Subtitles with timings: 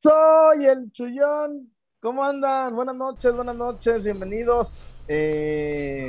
[0.00, 1.70] soy el Chullón.
[2.00, 2.74] ¿Cómo andan?
[2.74, 4.72] Buenas noches, buenas noches, bienvenidos.
[5.06, 6.04] Eh,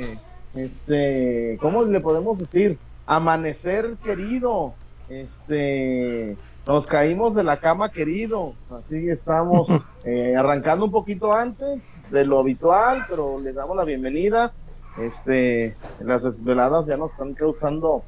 [0.54, 2.78] este, ¿cómo le podemos decir?
[3.04, 4.72] Amanecer querido.
[5.10, 8.54] Este, nos caímos de la cama querido.
[8.70, 9.68] Así estamos
[10.04, 14.54] eh, arrancando un poquito antes de lo habitual, pero les damos la bienvenida.
[14.98, 18.04] Este, las desveladas ya nos están causando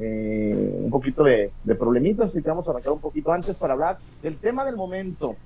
[0.00, 3.74] eh, un poquito de, de, problemitas, así que vamos a arrancar un poquito antes para
[3.74, 5.36] hablar del tema del momento.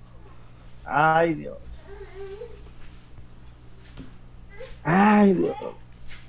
[0.84, 1.92] Ay, Dios.
[4.84, 5.56] Ay, Dios.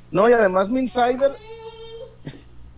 [0.10, 1.36] No, y además mi insider,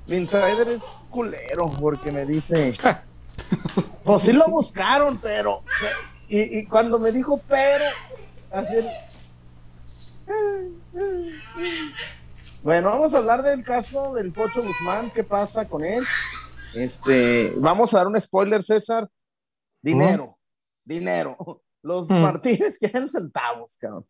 [0.06, 2.74] mi insider es culero porque me dice,
[4.04, 5.62] pues sí lo buscaron, pero,
[6.28, 7.86] y, y cuando me dijo pero,
[8.52, 8.88] así el,
[12.64, 16.04] bueno, vamos a hablar del caso del Pocho Guzmán, qué pasa con él.
[16.74, 19.08] Este, vamos a dar un spoiler, César.
[19.82, 20.38] Dinero,
[20.84, 21.38] dinero.
[21.82, 24.06] Los Martínez quieren centavos, cabrón.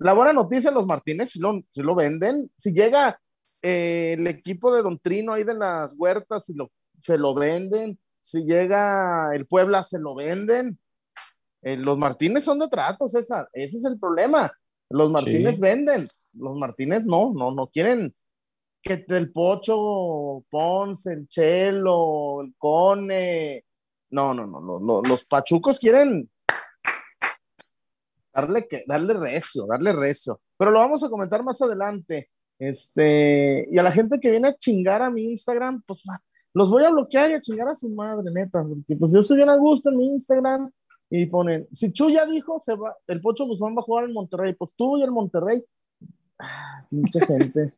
[0.00, 2.50] La buena noticia, los Martínez si lo, si lo venden.
[2.56, 3.20] Si llega
[3.60, 7.98] eh, el equipo de Don Trino ahí de las huertas, si lo, se lo venden.
[8.22, 10.78] Si llega el Puebla, se lo venden.
[11.62, 13.48] Eh, los Martínez son de trato, César.
[13.52, 14.50] Ese es el problema.
[14.90, 15.60] Los Martínez sí.
[15.60, 16.00] venden,
[16.34, 18.14] los Martínez no, no, no quieren
[18.82, 23.64] que el Pocho, Ponce, el Chelo, el Cone,
[24.10, 26.28] no, no, no, no, no los Pachucos quieren
[28.32, 32.30] darle, que, darle recio, darle recio, pero lo vamos a comentar más adelante.
[32.58, 36.02] Este, y a la gente que viene a chingar a mi Instagram, pues
[36.52, 39.38] los voy a bloquear y a chingar a su madre, neta, porque pues yo estoy
[39.38, 40.70] bien a gusto en mi Instagram,
[41.10, 44.12] y ponen, si Chu ya dijo, se va, el Pocho Guzmán va a jugar en
[44.12, 45.64] Monterrey, pues tú y el Monterrey,
[46.38, 47.72] ah, mucha gente,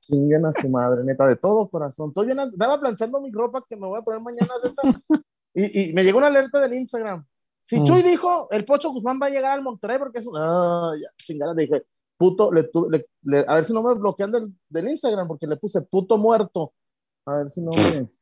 [0.00, 2.08] chinguen a su madre, neta, de todo corazón.
[2.08, 4.52] Estoy bien, estaba planchando mi ropa que me voy a poner mañana
[5.54, 7.24] y, y, me llegó una alerta del Instagram.
[7.64, 7.84] Si mm.
[7.84, 11.08] Chuy dijo, el Pocho Guzmán va a llegar al Monterrey porque es un, ah, ya,
[11.16, 11.84] chingada, dije,
[12.16, 15.56] puto, le, le, le, a ver si no me bloquean del, del Instagram porque le
[15.56, 16.72] puse puto muerto.
[17.26, 18.08] A ver si no me...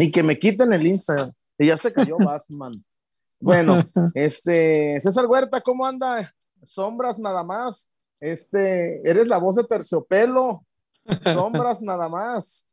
[0.00, 1.28] Y que me quiten el Instagram.
[1.58, 2.70] Y ya se cayó Batman.
[3.40, 3.78] Bueno,
[4.14, 6.34] este, César Huerta, ¿cómo anda?
[6.62, 7.90] Sombras nada más.
[8.20, 10.64] Este, eres la voz de terciopelo.
[11.24, 12.66] Sombras nada más.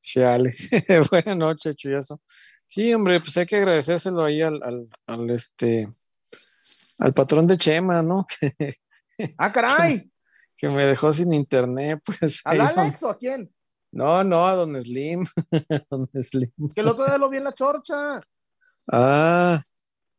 [0.00, 0.50] Chale.
[1.10, 2.20] Buenas noches, Chuyazo.
[2.68, 5.86] Sí, hombre, pues hay que agradecérselo ahí al, al, al este
[6.98, 8.26] al patrón de Chema, ¿no?
[9.38, 10.10] ¡Ah, caray!
[10.56, 12.40] Que, me dejó sin internet, pues.
[12.44, 13.52] ¿Al Alex o a quién?
[13.92, 15.24] No, no, a Don Slim.
[15.90, 16.50] don Slim.
[16.74, 18.20] Que el otro día lo vi en la chorcha.
[18.88, 19.58] Ah,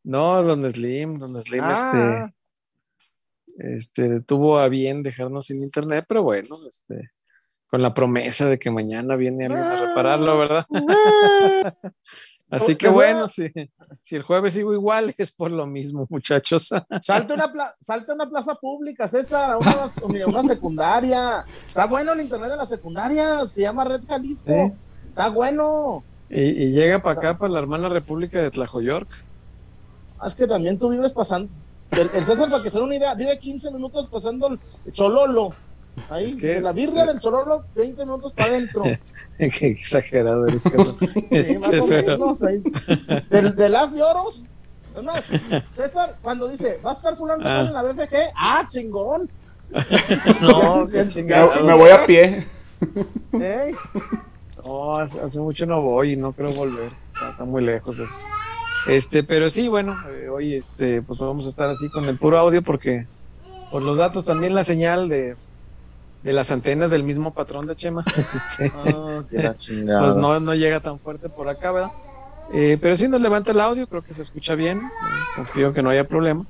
[0.04, 2.32] no, don Slim, don Slim, ah.
[3.48, 7.10] este, este, tuvo a bien dejarnos sin internet, pero bueno, este,
[7.68, 10.66] con la promesa de que mañana viene alguien a repararlo, ¿verdad?
[12.48, 13.52] Así que bueno, si,
[14.02, 16.72] si, el jueves sigo igual, es por lo mismo, muchachos.
[17.02, 19.90] Salte una, pla salte una plaza pública, César, una,
[20.26, 21.44] una, secundaria.
[21.52, 24.72] Está bueno el internet de la secundaria, se llama Red Jalisco.
[25.08, 26.04] Está bueno.
[26.30, 29.08] Y, y, llega para acá, para la hermana República de Tlajoyork.
[30.26, 31.50] Es que también tú vives pasando.
[31.90, 35.54] El, el César, para que se den una idea, vive 15 minutos pasando el Chololo.
[36.10, 38.84] Ahí, es que, de la birria del Chololo, 20 minutos para adentro.
[39.38, 40.70] Qué exagerado eres, sí,
[41.30, 42.18] este, más o pero...
[42.18, 42.62] menos, ahí.
[43.30, 44.44] Del, de las de oros.
[44.96, 45.24] Es más,
[45.72, 47.60] César, cuando dice, ¿vas a estar fulano ah.
[47.60, 48.14] en la BFG?
[48.34, 49.30] ¡Ah, chingón!
[50.40, 52.46] no, me, me voy a pie.
[53.32, 53.74] ¿Eh?
[54.64, 56.90] No, hace, hace, mucho no voy y no creo volver.
[57.12, 58.20] Está, está muy lejos eso.
[58.86, 62.38] Este, pero sí, bueno, eh, hoy este, pues vamos a estar así con el puro
[62.38, 63.02] audio porque
[63.70, 65.34] por los datos también la señal de,
[66.22, 68.04] de las antenas del mismo patrón de Chema.
[68.58, 69.22] Este, oh,
[70.00, 71.92] pues no, no llega tan fuerte por acá, ¿verdad?
[72.52, 74.78] Eh, pero si nos levanta el audio, creo que se escucha bien.
[74.78, 74.90] Eh,
[75.36, 76.42] confío que no haya problema.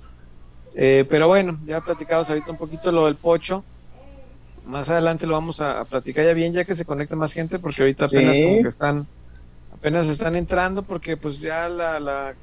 [0.75, 3.65] Eh, pero bueno, ya platicamos ahorita un poquito lo del pocho.
[4.67, 7.61] Más adelante lo vamos a, a, platicar ya bien, ya que se conecte más gente,
[7.61, 8.43] porque ahorita apenas ¿Sí?
[8.43, 9.07] como que están,
[9.73, 12.35] apenas están entrando, porque pues ya la, la,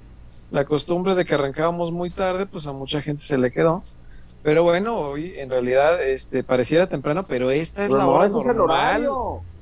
[0.52, 3.81] la, costumbre de que arrancábamos muy tarde, pues a mucha gente se le quedó.
[4.42, 9.10] Pero bueno, hoy en realidad este pareciera temprano, pero esta es pero la hora normal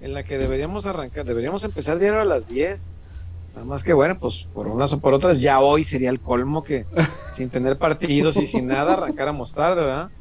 [0.02, 2.90] en la que deberíamos arrancar, deberíamos empezar diario a las 10.
[3.56, 6.64] Nada más que bueno, pues por unas o por otras, ya hoy sería el colmo
[6.64, 6.86] que
[7.34, 10.12] sin tener partidos y sin nada arrancáramos tarde, ¿verdad?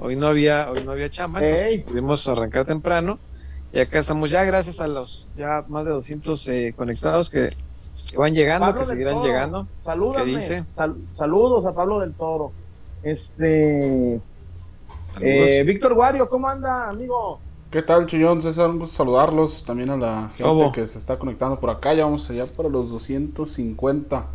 [0.00, 3.18] Hoy no había, hoy no había chamba, entonces pudimos arrancar temprano.
[3.72, 7.48] Y acá estamos ya, gracias a los ya más de 200 eh, conectados que,
[8.10, 9.68] que, van llegando, Pablo que seguirán Toro, llegando.
[9.78, 10.64] Salúdame, ¿Qué dice?
[10.70, 12.50] Sal, saludos a Pablo del Toro.
[13.02, 14.20] Este.
[15.20, 17.38] Eh, Víctor Guario, ¿cómo anda, amigo?
[17.70, 18.42] ¿Qué tal, Chullón?
[18.42, 19.64] César, un gusto saludarlos.
[19.64, 20.72] También a la gente ¿Cómo?
[20.72, 21.94] que se está conectando por acá.
[21.94, 24.26] Ya vamos allá para los 250.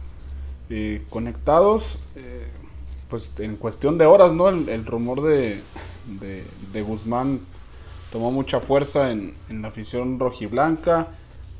[0.69, 2.47] eh, conectados, eh,
[3.15, 4.49] pues en cuestión de horas, ¿no?
[4.49, 5.61] El, rumor de,
[6.73, 7.39] de, Guzmán
[8.11, 11.07] tomó mucha fuerza en, en, la afición rojiblanca.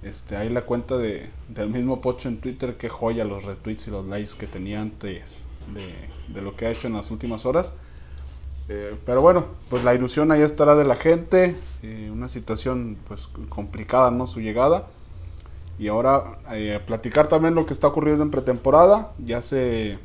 [0.03, 3.91] Este, ahí la cuenta de, del mismo Pocho en Twitter, que joya los retweets y
[3.91, 5.39] los likes que tenía antes
[5.73, 7.71] de, de lo que ha hecho en las últimas horas.
[8.67, 13.29] Eh, pero bueno, pues la ilusión ahí estará de la gente, eh, una situación pues
[13.47, 14.27] complicada, ¿no?
[14.27, 14.87] Su llegada.
[15.79, 19.13] Y ahora eh, platicar también lo que está ocurriendo en pretemporada.
[19.19, 19.97] Ya se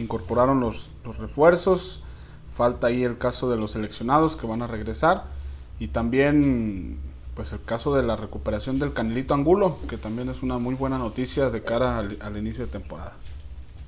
[0.00, 2.02] incorporaron los, los, refuerzos.
[2.56, 5.24] Falta ahí el caso de los seleccionados que van a regresar.
[5.78, 6.98] Y también
[7.38, 10.98] pues el caso de la recuperación del Canelito Angulo, que también es una muy buena
[10.98, 13.14] noticia de cara al, inicio de temporada.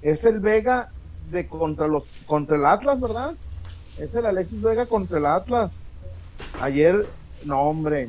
[0.03, 0.93] Es el Vega
[1.33, 3.35] de contra los contra el Atlas, ¿verdad?
[3.99, 5.87] Es el Alexis Vega contra el Atlas.
[6.61, 7.09] Ayer,
[7.45, 8.09] no, hombre.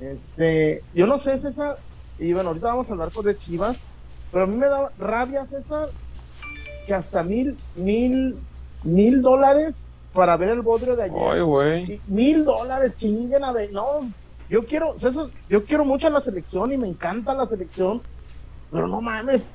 [0.00, 1.78] Este, yo no sé, César.
[2.18, 3.84] Y bueno, ahorita vamos a hablar con de Chivas.
[4.32, 5.90] Pero a mí me da rabia, César,
[6.90, 8.36] que hasta mil, mil,
[8.82, 11.22] mil dólares para ver el bodrio de ayer.
[11.30, 12.00] Ay, güey.
[12.08, 13.72] Mil dólares, chinguen a ver.
[13.72, 14.10] No,
[14.48, 18.02] yo quiero, César, yo quiero mucho a la selección y me encanta la selección.
[18.72, 19.50] Pero no mames.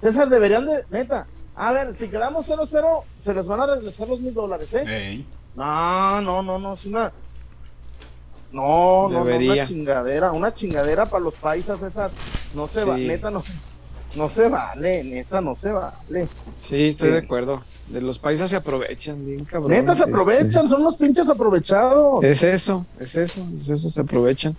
[0.00, 1.26] César, deberían de, neta,
[1.56, 5.24] a ver, si quedamos 0-0, se les van a regresar los mil dólares, ¿eh?
[5.56, 7.12] No, no, no, no, es una.
[8.52, 12.08] No, no, no, una chingadera, una chingadera para los paisas, esa
[12.54, 13.42] no se va, neta, no,
[14.16, 16.28] no se vale, neta, no se vale.
[16.58, 17.62] Sí, estoy de acuerdo.
[17.88, 19.70] De los paisas se aprovechan, bien cabrón.
[19.70, 22.22] Neta, se aprovechan, son los pinches aprovechados.
[22.24, 24.56] Es eso, es eso, es eso, se aprovechan.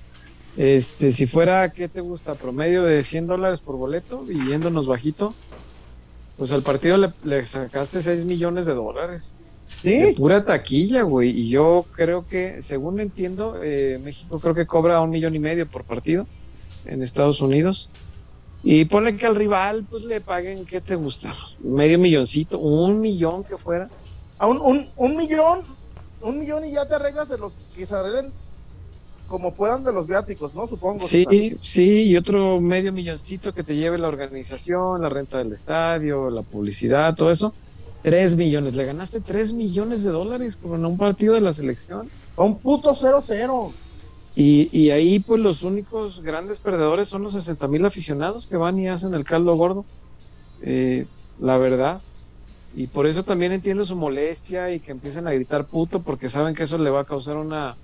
[0.58, 2.36] Este, si fuera, ¿qué te gusta?
[2.36, 5.34] Promedio de 100 dólares por boleto y yéndonos bajito,
[6.38, 9.38] pues al partido le, sacaste 6 millones de dólares.
[9.84, 10.16] ¿Sí?
[10.18, 11.30] pura taquilla, güey.
[11.30, 15.68] Y yo creo que, según entiendo, eh, México creo que cobra un millón y medio
[15.68, 16.26] por partido
[16.86, 17.90] en Estados Unidos.
[18.64, 21.36] Y pone que al rival, pues le paguen, ¿qué te gusta?
[21.60, 23.90] Medio milloncito, un millón que fuera.
[24.38, 25.64] A un, un, un millón,
[26.22, 28.34] un millón y ya te arreglas de los que se arreglen
[29.30, 30.68] como puedan de los viáticos, ¿no?
[30.68, 31.00] Supongo.
[31.00, 36.30] Sí, sí, y otro medio milloncito que te lleve la organización, la renta del estadio,
[36.30, 37.54] la publicidad, todo eso.
[38.02, 42.10] Tres millones, le ganaste tres millones de dólares con un partido de la selección.
[42.36, 43.72] A un puto 0-0.
[44.42, 48.80] Y, y, ahí, pues, los únicos grandes perdedores son los 60 mil aficionados que van
[48.80, 49.84] y hacen el caldo gordo.
[50.62, 51.08] Eh,
[51.42, 52.02] la verdad.
[52.74, 56.56] Y por eso también entiendo su molestia y que empiecen a gritar puto porque saben
[56.56, 57.76] que eso le va a causar una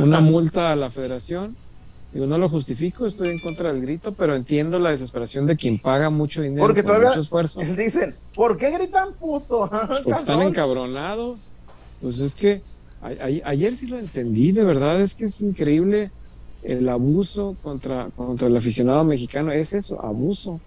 [0.00, 1.56] una multa a la federación.
[2.12, 5.78] Digo, no lo justifico, estoy en contra del grito, pero entiendo la desesperación de quien
[5.78, 7.60] paga mucho dinero porque todavía mucho esfuerzo.
[7.76, 9.68] Dicen, ¿por qué gritan puto?
[9.68, 11.52] Pues porque están encabronados.
[12.00, 12.62] Pues es que
[13.00, 16.10] ayer sí lo entendí, de verdad, es que es increíble
[16.62, 20.60] el abuso contra, contra el aficionado mexicano, es eso, abuso.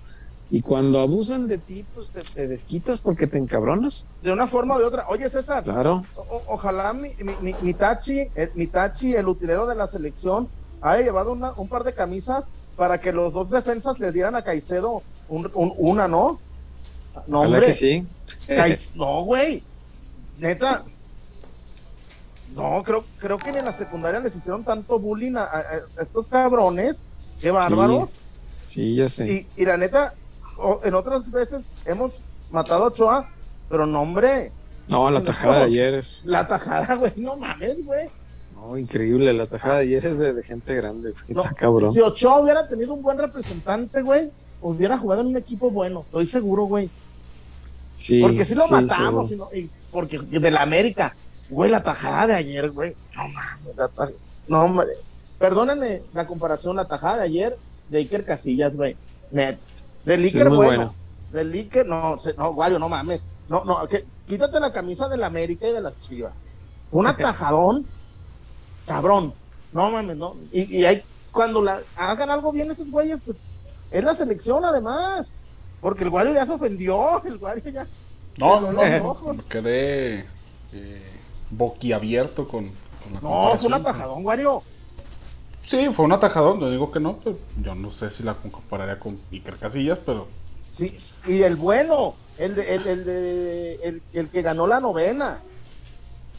[0.54, 4.06] Y cuando abusan de ti, pues te, desquitas porque te encabronas.
[4.22, 5.08] De una forma o de otra.
[5.08, 5.64] Oye, César.
[5.64, 6.04] Claro.
[6.48, 7.12] ojalá mi,
[7.42, 10.50] mi, mi, Tachi, el, mi Tachi, el utilero de la selección,
[10.82, 14.44] haya llevado una, un par de camisas para que los dos defensas les dieran a
[14.44, 16.42] Caicedo un, una, ¿no?
[17.28, 17.68] No, hombre.
[17.68, 18.08] Que sí.
[18.96, 19.64] no, güey.
[20.38, 20.84] Neta.
[22.56, 25.48] No, creo, creo que en la secundaria les hicieron tanto bullying a,
[26.00, 27.04] estos cabrones.
[27.40, 28.12] Qué bárbaros.
[28.66, 29.48] Sí, ya sé.
[29.56, 30.14] y la neta,
[30.84, 33.30] en otras veces hemos matado a Ochoa,
[33.70, 34.52] pero no, hombre.
[34.88, 36.26] No, la tajada de ayer es.
[36.26, 38.10] La tajada, güey, no mames, güey.
[38.56, 41.92] No, increíble, la tajada de ayer es de, gente grande, está cabrón.
[41.92, 44.32] Si Ochoa hubiera tenido un buen representante, güey,
[44.62, 46.90] hubiera jugado en un equipo bueno, estoy seguro, güey.
[47.96, 48.22] Sí.
[48.22, 49.34] Porque si lo matamos,
[49.92, 51.16] porque de la América,
[51.52, 54.18] güey, la tajada de ayer, güey, no mames,
[54.48, 54.88] no, hombre.
[55.38, 57.58] Perdónenme la comparación, la tajada de ayer
[57.90, 58.96] de Iker Casillas, güey.
[59.32, 59.60] Net.
[60.06, 60.96] Del Iker, bueno.
[61.32, 63.26] Del Iker, no, no, Wario, no mames.
[63.50, 66.46] No, no, que, quítate la camisa de la América y de las chivas.
[66.92, 67.86] Un atajadón,
[68.86, 69.34] cabrón.
[69.72, 70.36] No mames, no.
[70.52, 73.34] Y, y hay, cuando la, hagan algo bien esos güeyes,
[73.92, 75.34] es la selección además.
[75.82, 77.88] Porque el Wario ya se ofendió, el Wario ya.
[78.38, 79.18] No, no, no.
[79.50, 80.26] Quedé
[80.72, 81.11] eh,
[81.52, 82.70] boquiabierto con,
[83.04, 84.64] con la No, fue un atajadón, Wario.
[85.66, 89.00] Sí, fue un atajadón, no digo que no, pues yo no sé si la compararía
[89.00, 90.28] con Iker Casillas, pero...
[90.68, 90.92] Sí,
[91.28, 95.42] y el bueno, el de, el, el, de, el, que ganó la novena,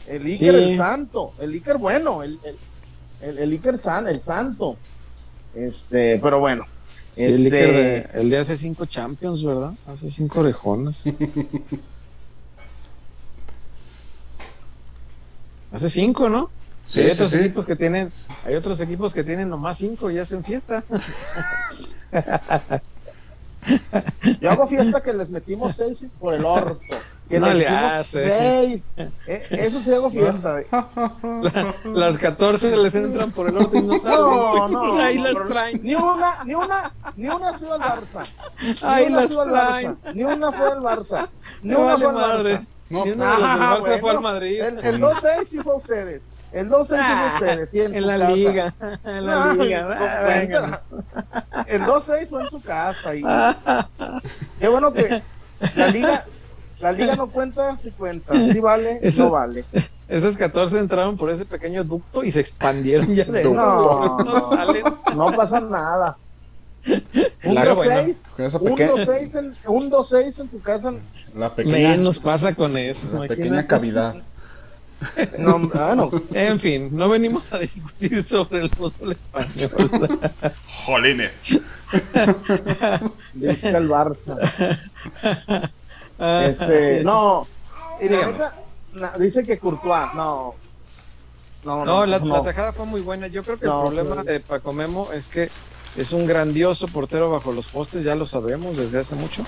[0.07, 2.39] el Iker el santo, el Iker bueno, el,
[3.21, 4.75] el, el, Iker san, el santo.
[5.55, 6.65] Este, pero bueno.
[7.15, 9.73] Sí, el, Iker este de, el de hace cinco Champions, ¿verdad?
[9.87, 11.05] Hace cinco orejonas.
[15.73, 16.49] hace cinco, ¿no?
[16.95, 18.11] hay otros equipos que tienen,
[18.45, 20.83] hay otros equipos que tienen nomás cinco y hacen fiesta.
[24.41, 26.79] Yo hago fiesta que les metimos seis por el orto.
[27.29, 28.27] Que No les le hicimos hace.
[28.27, 28.95] seis.
[29.25, 30.61] Eh, eso sí hago fiesta.
[31.85, 34.19] Las 14 les entran por el orto y no salen.
[34.19, 34.99] No, no.
[35.01, 35.79] Ahí no, las traen.
[35.81, 38.25] Ni una, ni una, ni una ha sido al Barça.
[38.61, 39.49] Ni Ahí una ha sido al.
[39.51, 39.97] Barça.
[40.13, 41.29] Ni una fue al Barça.
[41.61, 42.67] Ni Me una vale fue al madre.
[42.93, 44.17] No, Ni una de las del Ah, Barça fue bueno.
[44.19, 44.61] al Madrid.
[44.61, 46.31] El, el 2-6 sí fue a ustedes.
[46.51, 47.69] El 2-6 sí fue a ustedes.
[47.71, 48.31] Sí, en, en su la casa.
[48.31, 48.75] liga.
[49.03, 49.87] En la liga.
[49.91, 50.59] Ah, cuenta.
[50.61, 50.79] venga.
[51.67, 53.15] El 2-6 fue en su casa.
[53.15, 53.23] Y...
[54.59, 55.23] Qué bueno que
[55.75, 56.25] la liga,
[56.79, 58.33] la liga no cuenta si cuenta.
[58.45, 59.65] Si vale, Eso- no vale.
[60.07, 64.17] Esas 14 entraron por ese pequeño ducto y se expandieron ya de No.
[64.23, 64.83] no salen.
[65.15, 66.17] No pasa nada.
[66.85, 68.29] Un Claro, 2-6.
[68.35, 70.93] Con esa Un pequeña, 2-6 en, un 2-6 en su casa.
[71.35, 73.07] la pequeña, Menos pasa con eso.
[73.07, 73.35] la imagínate.
[73.35, 74.15] pequeña cavidad.
[75.37, 80.19] No, bueno, En fin, no venimos a discutir sobre el fútbol español.
[80.85, 81.31] Jolines.
[83.33, 84.37] dice el Barça.
[86.19, 87.03] Ah, Este, sí.
[87.03, 87.47] no.
[88.01, 88.31] Y la Dígame.
[88.33, 88.55] neta,
[88.93, 90.55] na- dice que Courtois, no.
[91.65, 92.25] No, No, la, no.
[92.27, 93.27] la tajada fue muy buena.
[93.27, 94.27] Yo creo que No, el problema sí.
[94.27, 95.49] de Paco Memo es que
[95.95, 99.45] es un grandioso portero bajo los postes, ya lo sabemos desde hace mucho,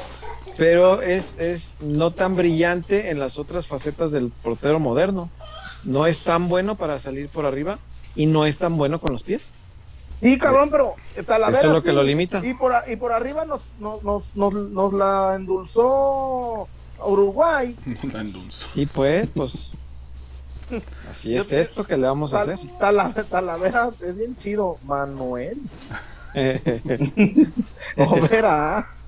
[0.57, 5.29] pero es, es no tan brillante en las otras facetas del portero moderno.
[5.83, 7.77] No es tan bueno para salir por arriba
[8.15, 9.53] y no es tan bueno con los pies.
[10.21, 12.41] Sí, cabrón, pero Talavera Eso es lo que lo limita.
[12.43, 16.67] Y por, y por arriba nos, nos, nos, nos, nos la endulzó
[17.05, 17.75] Uruguay.
[18.13, 18.25] La.
[18.65, 19.71] Sí, pues, pues.
[21.07, 22.69] Así es Yo- esto que le vamos a Tal- hacer.
[22.79, 25.59] Tala- Talavera es bien chido, Manuel.
[27.95, 29.03] Pero O verás.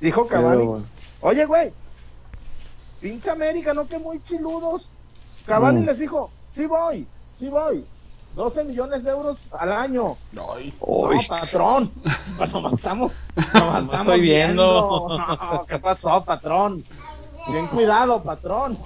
[0.00, 0.84] Dijo Cavani.
[1.20, 1.72] Oye, güey.
[3.00, 3.86] Pinche América, ¿no?
[3.86, 4.90] Que muy chiludos.
[5.46, 5.86] Cavani Mm.
[5.86, 7.84] les dijo, sí voy, sí voy.
[8.36, 10.16] 12 millones de euros al año.
[10.54, 11.16] Ay, Uy.
[11.16, 11.90] No, patrón.
[12.36, 13.26] Pues nomás estamos.
[13.54, 15.08] nomás estamos estoy viendo.
[15.08, 16.84] No, ¿qué pasó, patrón?
[17.48, 18.78] Bien cuidado, patrón.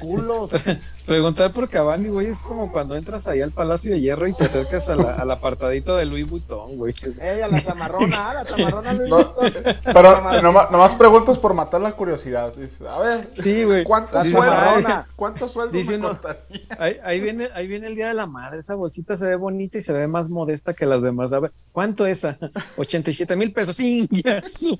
[0.00, 0.50] Culos.
[1.06, 4.44] Preguntar por Cavani, güey, es como cuando entras ahí al Palacio de Hierro y te
[4.44, 6.94] acercas a la- al apartadito de Louis Vuitton, güey.
[7.02, 9.52] Es- Ella, la chamarrona, la chamarrona Luis No, Vuitton.
[9.84, 12.54] Pero nomás, nomás preguntas por matar la curiosidad.
[12.54, 13.84] Dices, a ver, Sí, güey.
[13.84, 15.08] ¿cuánto sueldo, chamarrona.
[15.16, 16.66] ¿cuánto sueldo Dice me uno- costaría?
[16.78, 18.58] Ahí, ahí viene, ahí viene el día de la madre.
[18.60, 21.32] Esa bolsita se ve bonita y se ve más modesta que las demás.
[21.32, 22.38] A ver, ¿cuánto esa?
[22.76, 23.74] 87 mil pesos.
[23.76, 24.76] Sí, ya, su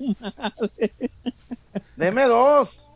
[1.95, 2.87] Deme dos.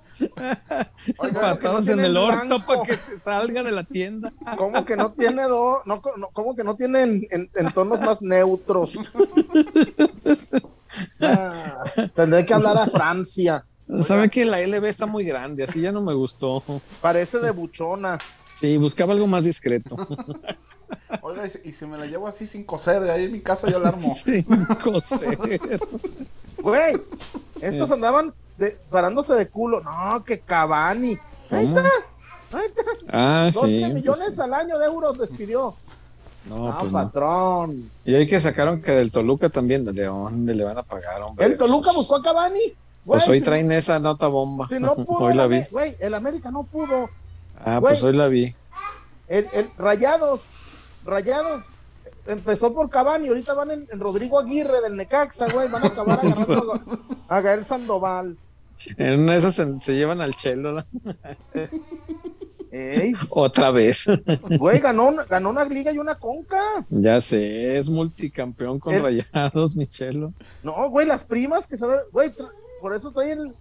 [1.17, 4.31] Oiga, patadas que no en el orto para que se salga de la tienda.
[4.57, 5.79] ¿Cómo que no tiene dos?
[5.86, 8.93] No, ¿Cómo que no tiene en, en- en tonos más neutros?
[11.22, 13.65] Ah, tendré que hablar a Francia.
[14.00, 16.63] Sabe que la LB está muy grande, así ya no me gustó.
[17.01, 18.17] Parece de buchona.
[18.51, 19.95] Sí, buscaba algo más discreto.
[21.22, 23.41] Oiga, y si, y si me la llevo así sin coser, de ahí en mi
[23.41, 24.01] casa yo la armo.
[24.15, 24.43] Sí,
[24.84, 25.38] coser.
[26.57, 27.00] Güey,
[27.62, 29.81] estos andaban de- parándose de culo.
[29.81, 31.17] No, que Cavani.
[31.51, 31.77] Ahí ¿Cómo?
[31.79, 31.89] está.
[32.57, 32.83] Ahí está.
[33.09, 33.85] Ah, 12 sí.
[33.93, 35.75] millones pues, al año de euros les pidió.
[36.50, 36.97] no, No, pues no.
[37.03, 37.91] patrón.
[38.05, 41.45] Y hoy que sacaron que del Toluca también, ¿de dónde le van a pagar, hombre?
[41.45, 42.59] El Toluca buscó a Cavani.
[42.59, 44.67] Güey, Pues hoy si- traen esa nota bomba.
[44.67, 45.63] Si no pudo, hoy la vi.
[45.71, 47.09] Güey, el América no pudo.
[47.59, 47.93] Ah, Güey.
[47.93, 48.55] pues hoy la vi.
[49.27, 50.41] El, el Rayados,
[51.03, 51.63] Rayados,
[52.27, 56.19] empezó por Cavani, ahorita van en, en Rodrigo Aguirre del Necaxa, güey, van a acabar
[56.24, 56.81] agarrando
[57.27, 58.38] a, a Gael Sandoval.
[58.98, 60.79] En una de esas se, se llevan al chelo
[63.32, 64.05] otra vez.
[64.60, 66.60] güey, ganó, una- ganó una liga y una conca.
[66.89, 70.34] ya sé, es multicampeón con El- rayados, Michelo.
[70.63, 72.34] No, güey, las primas que se da- güey,
[72.82, 73.55] por eso trae el,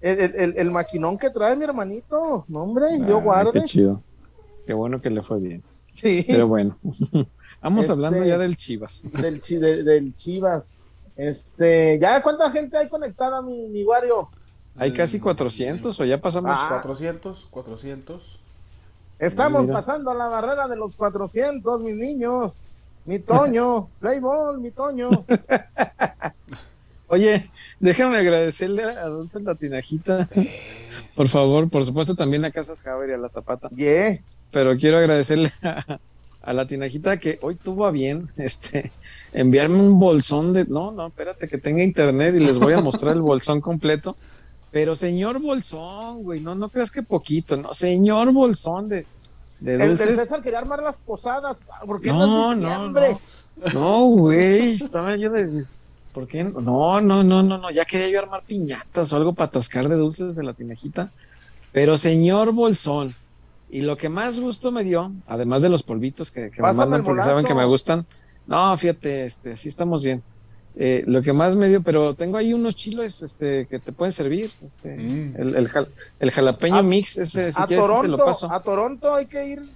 [0.00, 2.44] el, el- maquinón que trae mi hermanito.
[2.48, 3.60] No, hombre, yo Ah, guarde.
[3.60, 4.02] Qué chido.
[4.66, 5.62] Qué bueno que le fue bien.
[5.92, 6.78] Sí, Pero bueno.
[7.62, 9.04] Vamos Este- hablando ya del Chivas.
[9.12, 10.78] del, chi- de- del Chivas.
[11.16, 14.30] Este, ¿ya cuánta gente hay conectada, mi, mi Wario?
[14.76, 16.52] Hay casi 400 o ya pasamos.
[16.54, 16.68] Ah.
[16.70, 18.40] 400, 400.
[19.18, 19.74] Estamos Mira.
[19.74, 22.64] pasando la barrera de los 400, mis niños.
[23.04, 25.10] Mi Toño, Playball, mi Toño.
[27.08, 27.42] Oye,
[27.80, 30.28] déjame agradecerle a Dulce Latinajita.
[31.16, 33.68] Por favor, por supuesto también a Casas Javier y a la Zapata.
[33.70, 34.18] Yeah.
[34.50, 35.98] pero quiero agradecerle a,
[36.42, 38.92] a la tinajita que hoy tuvo a bien este
[39.32, 43.14] enviarme un bolsón de no no espérate que tenga internet y les voy a mostrar
[43.14, 44.16] el bolsón completo
[44.70, 49.06] pero señor bolsón güey no no creas que poquito no señor bolsón de,
[49.60, 51.66] de El del César quería armar las posadas.
[51.84, 53.06] ¿Por qué no no es no diciembre?
[53.56, 55.64] no no güey estaba yo de
[56.14, 59.34] ¿por qué no no no no no no ya quería yo armar piñatas o algo
[59.34, 61.12] para atascar de dulces de la tinajita
[61.72, 63.14] pero señor bolsón
[63.70, 67.04] y lo que más gusto me dio, además de los polvitos que, que me mandan
[67.04, 68.06] porque saben que me gustan,
[68.46, 70.22] no, fíjate, este, sí estamos bien.
[70.76, 74.12] Eh, lo que más me dio, pero tengo ahí unos chiles este, que te pueden
[74.12, 74.52] servir.
[74.62, 75.34] Este, Mm.
[75.36, 75.88] el, el, jal-
[76.20, 78.50] el jalapeño A- mix, ese, si a quieres, te lo Toronto, paso.
[78.50, 79.68] a Toronto hay que ir,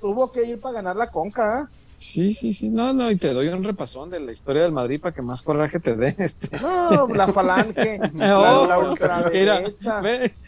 [0.00, 1.76] tuvo que ir para ganar la conca, ¿eh?
[1.96, 2.70] Sí, sí, sí.
[2.70, 5.42] No, no, y te doy un repasón de la historia del Madrid para que más
[5.42, 6.14] coraje te dé.
[6.18, 6.58] Este.
[6.58, 10.02] No, la falange, la, Oh, la mira, ultraderecha,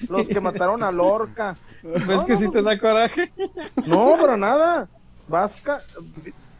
[0.09, 1.57] los que mataron a Lorca.
[1.83, 2.51] ¿Ves No, que no, sí no.
[2.51, 3.33] te da coraje?
[3.87, 4.89] No, pero nada.
[5.29, 5.83] Vasca.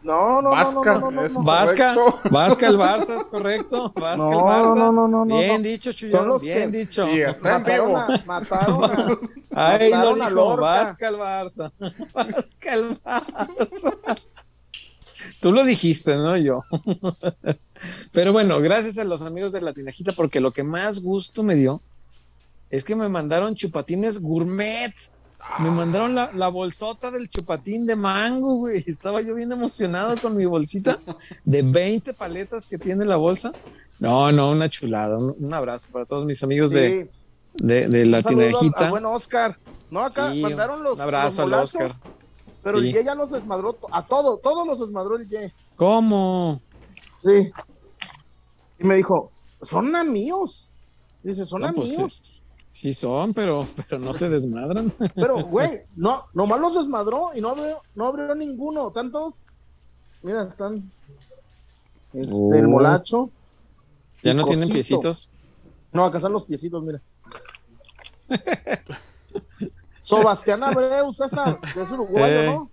[0.03, 1.43] No, no, Vasca, no, no, no, no, es no.
[1.43, 1.95] Vasca.
[2.29, 3.89] Vasca el Barça, es correcto.
[3.95, 4.75] Vasca el No, Barça.
[4.75, 5.67] no, no, no, no, Bien no.
[5.69, 6.11] dicho, Chuyo.
[6.11, 7.07] Son los bien que- dicho.
[7.41, 9.07] Mataron a, mataron a,
[9.75, 10.57] Ahí lo mataron a dijo.
[10.57, 11.71] Vasca el Barça.
[12.13, 14.17] Vasca el Barça.
[15.39, 16.63] Tú lo dijiste, no yo.
[18.13, 21.55] Pero bueno, gracias a los amigos de la tinajita, porque lo que más gusto me
[21.55, 21.79] dio
[22.75, 24.93] es que me mandaron chupatines gourmet.
[25.59, 28.83] Me mandaron la, la bolsota del chupatín de mango, güey.
[28.87, 30.97] Estaba yo bien emocionado con mi bolsita
[31.45, 33.51] de 20 paletas que tiene la bolsa.
[33.99, 35.17] No, no, una chulada.
[35.19, 37.17] Un, un abrazo para todos mis amigos de, Sí,
[37.65, 38.85] de, de la un saludo al- tinajita.
[38.85, 39.57] al buen Oscar.
[39.91, 41.91] No, acá Sí, mandaron los, un abrazo los al Oscar.
[42.63, 42.87] pero Sí.
[42.87, 45.53] el Ye ya los desmadró a todo, todos los desmadró el Ye.
[45.75, 46.59] ¿Cómo?
[47.21, 47.51] Sí.
[48.79, 50.69] Y me dijo, son a míos.
[51.21, 51.91] Dice, son No, a pues
[52.73, 52.93] sí.
[52.93, 54.93] son, pero, pero no se desmadran.
[55.15, 58.91] Pero, güey, no, nomás los desmadró y no abrió, no abrió ninguno.
[58.91, 59.35] Tantos,
[60.21, 60.91] mira, están.
[62.11, 62.53] Este, Oh.
[62.53, 63.29] el molacho.
[64.21, 65.29] ¿Ya no tienen piecitos?
[65.91, 67.01] No, acá están los piecitos, mira.
[69.99, 72.45] Sebastián Abreu, César, es uruguayo, Eh.
[72.47, 72.69] ¿no?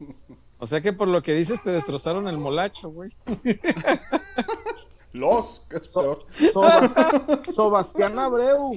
[0.58, 3.10] O sea que por lo que dices te destrozaron el molacho, güey.
[5.12, 5.62] Los.
[5.68, 6.18] ¿qué es So-?
[6.52, 6.94] Sobas-
[7.44, 8.72] Sebastián Abreu.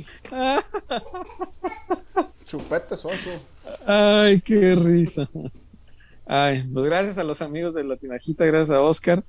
[2.46, 3.30] Chupete soso.
[3.86, 5.28] Ay, qué risa.
[6.26, 9.24] Ay, pues gracias a los amigos de la Tinajita, gracias a Oscar.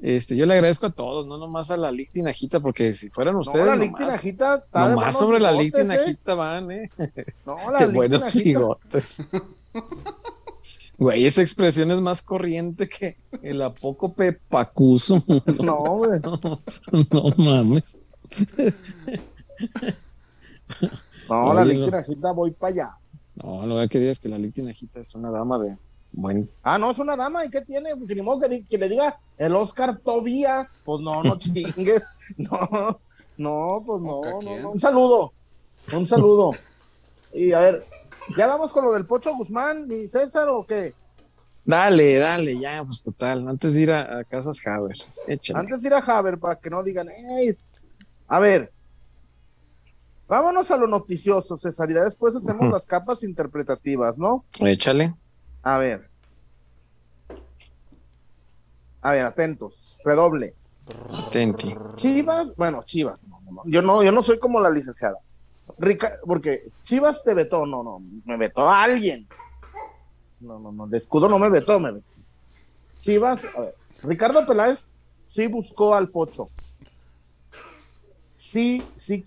[0.00, 3.36] Este, yo le agradezco a todos, no nomás a la Lic Tinajita, porque si fueran
[3.36, 5.92] ustedes, no, la nomás, Lic Tinajita está nomás sobre la Lic bigotes, ¿eh?
[5.98, 6.90] Tinajita van, ¿eh?
[7.46, 8.78] No, la Qué buenos Tinajita.
[11.02, 15.22] Güey, esa expresión es más corriente que el apócope pacuso.
[15.62, 16.20] No, güey.
[17.10, 17.98] No mames.
[21.28, 21.84] No, la Oye, Lic no.
[21.86, 22.90] Tinajita voy para allá.
[23.34, 25.76] No, lo que digas es que la Lic Tinajita es una dama de
[26.12, 27.90] buen Ah, no, es una dama, ¿y qué tiene?
[28.06, 30.70] Que ni modo que, que le diga el Oscar Tobía.
[30.84, 32.10] Pues no, no chingues.
[32.36, 33.00] No,
[33.36, 34.70] no, pues no, ¿Oca no, no.
[34.70, 35.32] Un saludo.
[35.92, 36.52] Un saludo.
[37.32, 37.86] Y a ver,
[38.36, 40.94] ¿ya vamos con lo del Pocho Guzmán y César o qué?
[41.64, 43.46] Dale, dale, ya, pues total.
[43.48, 44.96] Antes de ir a, a Casas Haber,
[45.28, 45.60] échale.
[45.60, 47.56] Antes de ir a Haber, para que no digan, "Ey".
[48.26, 48.72] a ver,
[50.26, 54.44] vámonos a lo noticioso, César, y después hacemos las capas interpretativas, ¿no?
[54.60, 55.14] Échale.
[55.62, 56.10] A ver.
[59.02, 60.54] A ver, atentos, redoble.
[61.30, 61.72] Tenti.
[61.94, 65.16] Chivas, bueno, Chivas, no, no, no, yo no, yo no soy como la licenciada.
[65.78, 69.26] Rica, porque Chivas te vetó, no, no, me vetó a alguien.
[70.40, 72.06] No, no, no, el escudo no me vetó, me vetó.
[73.00, 76.48] Chivas, a ver, Ricardo Peláez sí buscó al Pocho.
[78.32, 79.24] Sí, sí,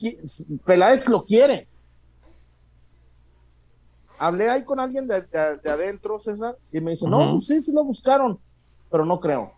[0.65, 1.67] Peláez lo quiere.
[4.17, 7.59] Hablé ahí con alguien de, de- de adentro, César, y me dice, no, pues sí,
[7.59, 8.39] sí lo buscaron,
[8.89, 9.51] pero no creo.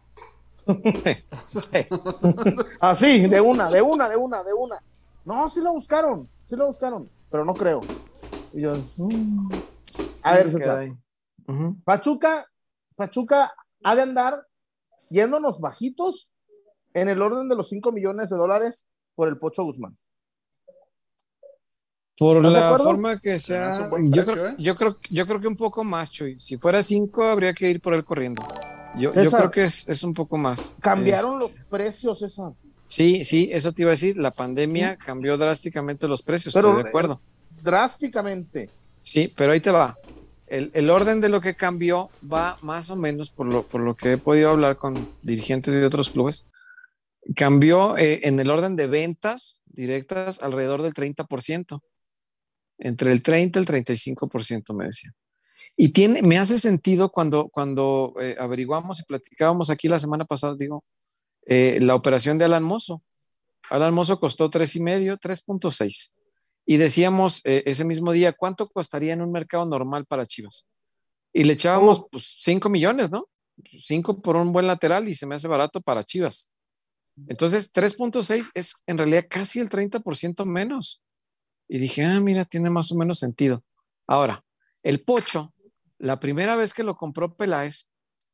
[2.80, 4.82] Así, de una, de una, de una, de una.
[5.28, 7.84] No, sí lo buscaron, sí lo buscaron, pero no creo.
[8.54, 9.50] Y yo, mm.
[10.24, 10.98] a ver, César.
[11.84, 12.48] Pachuca,
[12.96, 14.48] Pachuca ha de andar
[15.10, 16.32] yéndonos bajitos
[16.94, 19.98] en el orden de los 5 millones de dólares por el Pocho Guzmán.
[22.18, 24.56] Por ¿Estás de la forma que sea, yo, precio, creo, ¿eh?
[24.58, 26.40] yo, creo, yo creo que un poco más, Chuy.
[26.40, 28.48] Si fuera cinco, habría que ir por él corriendo.
[28.98, 30.74] Yo, creo que es, es un poco más.
[30.80, 32.54] Cambiaron Es- los precios, César.
[32.88, 34.18] Sí, sí, eso te iba a decir.
[34.18, 37.22] La pandemia cambió drásticamente los precios, Pero, estoy de acuerdo.
[37.62, 38.70] Drásticamente.
[39.02, 39.96] Sí, pero ahí te va.
[40.48, 43.96] El, el orden de lo que cambió va más o menos, por lo, por lo
[43.96, 46.48] que he podido hablar con dirigentes de otros clubes,
[47.36, 51.82] cambió eh, en el orden de ventas directas alrededor del 30%,
[52.80, 55.14] entre el 30 y el 35%, me decía.
[55.76, 60.56] Y tiene, me hace sentido cuando, cuando eh, averiguamos y platicábamos aquí la semana pasada,
[60.58, 60.84] digo,
[61.48, 63.02] eh, la operación de Alan Mozo.
[63.70, 66.12] Alan Mozo costó tres y medio, 3.6.
[66.66, 70.68] Y decíamos eh, ese mismo día, ¿cuánto costaría en un mercado normal para Chivas?
[71.34, 72.10] Y le echábamos Oh.
[72.12, 73.30] pues 5 millones, ¿no?
[73.64, 76.50] 5 por un buen lateral y se me hace barato para Chivas.
[77.28, 81.02] Entonces, 3.6 es en realidad casi el 30% menos.
[81.68, 83.62] Y dije, ah, mira, tiene más o menos sentido.
[84.06, 84.44] Ahora,
[84.84, 85.54] el Pocho,
[85.98, 87.90] la primera vez que lo compró Peláez,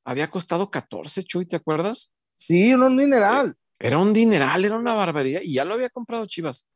[0.06, 2.13] había costado 14, Chuy, ¿te acuerdas?
[2.36, 3.56] Sí, un mineral.
[3.80, 6.68] Era un dineral, era una barbaridad y ya lo había comprado Chivas.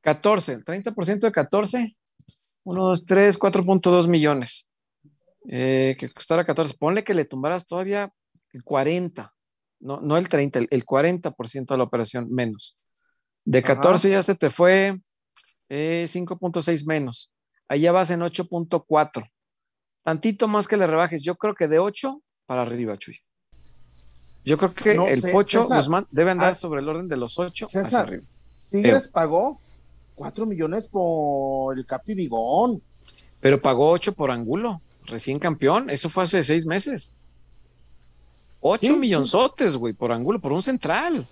[0.00, 1.96] 14, el 30% de 14,
[2.64, 4.68] 1, 2, 3, 4.2 millones.
[5.48, 6.74] Eh, que costara 14.
[6.78, 8.12] Ponle que le tumbaras todavía
[8.52, 9.32] el 40,
[9.80, 12.74] no, no el 30, el, 40% de la operación menos.
[13.44, 15.00] De 14 ya se te fue
[15.70, 17.32] 5.6 eh, menos.
[17.68, 19.30] Allá vas en 8.4.
[20.02, 21.22] Tantito más que le rebajes.
[21.22, 23.20] Yo creo que de 8 para arriba, Chuy.
[24.48, 27.68] Yo creo que el Pocho Guzmán debe andar ah, sobre el orden de los 8
[27.68, 28.24] César, arriba.
[28.70, 29.60] Tigres pagó
[30.14, 32.82] 4 millones por el Capi Bigón.
[33.42, 35.90] Pero pagó 8 por Angulo, recién campeón.
[35.90, 37.12] Eso fue hace 6 meses.
[38.60, 41.28] 8 millonzotes, güey, por Angulo, por un central.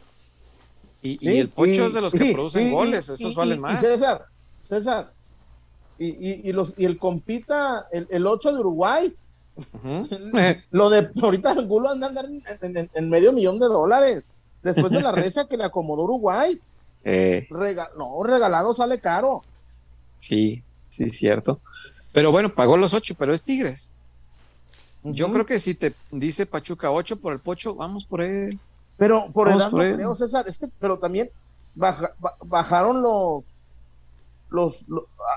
[1.00, 3.80] Y, el Pocho es de los que producen goles, esos valen más.
[3.80, 4.26] César,
[4.60, 5.14] César,
[5.98, 9.16] y, los, y el compita, el, el 8 de Uruguay,
[10.70, 12.28] lo de ahorita Angulo anda andar
[12.60, 14.32] en, medio millón de dólares.
[14.62, 16.60] Después de la reza que le acomodó Uruguay.
[17.04, 17.48] Eh.
[17.96, 19.42] no, regalado sale caro.
[20.18, 21.60] Sí, sí, cierto.
[22.12, 23.90] Pero bueno, pagó los ocho, pero es Tigres.
[25.02, 28.58] Yo creo que si te dice Pachuca 8 por el Pocho, vamos por él.
[28.96, 30.46] Pero por el no creo, César.
[30.48, 31.28] Es que, pero también
[31.74, 33.58] bajaron los,
[34.48, 34.84] los,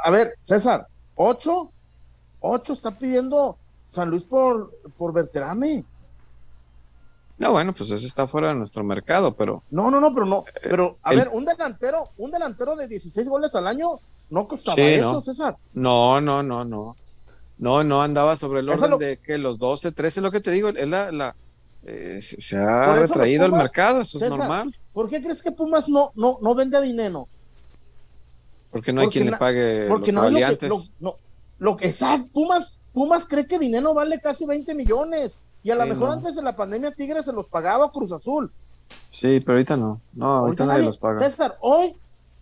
[0.03, 1.71] A ver, César, 8,
[2.39, 3.57] 8 está pidiendo
[3.89, 5.85] San Luis por, por Berterame.
[7.37, 9.63] No, bueno, pues ese está fuera de nuestro mercado, pero.
[9.71, 10.43] No, no, no, pero no.
[10.47, 13.99] Eh, pero, a ver, un delantero, un delantero de 16 goles al año
[14.29, 15.53] no costaba eso, César.
[15.73, 16.95] No, no, no, no.
[17.57, 20.69] No, no andaba sobre el orden de que los 12, 13, lo que te digo,
[20.69, 21.35] es la, la
[21.83, 24.75] eh, se ha retraído el mercado, eso es normal.
[24.93, 27.27] ¿Por qué crees que Pumas no, no, no vende a dinero?
[28.71, 31.15] Porque no hay quien le pague porque no hay lo que, no,
[31.59, 35.39] lo que exacto, Pumas, Pumas cree que dinero vale casi 20 millones.
[35.61, 38.51] Y a lo mejor antes de la pandemia Tigres se los pagaba Cruz Azul.
[39.09, 40.01] Sí, pero ahorita no.
[40.13, 41.15] No, ahorita, nadie, los paga.
[41.15, 41.93] César, hoy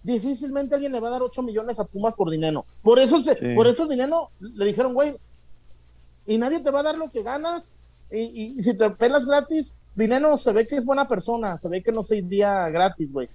[0.03, 2.65] difícilmente alguien le va a dar 8 millones a Pumas por dinero.
[2.83, 3.21] Por eso,
[3.55, 5.17] por eso dinero le dijeron, güey,
[6.25, 7.71] y nadie te va a dar lo que ganas.
[8.11, 11.91] Y, si te pelas gratis, dinero se ve que es buena persona, se ve que
[11.91, 13.27] no se iría gratis, güey.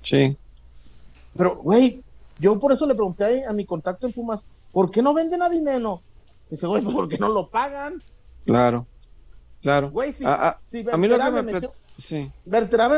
[0.00, 0.36] Sí.
[1.36, 2.02] Pero, güey,
[2.38, 5.48] yo por eso le pregunté a mi contacto en Pumas, ¿por qué no venden a
[5.48, 6.02] dinero?
[6.50, 8.02] Dice, güey, pues porque no lo pagan.
[8.44, 8.86] Claro,
[9.60, 9.90] claro.
[9.90, 10.58] Güey, si, a,
[10.96, 12.30] mí lo que me metió, sí.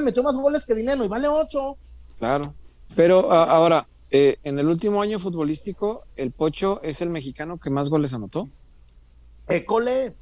[0.02, 1.76] metió más goles que dinero y vale ocho.
[2.18, 2.54] Claro.
[2.94, 7.88] Pero ahora, eh, en el último año futbolístico, el Pocho es el mexicano que más
[7.88, 8.48] goles anotó.
[9.48, 10.14] École.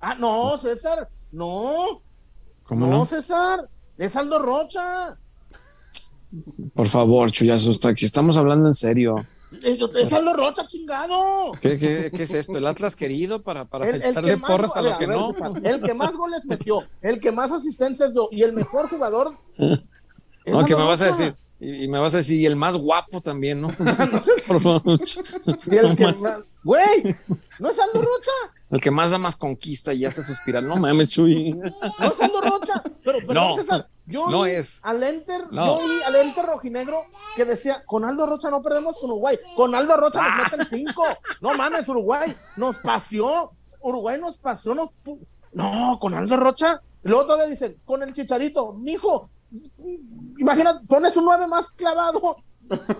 [0.00, 1.08] Ah, no, César.
[1.32, 2.02] No.
[2.64, 3.68] ¿Cómo no, César.
[3.96, 5.18] Es Aldo Rocha.
[6.74, 8.04] Por favor, Chuyazo, está aquí.
[8.04, 9.26] Estamos hablando en serio.
[9.62, 11.52] Es Aldo Rocha, chingado.
[11.60, 12.58] ¿Qué, qué, qué es esto?
[12.58, 15.30] ¿El Atlas querido para, para echarle porras a, lo que no?
[15.62, 19.36] el que más goles metió, el que más asistencias dio y el mejor jugador.
[19.58, 21.36] no, ¿qué me vas a decir?
[21.60, 23.68] Y, me vas a decir, y el más guapo también, ¿no?
[24.46, 24.82] Por favor.
[25.70, 26.44] y el que más.
[26.62, 27.16] Güey,
[27.60, 28.32] ¿no es Aldo Rocha?
[28.70, 30.62] El que más da más conquista y hace suspirar.
[30.62, 31.52] No mames, Chuy.
[31.52, 32.82] No es Aldo Rocha.
[33.04, 34.80] Pero, pero no, César, yo no es.
[34.84, 39.10] Al Enter, yo oí al Enter rojinegro que decía: con Aldo Rocha no perdemos con
[39.10, 39.38] Uruguay.
[39.56, 40.42] Con Aldo Rocha nos ah.
[40.50, 41.04] meten cinco.
[41.40, 43.52] No mames, Uruguay nos paseó.
[43.80, 44.74] Uruguay nos pasó.
[44.74, 44.90] Nos
[45.52, 46.82] no, con Aldo Rocha.
[47.02, 48.74] Luego todavía dicen: con el chicharito.
[48.74, 49.30] Mijo,
[50.38, 52.36] imagínate, pones un nueve más clavado.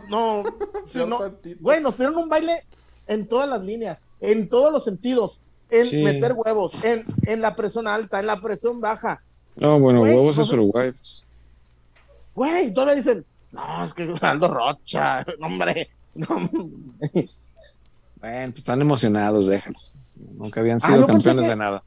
[0.09, 0.43] No,
[1.07, 1.19] no
[1.61, 2.67] güey, nos dieron un baile
[3.07, 7.87] en todas las líneas, en todos los sentidos, en meter huevos, en, en la presión
[7.87, 9.23] alta, en la presión baja.
[9.57, 10.91] No, bueno, huevos es Uruguay.
[10.91, 11.25] Pues.
[12.35, 15.91] Güey, todavía dicen, no, es que Aldo Rocha, hombre.
[16.15, 16.49] No.
[16.49, 17.29] Bueno,
[18.21, 19.95] pues están emocionados, déjalos.
[20.17, 21.83] Nunca habían ah, sido campeones de nada.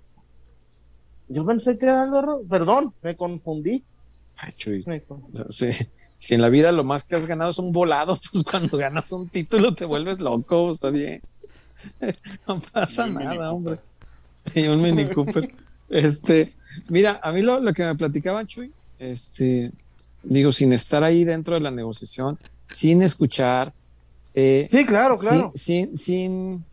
[1.28, 3.84] Yo pensé que era Aldo Rocha, perdón, me confundí.
[4.38, 4.86] Ay, Chuy.
[6.18, 9.12] Si en la vida lo más que has ganado es un volado, pues cuando ganas
[9.12, 11.22] un título te vuelves loco, está bien.
[12.48, 13.80] No pasa nada, hombre.
[14.56, 15.54] Y un Mini Cooper.
[15.90, 16.50] Este,
[16.90, 19.72] mira, a mí lo, que me platicaba Chuy, este,
[20.24, 22.38] digo, sin estar ahí dentro de la negociación,
[22.70, 23.74] sin escuchar.
[24.34, 25.52] Eh, sí, claro, claro.
[25.56, 26.64] Sin, sin,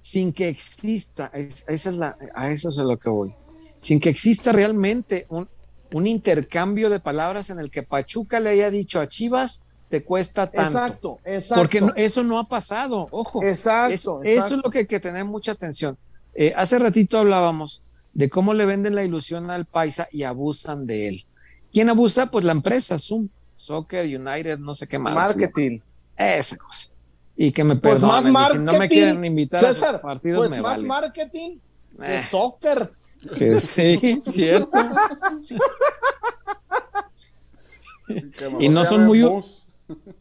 [0.00, 3.34] sin, que exista, esa es la, a eso es a lo que voy,
[3.80, 5.48] sin que exista realmente un,
[5.92, 10.50] un intercambio de palabras en el que Pachuca le haya dicho a Chivas, te cuesta
[10.50, 10.78] tanto.
[10.78, 11.62] Exacto, exacto.
[11.62, 13.42] Porque eso no ha pasado, ojo.
[13.42, 14.22] Exacto.
[14.22, 15.96] Eso, es lo que hay que tener mucha atención.
[16.34, 17.82] Eh, hace ratito hablábamos
[18.16, 21.26] de cómo le venden la ilusión al paisa y abusan de él.
[21.70, 22.30] ¿Quién abusa?
[22.30, 25.14] Pues la empresa, Zoom, Soccer, United, no sé qué más.
[25.14, 25.80] Marketing.
[26.16, 26.94] Esa cosa.
[27.36, 30.82] Y que me pues perdonen, más si no me quieren invitar a partidos, pues más
[30.82, 31.58] marketing,
[32.02, 32.22] eh.
[32.26, 32.90] soccer.
[33.36, 34.78] Que sí, cierto.
[38.58, 39.22] y no son muy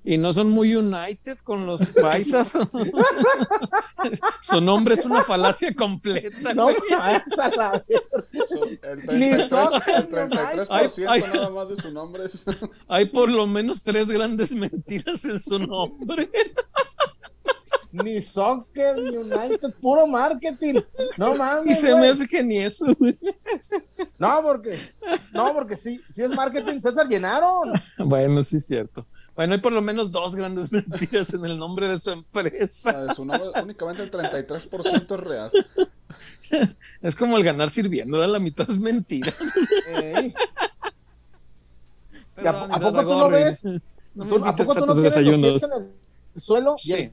[0.04, 2.58] y no son muy united con los paisas.
[4.42, 6.54] Su nombre es una falacia completa.
[6.54, 7.84] No, la
[9.12, 12.26] Ni son el 33% nada más de su nombre.
[12.88, 16.30] Hay por lo menos tres grandes mentiras en su nombre
[18.04, 20.82] ni soccer, ni United, puro marketing.
[21.18, 21.78] No mames.
[21.78, 22.86] Y se me hace que ni eso.
[24.18, 24.78] No, porque,
[25.34, 27.74] no, porque sí, sí es marketing, César llenaron.
[27.98, 29.06] Bueno, sí es cierto.
[29.36, 33.14] Bueno, hay por lo menos dos grandes mentiras en el nombre de su empresa.
[33.14, 35.52] su nombre, únicamente el 33% es real.
[37.02, 39.34] Es como el ganar sirviendo, la mitad es mentira.
[42.38, 43.66] ¿A, poco tú no ves?
[43.66, 45.84] ¿A poco tú no tienes los pies en
[46.34, 46.76] el suelo?
[46.78, 47.12] Sí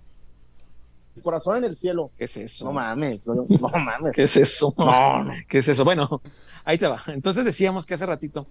[1.20, 2.10] corazón en el cielo.
[2.16, 2.64] ¿Qué es eso?
[2.64, 4.12] No mames, no, mames.
[4.14, 4.74] ¿Qué es eso?
[4.78, 5.84] No, ¿qué es eso?
[5.84, 6.22] Bueno,
[6.64, 7.02] ahí te va.
[7.08, 8.46] Entonces decíamos que hace ratito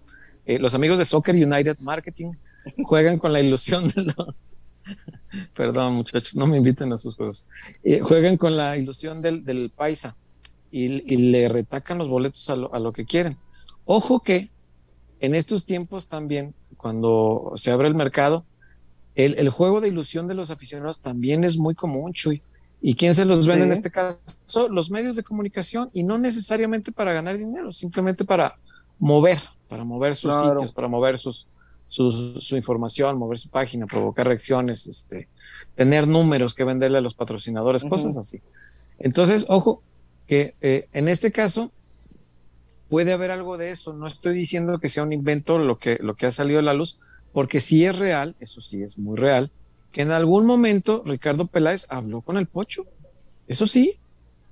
[0.46, 2.32] eh, los amigos de Soccer United Marketing
[2.86, 4.36] juegan con la ilusión de lo...
[5.56, 7.48] Perdón, muchachos, no me inviten a sus juegos.
[7.84, 10.16] Eh, juegan con la ilusión del, paisa
[10.72, 13.38] y, le retacan los boletos a lo, a lo que quieren.
[13.86, 14.50] Ojo que
[15.20, 18.46] en estos tiempos también, cuando se abre el mercado,
[19.14, 22.42] el, el, juego de ilusión de los aficionados también es muy común, Chuy.
[22.82, 24.68] ¿Y quién se los vende en este caso?
[24.70, 28.52] Los medios de comunicación y no necesariamente para ganar dinero, simplemente para
[28.98, 31.48] mover, para mover sus sitios, para mover sus,
[31.88, 35.28] su información, mover su página, provocar reacciones, este,
[35.76, 38.42] tener números que venderle a los patrocinadores, cosas así.
[38.98, 39.84] Entonces, ojo,
[40.28, 41.72] que eh, en este caso
[42.90, 43.94] puede haber algo de eso.
[43.94, 46.74] No estoy diciendo que sea un invento lo que, lo que ha salido a la
[46.74, 47.00] luz,
[47.32, 49.52] porque sí es real, eso sí es muy real,
[49.92, 52.86] que en algún momento Ricardo Peláez habló con el Pocho.
[53.48, 54.00] Eso sí,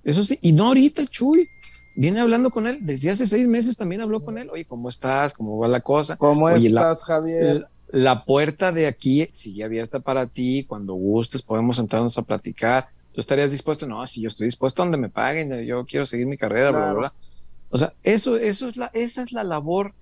[0.03, 1.47] eso sí, y no ahorita, Chuy.
[1.95, 4.49] Viene hablando con él, desde hace seis meses también habló con él.
[4.51, 5.33] Oye, ¿cómo estás?
[5.33, 6.15] ¿Cómo va la cosa?
[6.15, 7.67] ¿Cómo estás, Javier?
[7.89, 10.63] La, puerta de aquí sigue abierta para ti.
[10.65, 12.87] Cuando gustes, podemos sentarnos a platicar.
[13.11, 13.85] ¿Tú estarías dispuesto?
[13.85, 16.93] No, si yo estoy dispuesto donde me paguen, yo quiero seguir mi carrera, bla, bla,
[16.93, 17.13] bla.
[17.69, 19.93] O sea, eso, eso es la, esa es la labor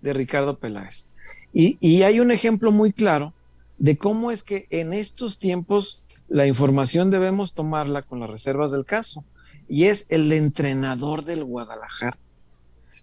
[0.00, 1.08] de Ricardo Peláez.
[1.52, 3.34] Y, y hay un ejemplo muy claro
[3.82, 8.84] de cómo es que en estos tiempos la información debemos tomarla con las reservas del
[8.84, 9.24] caso.
[9.68, 12.16] Y es el entrenador del Guadalajara.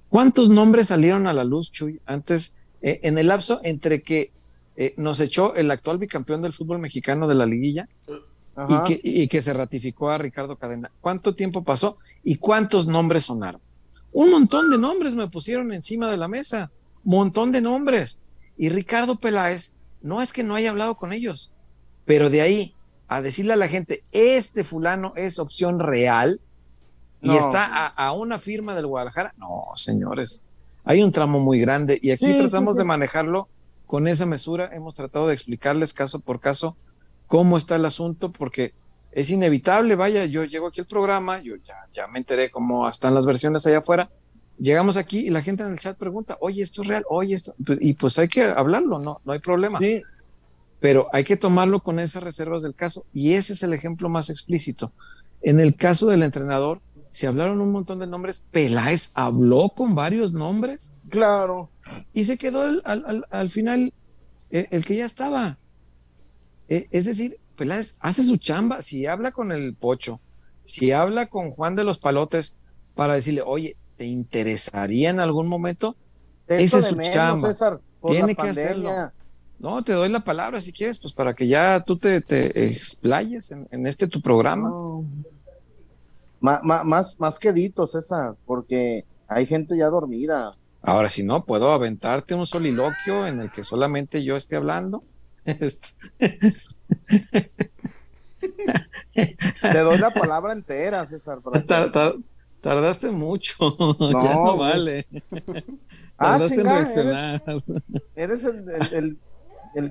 [0.08, 4.32] ¿Cuántos nombres salieron a la luz, Chuy, antes, eh, en el lapso entre que
[4.78, 7.90] eh, nos echó el actual bicampeón del fútbol mexicano de la liguilla
[8.70, 10.92] y que, y que, se ratificó a Ricardo Cadena?
[11.02, 13.60] ¿Cuánto tiempo pasó y cuántos nombres sonaron?
[14.14, 16.72] Un montón de nombres me pusieron encima de la mesa,
[17.04, 18.20] montón de nombres.
[18.58, 21.52] Y Ricardo Peláez no es que no haya hablado con ellos,
[22.06, 22.76] pero de ahí
[23.08, 26.40] a decirle a la gente, este fulano es opción real
[27.22, 29.34] y está a, una firma del Guadalajara.
[29.38, 30.44] No, señores,
[30.84, 33.50] hay un tramo muy grande y aquí tratamos de manejarlo
[33.86, 34.70] con esa mesura.
[34.74, 36.78] Hemos tratado de explicarles caso por caso
[37.28, 38.72] cómo está el asunto, porque
[39.12, 39.96] es inevitable.
[39.96, 43.66] Vaya, yo llego aquí al programa, yo ya, ya me enteré cómo están las versiones
[43.66, 44.10] allá afuera
[44.60, 47.56] llegamos aquí y la gente en el chat pregunta, oye, esto es real, oye, esto,
[47.80, 49.80] y pues hay que hablarlo, no, no hay problema.
[49.80, 50.02] Sí.
[50.80, 54.30] Pero hay que tomarlo con esas reservas del caso y ese es el ejemplo más
[54.30, 54.94] explícito.
[55.42, 60.32] En el caso del entrenador, se hablaron un montón de nombres, Peláez habló con varios
[60.32, 60.94] nombres.
[61.10, 61.70] Claro.
[62.14, 63.94] Y se quedó al, final
[64.52, 65.58] eh, el, que ya estaba.
[66.68, 70.22] Eh, es decir, Peláez hace su chamba, si habla con el Pocho,
[70.64, 72.58] si habla con Juan de los Palotes
[72.94, 75.98] para decirle, oye, ¿te interesaría en algún momento?
[76.48, 77.52] Ese es su chamba.
[78.08, 78.90] Tiene que hacerlo.
[79.60, 83.52] No, te doy la palabra si quieres, pues para que ya tú te, te explayes
[83.52, 84.72] en, este tu programa.
[86.40, 90.54] más, más quedito, César, porque hay gente ya dormida.
[90.82, 95.04] Ahora, si no, puedo aventarte un soliloquio en el que solamente yo esté hablando.
[95.44, 95.58] Te
[99.80, 101.40] doy la palabra entera, César.
[102.62, 103.76] Tardaste mucho.
[104.00, 105.08] ya no vale.
[106.18, 106.80] ah, chingada,
[108.16, 109.18] eres, el, el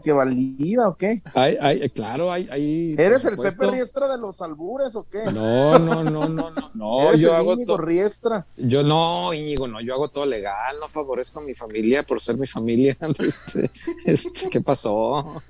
[0.02, 1.22] que valida o qué?
[1.34, 5.24] Hay, hay, claro, hay, hay ¿Eres el Pepe Riestra de los albures o qué?
[5.24, 6.70] No, no, no, no, no.
[6.74, 8.46] no yo hago Íñigo Riestra?
[8.56, 12.36] Yo no, Íñigo, no, yo hago todo legal, no favorezco a mi familia por ser
[12.36, 12.96] mi familia.
[13.18, 13.70] Este,
[14.06, 15.42] este, ¿qué pasó?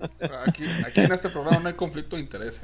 [0.47, 2.63] Aquí, aquí en este programa no hay conflicto de intereses.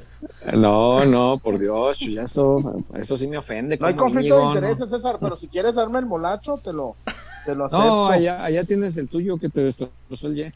[0.53, 3.77] No, no, por Dios, eso, eso sí me ofende.
[3.77, 6.95] No hay conflicto de intereses, César, pero si quieres darme el molacho, te lo,
[7.53, 10.53] no, allá, tienes el tuyo que te destrozó el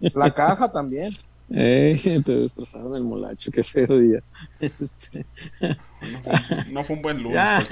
[0.14, 1.10] La caja también.
[1.48, 4.20] Eh, te destrozaron el molacho, qué feo día.
[4.58, 5.24] Este,
[6.72, 7.38] no, fue, un buen lunes.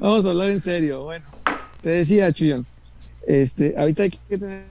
[0.00, 0.26] vamos.
[0.26, 1.04] a hablar en serio.
[1.04, 1.24] Bueno,
[1.80, 2.66] te decía, Chuyón,
[3.26, 4.66] Este, ahorita hay que tener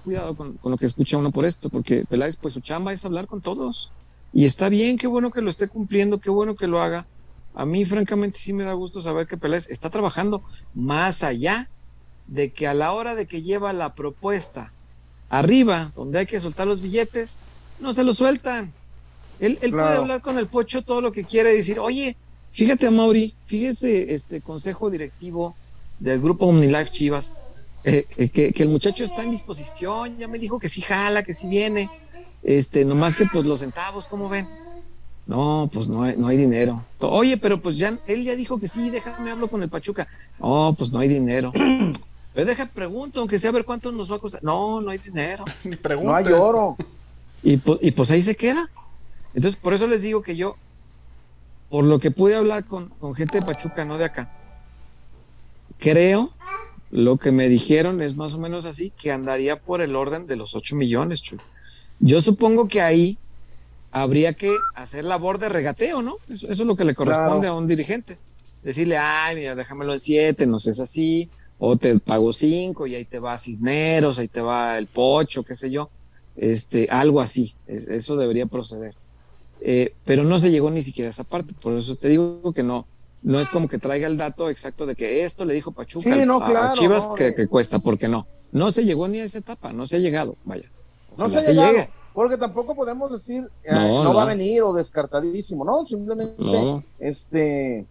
[0.00, 3.26] cuidado con, lo que escucha uno por esto, porque Peláez, pues su chamba es hablar
[3.26, 3.90] con todos.
[4.32, 7.06] Y está bien, qué bueno que lo esté cumpliendo, qué bueno que lo haga.
[7.54, 10.42] A mí, francamente, sí me da gusto saber que Peláez está trabajando
[10.74, 11.70] más allá
[12.26, 14.72] de que a la hora de que lleva la propuesta
[15.28, 17.38] arriba, donde hay que soltar los billetes,
[17.78, 18.72] no se lo sueltan.
[19.40, 22.16] Él, puede hablar con el pocho todo lo que quiera y decir, oye,
[22.50, 25.56] fíjate a Mauri, fíjate este consejo directivo
[25.98, 27.34] del grupo OmniLife Chivas,
[27.84, 31.34] eh, eh, que, el muchacho está en disposición, ya me dijo que sí jala, que
[31.34, 31.90] sí viene,
[32.42, 34.48] este, nomás que pues los centavos, ¿cómo ven?
[35.26, 36.84] No, pues no hay, no hay dinero.
[37.00, 40.06] Oye, pero pues ya, él ya dijo que sí, déjame hablo con el Pachuca.
[40.38, 41.52] No, pues no hay dinero.
[42.34, 44.42] Pero deja pregunto, aunque sea a ver cuánto nos va a costar.
[44.42, 45.44] No, no hay dinero.
[46.02, 46.76] no hay oro.
[47.44, 48.68] Y, y pues ahí se queda.
[49.34, 50.56] Entonces, por eso les digo que yo,
[51.68, 54.32] por lo que pude hablar con, gente de Pachuca, no de acá,
[55.78, 56.30] creo,
[56.90, 60.36] lo que me dijeron es más o menos así, que andaría por el orden de
[60.36, 61.22] los 8 millones.
[61.98, 63.18] Yo supongo que ahí
[63.94, 66.16] habría que hacer labor de regateo, ¿no?
[66.28, 68.18] Eso, es lo que le corresponde a un dirigente.
[68.64, 73.04] Decirle, ay, mira, déjamelo en 7, no seas así, o te pago 5 y ahí
[73.04, 75.90] te va Cisneros, ahí te va el Pocho, qué sé yo.
[76.36, 78.96] Este, algo así, eso debería proceder.
[79.60, 82.64] Eh, pero no se llegó ni siquiera a esa parte, por eso te digo que
[82.64, 82.86] no,
[83.22, 86.74] no es como que traiga el dato exacto de que esto le dijo Pachuca a
[86.74, 90.00] Chivas que, cuesta, porque no, no se llegó ni a esa etapa, no se ha
[90.00, 90.68] llegado, vaya.
[91.16, 91.88] No se, llegue.
[92.14, 95.84] Porque tampoco podemos decir no, va a venir o descartadísimo, ¿no?
[95.84, 96.36] Simplemente
[97.00, 97.84] este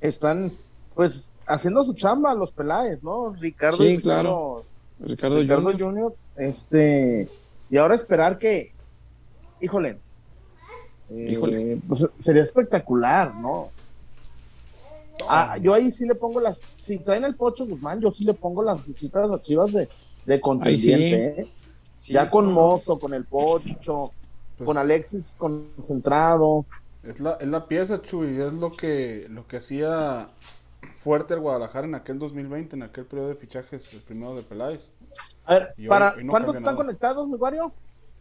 [0.00, 0.56] están
[0.94, 3.34] pues haciendo su chamba los Peláez, ¿no?
[3.34, 4.64] Ricardo sí, claro.
[5.00, 6.14] Ricardo, Junior.
[6.36, 7.28] este
[7.68, 8.72] y ahora esperar que
[9.60, 9.98] híjole,
[11.10, 13.70] híjole, eh, pues sería espectacular, ¿no?
[15.28, 18.34] Ah, yo ahí sí le pongo las, si traen el Pocho Guzmán, yo sí le
[18.34, 19.88] pongo las fichitas a Chivas de,
[20.26, 21.52] de contendiente, ¿eh?
[21.94, 24.12] Ya con Mozo, con el Pocho,
[24.56, 26.64] pues con Alexis concentrado.
[27.02, 30.28] Es la, es la pieza, Chuy, es lo que, lo que hacía
[30.96, 34.90] fuerte el Guadalajara en aquel 2020, en aquel periodo de fichajes, el primero de Peláez.
[35.44, 37.72] A ver, para, ¿cuántos están conectados, mi Wario?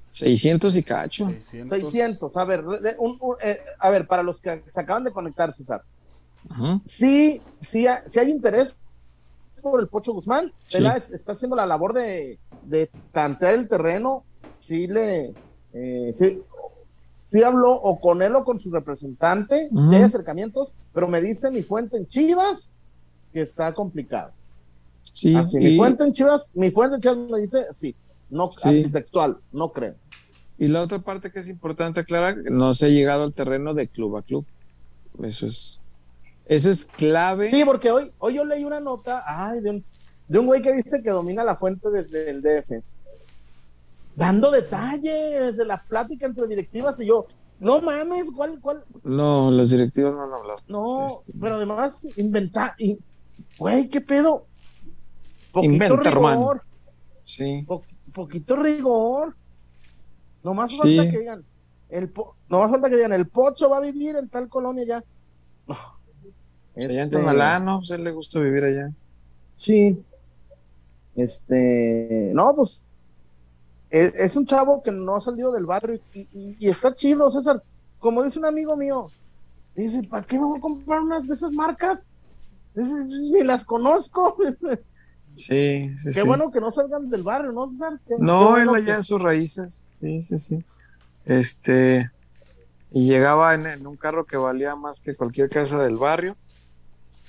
[0.09, 1.29] 600 y cacho.
[1.49, 2.35] 600.
[2.37, 2.63] A ver,
[3.41, 5.83] eh, a ver, para los que se acaban de conectar, César.
[6.85, 8.75] Sí, sí, sí hay interés
[9.69, 10.51] por el Pocho Guzmán.
[10.67, 14.23] Está haciendo la labor de, de tantear el terreno.
[14.59, 15.33] Sí le,
[15.73, 16.41] eh, sí,
[17.23, 19.69] sí habló o con él o con su representante.
[19.89, 22.73] Sí hay acercamientos, pero me dice mi fuente en Chivas
[23.33, 24.31] que está complicado.
[25.13, 25.35] Sí.
[25.35, 27.95] Así, mi fuente en Chivas, mi fuente en Chivas me dice, sí,
[28.29, 29.93] no, así textual, no creo.
[30.57, 33.87] Y la otra parte que es importante aclarar, no se ha llegado al terreno de
[33.87, 34.45] club a club.
[35.23, 35.80] Eso es,
[36.51, 37.49] eso es clave.
[37.49, 39.85] Sí, porque hoy, hoy yo leí una nota, ay, de un,
[40.27, 42.83] de un güey que dice que domina la fuente desde el DF.
[44.15, 47.25] Dando detalles de la plática entre directivas y yo,
[47.59, 48.83] no mames, ¿cuál, cuál?
[49.03, 50.59] No, las directivas no han hablado.
[50.67, 52.75] No, este, pero además inventar,
[53.57, 54.45] güey, ¿qué pedo?
[55.51, 56.63] Poquito rigor.
[57.23, 57.65] Sí
[58.11, 59.35] poquito rigor.
[60.43, 61.39] No más falta que digan,
[61.89, 62.11] el
[62.49, 65.03] no más falta que digan, el pocho va a vivir en tal colonia ya.
[65.67, 65.75] No.
[66.75, 66.99] Este...
[67.17, 67.79] Allá en ¿no?
[67.79, 68.91] Pues él le gusta vivir allá.
[69.55, 70.03] Sí.
[71.15, 72.85] Este, no, pues
[73.89, 77.61] e, es, un chavo que no ha salido del barrio y, y, está chido, César.
[77.99, 79.11] Como dice un amigo mío,
[79.75, 82.07] dice, ¿para qué me voy a comprar unas de esas marcas?
[82.73, 84.37] ni las conozco.
[85.33, 87.65] Sí, sí, Qué bueno que no salgan del barrio, ¿no,
[88.19, 90.65] no, él allá en sus raíces, sí, sí, sí.
[91.25, 92.11] Este,
[92.91, 96.35] y llegaba en, un carro que valía más que cualquier casa del barrio,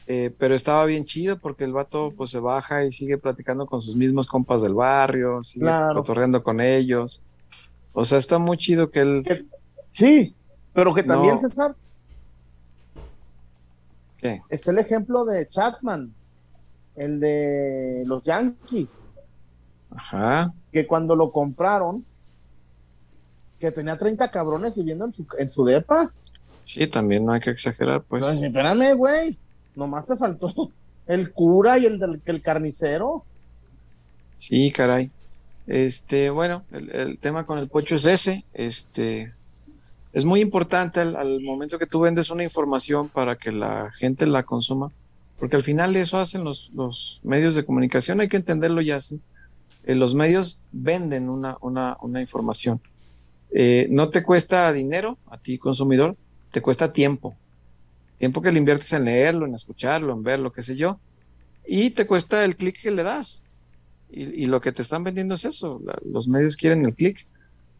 [0.06, 3.80] eh, pero estaba bien chido porque el vato pues se baja y sigue platicando con
[3.80, 7.22] sus mismos compas del barrio, sigue cotorreando con ellos.
[7.92, 9.48] O sea, está muy chido que él...
[9.90, 10.34] sí,
[10.72, 11.74] pero que también, César...
[14.16, 14.40] ¿Qué?
[14.48, 16.14] Está el ejemplo de Chatman
[16.94, 19.06] el de los Yankees.
[19.90, 20.52] Ajá.
[20.70, 22.04] Que cuando lo compraron,
[23.58, 26.12] que tenía 30 cabrones viviendo en su, en su depa.
[26.64, 28.22] Sí, también no hay que exagerar, pues.
[28.22, 29.38] espérame, güey.
[29.74, 30.52] Nomás te faltó
[31.06, 33.24] el cura y el del el carnicero.
[34.38, 35.10] Sí, caray.
[35.66, 38.44] Este, bueno, el, tema con el pocho es ese.
[38.52, 39.32] Este,
[40.12, 44.42] es muy importante al, momento que tú vendes una información para que la gente la
[44.42, 44.90] consuma
[45.42, 49.20] porque al final eso hacen los, los medios de comunicación, hay que entenderlo ya así.
[49.82, 52.80] Eh, los medios venden una, una, una información.
[53.50, 56.14] Eh, no te cuesta dinero a ti consumidor,
[56.52, 57.34] te cuesta tiempo.
[58.22, 61.00] Tiempo que le inviertes en leerlo, en escucharlo, en verlo, qué sé yo.
[61.66, 63.42] y te cuesta el clic que le das.
[64.12, 67.18] Y, lo que te están vendiendo es eso, los medios quieren el clic.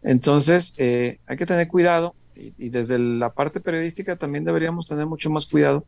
[0.02, 2.16] Entonces, eh, hay que tener cuidado
[2.58, 5.84] y, desde la parte periodística también deberíamos tener mucho más cuidado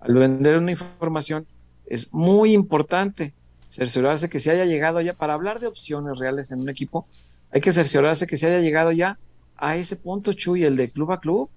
[0.00, 1.46] al vender una información.
[1.86, 3.32] Es muy importante
[3.70, 7.06] cerciorarse que se haya llegado ya, para hablar de opciones reales en un equipo,
[7.50, 9.16] hay que cerciorarse que se haya llegado ya
[9.56, 11.48] a ese punto, Chuy, el de club a club.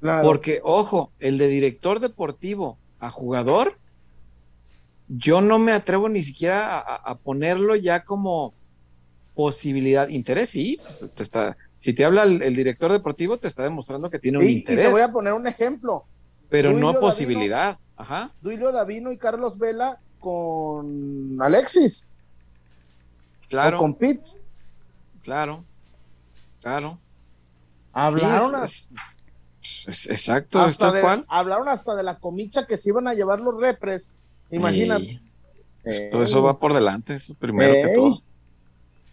[0.00, 3.78] Porque, ojo, el de director deportivo a jugador,
[5.08, 8.54] yo no me atrevo ni siquiera a, ponerlo ya como
[9.34, 10.08] posibilidad.
[10.08, 10.78] Interés, sí,
[11.14, 14.78] te está, si te habla el, director deportivo, te está demostrando que tiene un interés.
[14.78, 16.04] Y te voy a poner un ejemplo.
[16.48, 17.78] Pero no posibilidad.
[17.96, 18.28] Ajá.
[18.40, 22.06] Duilio Davino y Carlos Vela con Alexis.
[23.48, 23.78] Claro.
[23.78, 24.28] con Pete.
[25.22, 25.64] Claro.
[26.60, 26.98] Claro.
[27.92, 28.54] Hablaron
[29.86, 34.14] exacto, hasta de, Hablaron hasta de la comicha que se iban a llevar los repres.
[34.50, 35.20] Imagínate.
[36.10, 38.22] todo eso va por delante, eso primero que todo.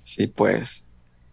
[0.02, 0.88] Sí, pues.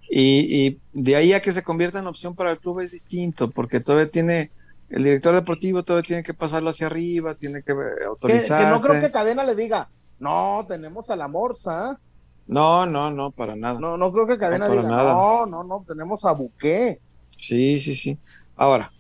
[0.09, 3.51] Y, y, de ahí a que se convierta en opción para el club es distinto,
[3.51, 4.51] porque todavía tiene,
[4.91, 7.73] el director deportivo todavía tiene que pasarlo hacia arriba, tiene que
[8.07, 8.61] autorizar.
[8.61, 11.99] Que, no creo que Cadena le diga, no, tenemos a la Morsa.
[12.47, 13.81] No, no, no, para nada.
[13.81, 17.01] No, no creo que Cadena diga, no, no, no, tenemos a Buqué.
[17.31, 18.19] Sí, sí, sí.
[18.57, 18.92] Ahora,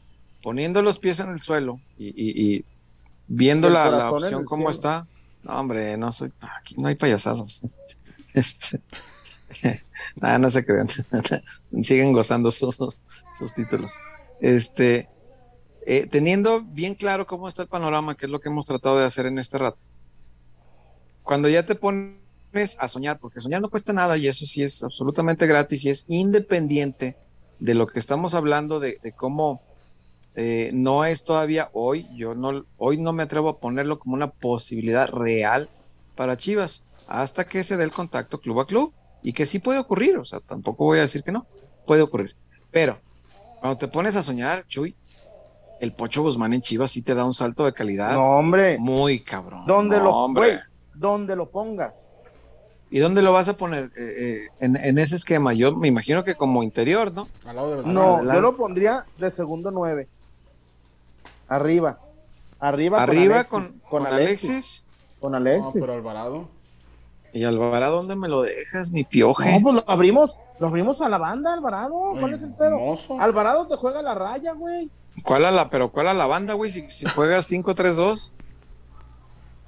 [0.43, 2.64] poniendo los pies en el suelo y,
[3.28, 5.07] viendo la, opción como está,
[5.43, 7.62] no, hombre, no soy, aquí no hay payasados.
[8.34, 8.80] Este,
[10.16, 10.88] nada, no se crean.
[11.82, 12.78] Siguen gozando sus,
[13.38, 13.93] sus títulos.
[14.40, 15.07] Este,
[15.84, 19.05] eh, teniendo bien claro cómo está el panorama, que es lo que hemos tratado de
[19.05, 19.84] hacer en este rato.
[21.22, 24.82] Cuando ya te pones a soñar, porque soñar no cuesta nada y eso sí es
[24.82, 27.16] absolutamente gratis y es independiente
[27.59, 29.62] de lo que estamos hablando, de, cómo
[30.35, 34.30] eh, no es todavía hoy, yo no, hoy no me atrevo a ponerlo como una
[34.30, 35.68] posibilidad real
[36.14, 39.78] para Chivas, hasta que se dé el contacto club a club, y que sí puede
[39.78, 41.45] ocurrir, o sea, tampoco voy a decir que no,
[41.87, 42.35] puede ocurrir.
[42.70, 42.99] Pero
[43.61, 44.97] cuando te pones a soñar, Chuy,
[45.80, 48.12] el Pocho Guzmán en Chivas sí te da un salto de calidad.
[48.14, 48.78] No, hombre.
[48.78, 49.64] Muy cabrón.
[49.66, 50.28] ¿Dónde lo,
[50.95, 52.12] donde lo pongas.
[52.91, 53.91] ¿Y dónde lo vas a poner?
[53.97, 57.26] Eh, eh, en, ese esquema, yo me imagino que como interior, ¿no?
[57.85, 60.09] no, yo lo pondría de segundo nueve.
[61.53, 61.98] Arriba.
[62.59, 64.88] Arriba, Arriba con, con, Alexis.
[65.20, 65.80] con, Alexis.
[65.80, 66.48] pero Alvarado.
[67.32, 69.50] ¿Y Alvarado dónde me lo dejas, mi pioje?
[69.50, 71.94] No, pues lo abrimos, lo abrimos a la banda, Alvarado.
[72.18, 72.78] ¿Cuál es el pedo?
[73.18, 74.90] Alvarado te juega la raya, güey.
[75.24, 76.70] ¿Cuál a la, pero cuál a la banda, güey?
[76.70, 78.30] Si, si juegas 5-3-2.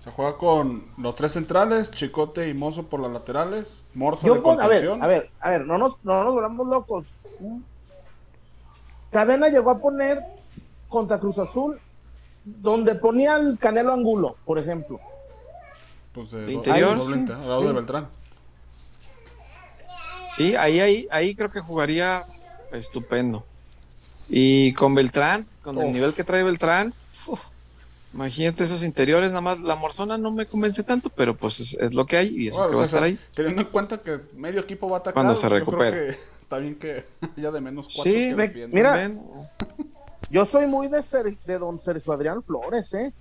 [0.05, 4.69] Se juega con los tres centrales, Chicote y Mozo por las laterales, Morza Yo a
[4.69, 7.07] ver, a ver, a ver, no nos, no nos volvamos locos.
[9.11, 10.23] Cadena llegó a poner
[10.89, 11.79] contra Cruz Azul
[12.45, 15.01] donde ponía el Canelo Angulo, por ejemplo.
[16.13, 17.13] Pues de, interior, sí.
[17.15, 18.09] al lado de Beltrán.
[20.29, 22.27] Sí, ahí, ahí, ahí creo que jugaría
[22.73, 23.45] estupendo.
[24.29, 25.91] Y con Beltrán, con el oh.
[25.91, 26.95] nivel que trae Beltrán,
[28.15, 32.07] Imagínate esos interiores, nada más la Morzona no me convence tanto, pero pues es, lo
[32.07, 33.19] que hay y es lo que va a estar ahí.
[33.35, 35.15] Teniendo en cuenta que medio equipo va a atacar.
[35.15, 36.21] Cuando se recupere.
[36.41, 37.05] Está bien que
[37.37, 38.13] ya de menos cuatro.
[38.13, 38.33] Sí,
[38.71, 39.11] mira,
[40.31, 41.03] yo soy muy de,
[41.47, 43.13] de don Sergio Adrián Flores, ¿eh?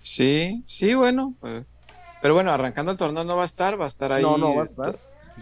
[0.00, 1.34] Sí, sí, bueno.
[1.40, 1.64] Pues,
[2.20, 4.22] pero bueno, arrancando el torneo no va a estar, va a estar ahí.
[4.22, 4.98] No, no va a estar.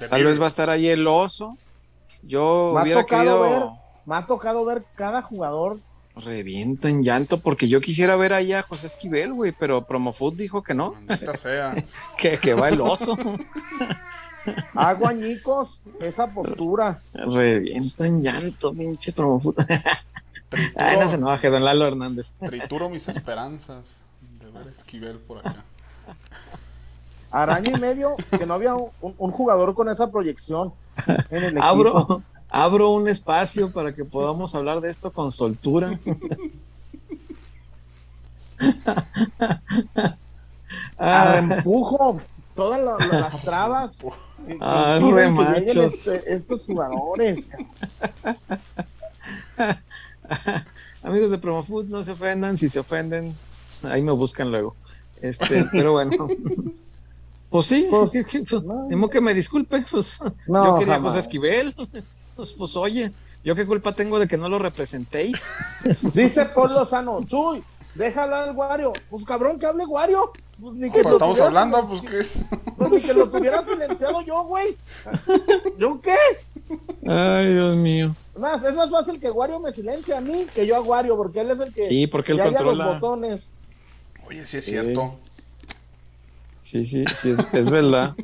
[0.09, 1.57] Tal vez va a estar ahí el oso.
[2.23, 3.41] Yo me hubiera querido...
[3.41, 3.63] ver,
[4.07, 5.79] me ha tocado ver cada jugador
[6.17, 10.63] Reviento en llanto porque yo quisiera ver ahí a José Esquivel, güey, pero Promofood dijo
[10.63, 10.95] que no.
[11.41, 11.75] Sea.
[12.19, 13.17] que, que va el oso.
[14.75, 16.99] Aguañicos, esa postura.
[17.15, 19.55] Reviento en llanto, pinche Promofood.
[20.77, 22.33] Ay, no se enoje, don Lalo Hernández.
[22.39, 23.87] Trituro mis esperanzas
[24.41, 25.65] de ver a Esquivel por acá.
[27.31, 30.73] Araño y medio que no había un, un jugador con esa proyección
[31.31, 35.93] en el equipo abro un espacio para que podamos hablar de esto con soltura.
[40.99, 42.21] ah, empujo
[42.55, 43.99] todas las trabas.
[44.61, 44.99] Ah,
[45.67, 47.51] este, estos jugadores.
[51.03, 52.59] Amigos de Promofood, no se ofendan.
[52.59, 53.35] Si se ofenden,
[53.83, 54.75] ahí me buscan luego.
[55.21, 56.29] Este, pero bueno.
[57.51, 58.13] Pues sí, pues,
[59.13, 61.75] que me disculpe, pues yo quería José Esquivel.
[62.37, 63.11] Pues, pues, oye,
[63.43, 65.45] ¿yo qué culpa tengo de que no lo representéis?
[66.15, 67.65] Dice Paul Lozano, Chuy,
[67.97, 68.93] déjalo al Guario.
[69.11, 70.31] Pues cabrón, que hable Guario.
[70.61, 72.27] Pues ni que lo estamos hablando, pues que.
[72.77, 74.77] Pues ni que lo tuviera silenciado yo, güey.
[75.77, 76.15] ¿Yo qué?
[77.05, 78.15] Ay, Dios mío.
[78.41, 81.41] Más, es más fácil que Guario me silencie a mí que yo a Guario, porque
[81.41, 81.83] él es el que.
[81.83, 83.53] Sí, porque él controla los botones.
[84.27, 85.19] Oye, sí es cierto.
[86.63, 88.15] Sí, sí, sí, es, verdad.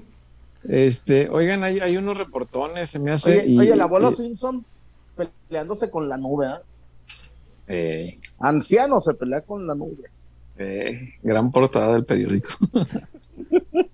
[0.69, 3.41] Este, oigan, hay, hay, unos reportones, se me hace.
[3.59, 4.65] Oye, el abuelo Simpson
[5.49, 6.47] peleándose con la nube,
[7.69, 8.19] ¿eh?
[8.39, 10.11] Anciano se pelea con la nube.
[10.59, 12.51] Eh, gran portada del periódico.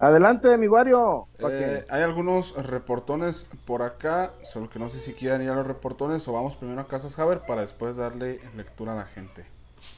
[0.00, 1.26] Adelante, mi Wario.
[1.40, 5.66] Eh, hay algunos reportones por acá, solo que no sé si quieren ir a los
[5.66, 9.44] reportones o vamos primero a Casas Haber para después darle lectura a la gente.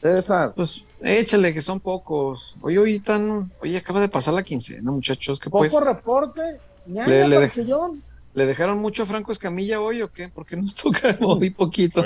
[0.00, 0.54] César.
[0.56, 2.56] Pues échale, que son pocos.
[2.62, 3.52] Oye, hoy están.
[3.60, 5.38] Oye, acaba de pasar la quincena, muchachos.
[5.38, 6.60] que Poco pues, reporte.
[6.86, 10.30] le, le, dejaron mucho a Franco Escamilla hoy o qué?
[10.30, 12.02] Porque nos toca hoy poquito.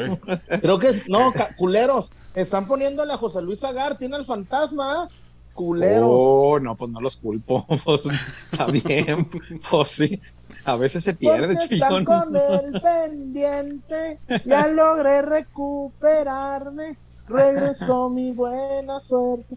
[0.61, 1.09] Creo que es.
[1.09, 2.11] No, culeros.
[2.35, 5.09] Están poniéndole a José Luis Agar, tiene el fantasma
[5.55, 6.11] culeros.
[6.11, 7.67] Oh, no, pues no los culpo.
[7.85, 8.05] Pues,
[8.51, 9.27] está bien,
[9.71, 10.21] pues sí.
[10.65, 16.97] A veces se pierde, pues están con el pendiente, ya logré recuperarme.
[17.29, 19.57] Regresó mi buena suerte.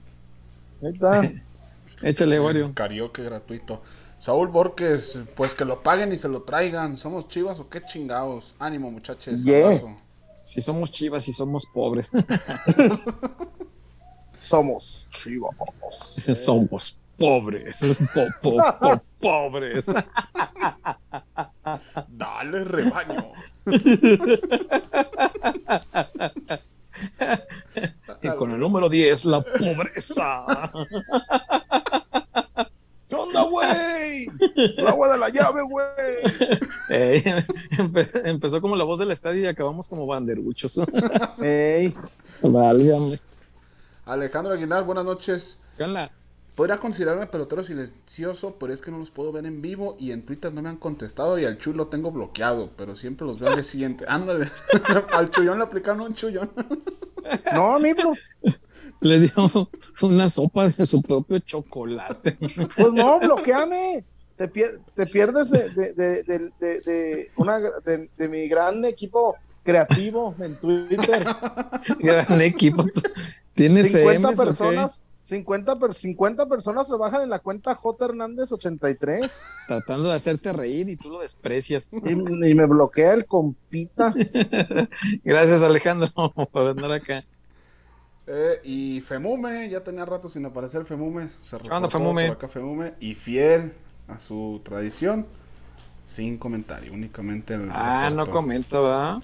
[0.82, 1.22] Ahí está.
[2.02, 2.74] Échale, Wario.
[2.74, 3.82] Karaoke gratuito.
[4.20, 6.98] Saúl Borges, pues que lo paguen y se lo traigan.
[6.98, 8.56] ¿Somos chivas o qué chingados?
[8.60, 9.42] Ánimo, muchachos.
[10.44, 12.12] Si somos chivas y somos pobres.
[14.38, 15.56] somos chivos.
[15.90, 18.00] somos pobres.
[19.20, 19.88] pobres.
[22.08, 23.34] Dale, rebaño.
[28.22, 30.46] y con el número 10, la pobreza.
[33.10, 34.28] ¿Qué onda, güey?
[34.78, 37.24] El agua de la llave, güey.
[38.24, 40.82] empezó como la voz del estadio y acabamos como banderuchos.
[41.42, 41.94] Ey.
[42.42, 43.18] Válgame.
[44.08, 45.58] Alejandro Aguilar, buenas noches.
[45.76, 46.10] ¿Qué onda?
[46.56, 50.26] Podría considerarme pelotero silencioso, pero es que no los puedo ver en vivo y en
[50.26, 53.52] Twitter no me han contestado y al Chuy lo tengo bloqueado, pero siempre los veo
[53.52, 54.06] al siguiente.
[54.08, 54.50] Ándale,
[55.12, 56.50] al Chuyón le aplicaron un Chuyón.
[57.54, 57.90] no, a mí,
[59.02, 59.70] Le dio
[60.02, 62.38] una sopa de su propio chocolate.
[62.76, 64.06] Pues no, bloqueame.
[64.38, 69.36] Te, pierdes de, una, de mi gran equipo
[69.68, 71.28] creativo en Twitter.
[72.00, 72.86] Gran equipo.
[73.54, 75.04] Tienes 50 personas.
[75.24, 79.46] 50, 50 personas trabajan en la cuenta J Hernández 83.
[79.68, 81.92] Tratando de hacerte reír y tú lo desprecias.
[81.92, 84.14] Y, me bloquea el compita.
[85.26, 86.08] Gracias Alejandro
[86.52, 87.26] por andar acá.
[88.26, 91.30] Eh, y Femume, ya tenía rato sin aparecer Femume.
[91.44, 91.60] Se
[91.90, 92.28] Femume?
[92.28, 92.94] Por acá Femume.
[93.02, 93.74] Y fiel
[94.08, 95.28] a su tradición,
[96.08, 99.22] sin comentario, únicamente el Ah, no comento, ¿verdad?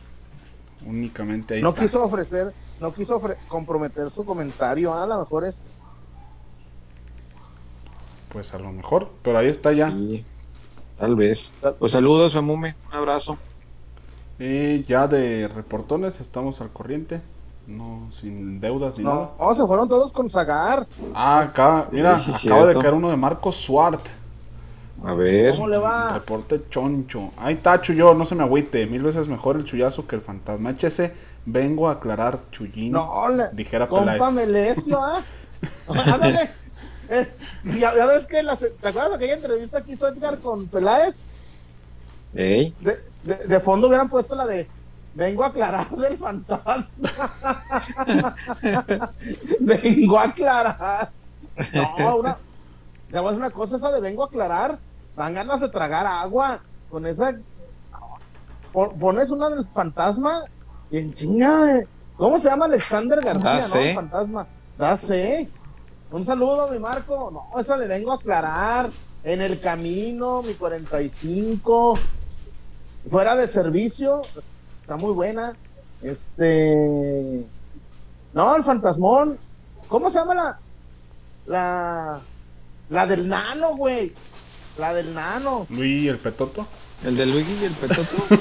[0.86, 1.62] Únicamente ahí.
[1.62, 5.04] No quiso ofrecer, no quiso comprometer su comentario, ¿ah?
[5.04, 5.64] a lo mejor es.
[8.32, 9.94] Pues a lo mejor, pero ahí está ya.
[10.98, 11.54] tal vez.
[11.80, 13.38] Pues saludos, Femume, un abrazo.
[14.40, 17.22] Y ya de reportones estamos al corriente.
[17.66, 20.86] No, sin deudas ni no, No, se fueron todos con Zagar.
[21.14, 24.06] Ah, acá, mira, acaba de caer uno de Marcos Suart.
[25.04, 25.52] A ver.
[25.52, 26.14] ¿Cómo le va?
[26.14, 27.32] Reporte choncho.
[27.38, 28.86] Ahí está, Chuyo, no se me agüite.
[28.86, 30.72] Mil veces mejor el chullazo que el fantasma.
[30.72, 31.12] Échese,
[31.46, 32.94] vengo a aclarar, Chuyín.
[32.94, 35.22] No, le, dijera compa Melesio, ¿ah?
[35.88, 36.52] Ándale.
[37.10, 37.30] Eh,
[37.80, 38.42] ya, ves que
[38.82, 41.26] ¿te acuerdas de aquella entrevista que hizo Edgar con Peláez?
[42.34, 42.72] ¿Eh?
[42.80, 44.68] De, de, fondo hubieran puesto la de
[45.14, 47.12] Vengo a aclarar del fantasma.
[49.60, 51.12] vengo a aclarar.
[51.74, 52.38] No, una.
[53.12, 54.80] Ya una cosa esa de vengo a aclarar
[55.16, 57.38] dan ganas de tragar agua con esa.
[58.72, 60.42] Pones una del fantasma
[60.90, 61.82] y en chinga.
[62.18, 63.82] ¿Cómo se llama Alexander García, no?
[63.88, 64.48] El fantasma.
[64.78, 64.98] Da
[66.12, 67.32] Un saludo, mi Marco.
[67.32, 68.92] No, esa le vengo a aclarar.
[69.24, 71.98] En el camino, mi 45.
[73.08, 74.22] Fuera de servicio.
[74.82, 75.56] Está muy buena.
[76.02, 77.46] Este.
[78.34, 79.40] No, el fantasmón.
[79.88, 80.60] ¿Cómo se llama la.
[81.46, 82.22] La.
[82.90, 84.14] La del nano, güey?
[84.78, 85.68] La del nano.
[85.70, 86.66] Luis el petoto.
[87.04, 88.16] El de Luigi y el petoto.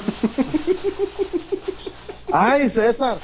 [2.31, 3.17] Ay, César.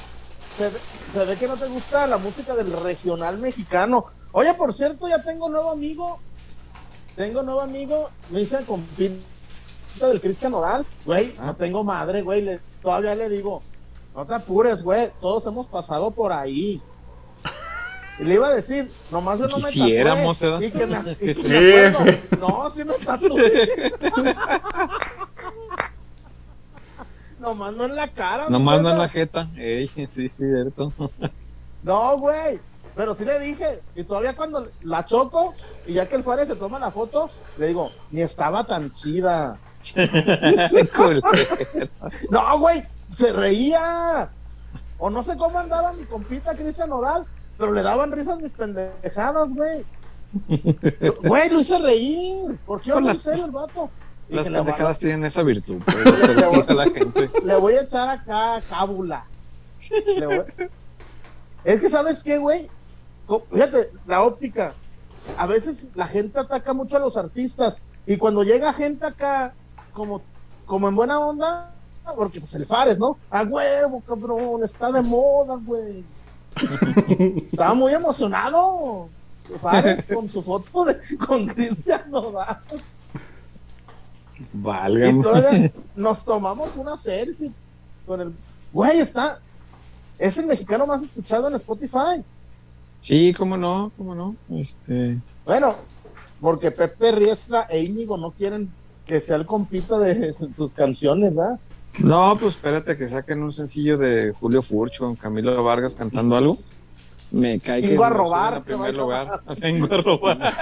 [0.53, 0.72] Se,
[1.10, 4.07] se, ve que no te gusta la música del regional mexicano.
[4.32, 6.20] Oye, por cierto, ya tengo nuevo amigo.
[7.16, 8.10] Tengo nuevo amigo.
[8.30, 10.86] Me dicen compita del Cristian Oral.
[11.05, 11.55] Güey, no ah.
[11.57, 12.60] tengo madre, güey.
[12.82, 13.64] todavía le digo,
[14.16, 15.10] no te apures, güey.
[15.22, 16.82] Todos hemos pasado por ahí.
[18.20, 20.65] Y le iba a decir, nomás yo no me tatué.
[20.65, 21.99] Y que me, y que me acuerdo,
[22.39, 23.91] no, sí me tatué.
[27.39, 28.49] nomás no en la cara.
[28.49, 29.49] Nomás no en la jeta.
[29.55, 30.91] Ey, sí, cierto.
[31.82, 32.59] no, güey.
[32.93, 33.82] Pero sí le dije.
[33.95, 35.53] Y todavía cuando la choco,
[35.88, 39.57] y ya que el Fares se toma la foto, le digo, ni estaba tan chida.
[42.30, 44.30] no, güey, se reía.
[44.97, 47.26] O no sé cómo andaba mi compita Cristian Nodal
[47.60, 49.86] pero le daban risas mis pendejadas, güey.
[51.24, 52.57] Güey, lo hice reír.
[52.66, 53.89] ¿Por qué no serio el vato?
[54.30, 55.82] Las pendejadas tienen esa virtud.
[55.88, 57.32] Le voy, a la gente.
[57.43, 59.26] le voy a echar acá cábula.
[61.64, 62.70] Es que, ¿sabes qué, güey?
[63.51, 64.74] Fíjate, la óptica.
[65.36, 67.80] A veces la gente ataca mucho a los artistas.
[68.05, 69.53] Y cuando llega gente acá,
[69.93, 70.22] como,
[70.66, 71.74] como en buena onda,
[72.16, 73.18] porque pues el Fares, ¿no?
[73.30, 76.05] A huevo, cabrón, está de moda, güey.
[77.51, 79.10] Estaba muy emocionado.
[79.60, 82.62] Fares con su foto de, con Cristian Nodal.
[84.53, 85.10] Valga.
[85.10, 87.51] Y todavía nos tomamos una selfie
[88.05, 88.34] con el.
[88.72, 89.39] Güey, está.
[90.18, 92.24] Es el mexicano más escuchado en Spotify.
[92.99, 94.36] Sí, cómo no, cómo no.
[94.51, 95.18] Este.
[95.45, 95.76] Bueno,
[96.41, 98.70] porque Pepe Riestra e Íñigo no quieren
[99.05, 101.57] que sea el compito de sus canciones, ¿ah?
[102.00, 106.58] No, pues espérate que saquen un sencillo de Julio Furch con Camilo Vargas cantando algo.
[107.32, 108.58] Me cae Vengo a robar.
[108.58, 109.41] En primer lugar.
[109.60, 110.54] Vengo a robar.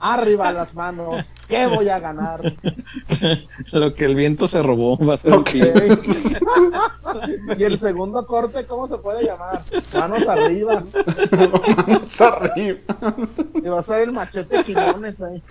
[0.00, 1.36] Arriba las manos.
[1.48, 2.40] ¿Qué voy a ganar?
[3.72, 5.60] Lo que el viento se robó va a ser okay.
[7.58, 9.62] y el segundo corte, ¿cómo se puede llamar?
[9.94, 10.84] Manos arriba.
[11.32, 12.78] Manos arriba.
[13.54, 15.42] Y va a ser el machete Quiñones ahí.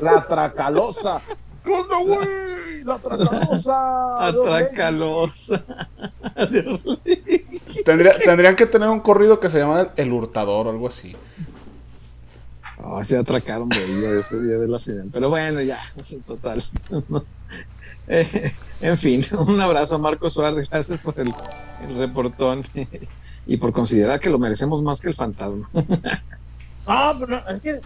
[0.00, 1.22] La tracalosa.
[1.66, 2.84] ¿Dónde, güey?
[2.84, 4.32] La tracalosa.
[4.32, 5.64] La tracalosa.
[7.84, 11.14] Tendría, tendrían que tener un corrido que se llama El Hurtador o algo así.
[12.78, 15.10] Oh, se atracaron de ese día del accidente.
[15.14, 16.62] Pero bueno, ya, en total.
[18.08, 20.70] Eh, en fin, un abrazo a Marco Suárez.
[20.70, 21.34] Gracias por el,
[21.96, 22.62] reportón
[23.46, 25.68] y por considerar que lo merecemos más que el fantasma.
[26.86, 27.80] Ah, pero es que.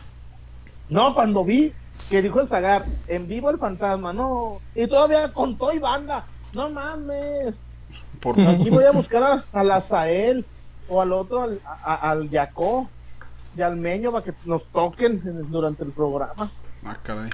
[0.91, 1.73] No, cuando vi
[2.09, 4.61] que dijo el Zagar, en vivo el fantasma, no.
[4.75, 6.27] Y todavía contó y banda.
[6.55, 7.65] No mames.
[8.21, 10.45] ¿Por Aquí voy a buscar a, a la Sael
[10.89, 12.89] o al otro, al, al Yacó
[13.55, 15.21] de Almeño para que nos toquen
[15.51, 16.51] durante el programa.
[16.85, 17.31] Ah, caray.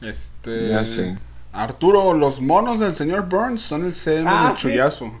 [0.00, 0.66] Este.
[0.66, 1.18] Ya sé.
[1.52, 5.12] Arturo, los monos del señor Burns son el CM ah, chullazo.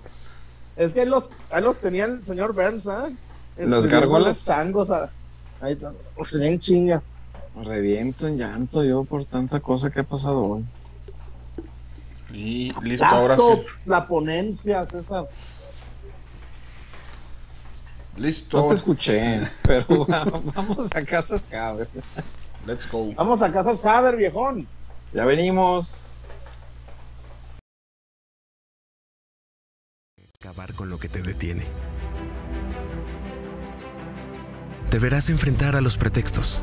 [0.76, 3.10] Es que los, ahí los tenía el señor Burns, ¿ah?
[3.58, 4.28] Los gárgolas.
[4.28, 5.10] Los changos, ah,
[5.60, 5.78] ahí
[6.24, 7.02] se ven chinga.
[7.54, 10.64] Reviento en llanto yo por tanta cosa que ha pasado hoy.
[12.32, 13.42] Y listo, ahora sí.
[13.86, 15.28] La ponencia, César.
[18.16, 18.58] Listo.
[18.58, 20.06] No te escuché, pero
[20.54, 21.88] vamos a Casas Haber.
[22.66, 23.12] Let's go.
[23.14, 24.66] Vamos a Casas Haber, viejón.
[25.12, 26.08] Ya venimos.
[30.40, 31.66] Acabar con lo que te detiene.
[34.90, 36.62] Deberás enfrentar a los pretextos.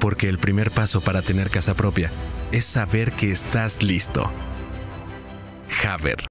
[0.00, 2.10] Porque el primer paso para tener casa propia
[2.52, 4.30] es saber que estás listo.
[5.86, 6.28] Haber.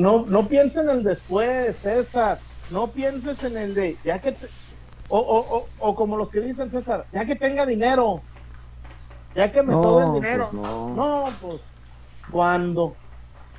[0.00, 2.38] no, no pienses en el después, César.
[2.70, 4.34] No pienses en el de, ya que,
[5.08, 8.22] o, o, o, como los que dicen, César, ya que tenga dinero,
[9.34, 10.48] ya que me sobre el dinero.
[10.50, 10.94] Pues no.
[10.94, 11.74] no, pues,
[12.30, 12.94] ¿cuándo?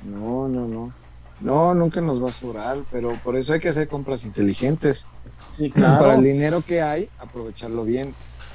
[0.02, 1.01] No, no, no.
[1.42, 5.06] No, nunca nos va a sobrar, pero por eso hay que hacer compras inteligentes.
[5.50, 6.00] Sí, claro.
[6.00, 8.14] Para el dinero que hay, aprovecharlo bien.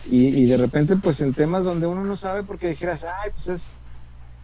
[0.09, 3.47] Y, y de repente, pues en temas donde uno no sabe, porque dijeras, ay, pues
[3.49, 3.73] es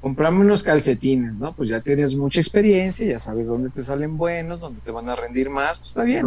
[0.04, 1.56] comprame unos calcetines, ¿no?
[1.56, 5.16] Pues ya tienes mucha experiencia, ya sabes dónde te salen buenos, dónde te van a
[5.16, 6.26] rendir más, pues está bien.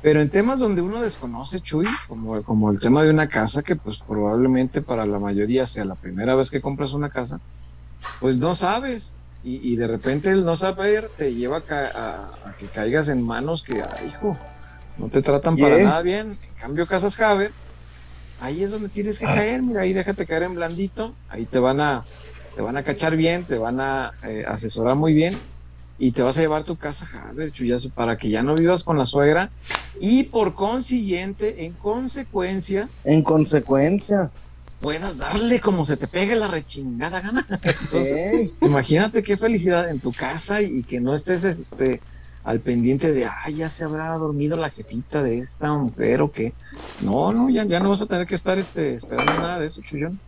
[0.00, 3.76] Pero en temas donde uno desconoce, Chuy, como, como el tema de una casa, que
[3.76, 7.38] pues probablemente para la mayoría sea la primera vez que compras una casa,
[8.18, 9.12] pues no sabes.
[9.42, 14.08] Y, de repente el no saber te lleva a, que caigas en manos que, ay,
[14.08, 14.36] hijo,
[14.98, 16.38] no te tratan para nada bien.
[16.46, 17.50] En cambio, Casas Javier,
[18.38, 21.80] ahí es donde tienes que caer, mira, ahí déjate caer en blandito, ahí te van
[21.80, 22.04] a,
[22.54, 25.38] te van a cachar bien, te van a eh, asesorar muy bien
[26.00, 28.96] y te vas a llevar tu casa Javier Chuyazo para que ya no vivas con
[28.96, 29.50] la suegra
[30.00, 34.30] y por consiguiente, en consecuencia, en consecuencia,
[34.80, 37.46] puedas darle como se te pegue la rechingada gana.
[37.50, 42.00] Entonces, imagínate qué felicidad en tu casa y, que no estés este,
[42.44, 46.54] al pendiente de, ay, ya se habrá dormido la jefita de esta mujer o qué.
[47.00, 49.82] No, no, ya, ya no vas a tener que estar este, esperando nada de eso,
[49.82, 50.18] Chuyón.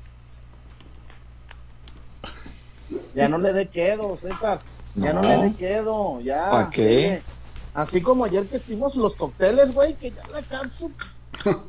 [3.15, 4.61] ya no le dé quedo, César.
[4.95, 5.29] Ya no, No.
[5.29, 6.51] le dé quedo, ya.
[6.51, 7.23] ¿Pa' qué?
[7.25, 7.33] Sí.
[7.75, 10.95] Así como ayer que hicimos los cócteles, güey, que ya la cápsula,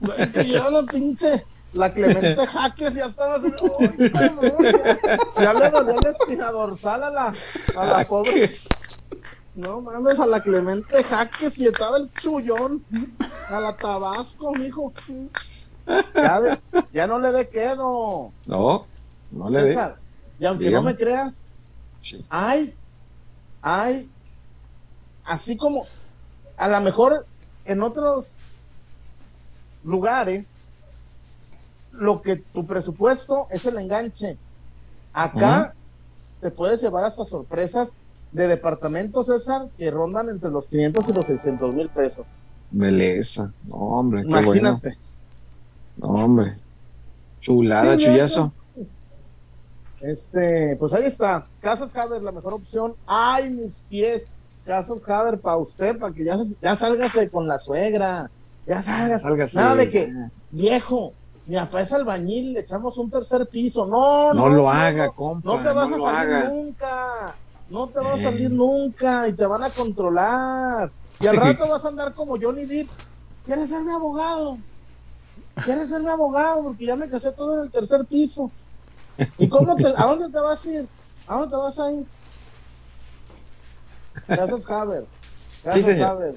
[0.00, 3.48] güey, que ya la pinche, la Clemente Jaques ya estaba así,
[3.80, 4.54] ¡ay, cabrón!
[5.36, 7.34] Ya, ya le dolía la espina dorsal a la,
[7.76, 8.50] a la pobre.
[9.54, 12.84] No mames, a la Clemente Jaques y estaba el chullón.
[13.50, 14.92] A la Tabasco, mijo.
[16.14, 16.58] Ya, de-
[16.92, 18.30] ya no le dé quedo.
[18.46, 18.86] No,
[19.30, 19.68] no le dé.
[19.68, 19.96] César.
[20.38, 20.84] Y aunque Dígame.
[20.84, 21.46] no me creas,
[22.00, 22.24] Sí.
[22.28, 22.74] hay,
[23.60, 24.08] hay,
[25.24, 25.86] así como,
[26.56, 27.26] a lo mejor
[27.64, 28.36] en otros
[29.82, 30.57] lugares,
[31.98, 34.38] lo que tu presupuesto es el enganche.
[35.12, 35.74] Acá
[36.40, 37.94] te puedes llevar hasta sorpresas
[38.32, 42.26] de departamentos, César, que rondan entre los 500 y los 600 mil pesos.
[42.70, 43.52] Beleza.
[43.66, 44.42] No, hombre, qué bueno.
[44.42, 44.98] Imagínate.
[45.96, 46.50] No, hombre.
[47.40, 48.52] Chulada, Sí, chullazo.
[50.00, 51.46] Este, pues ahí está.
[51.60, 52.94] Casas Haber, la mejor opción.
[53.06, 54.28] Ay, mis pies.
[54.64, 58.30] Casas Haber para usted, para que ya, ya sálgase con la suegra.
[58.66, 59.24] Ya sálgase.
[59.24, 59.58] Sálgase.
[59.58, 60.14] Nada de que,
[60.50, 61.14] viejo,
[61.48, 63.84] mi papá es albañil, le echamos un tercer piso.
[63.86, 64.48] No, No no.
[64.50, 65.12] lo no, haga, no.
[65.14, 65.48] compa.
[65.56, 66.48] No te vas no a salir haga.
[66.50, 67.34] nunca.
[67.70, 68.22] No te vas a Eh.
[68.22, 70.90] salir nunca y te van a controlar.
[71.20, 72.88] Y al rato vas a andar como Johnny Depp.
[73.44, 74.58] ¿Quieres ser mi abogado?
[75.64, 76.62] ¿Quieres ser mi abogado?
[76.62, 78.50] Porque ya me casé todo en el tercer piso.
[79.38, 80.88] ¿Y cómo te, a dónde te vas a ir?
[81.26, 82.06] ¿A dónde te vas a ir?
[84.26, 85.06] Casas Haber.
[85.64, 86.00] Casas Sí.
[86.02, 86.36] Haber.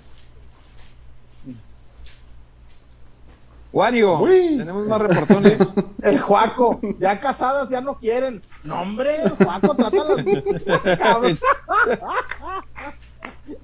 [3.73, 4.57] Wario, Uy.
[4.57, 5.73] tenemos más reportones.
[6.03, 8.41] El Juaco, ya casadas ya no quieren.
[8.63, 10.97] No, hombre, el Juaco trata las.
[10.99, 11.39] Cabrón.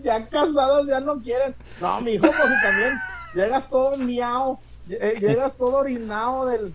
[0.03, 1.55] ya casadas ya no quieren.
[1.81, 2.93] No, mi hijo, pues si también
[3.35, 6.73] llegas todo miau, eh, llegas todo orinado del.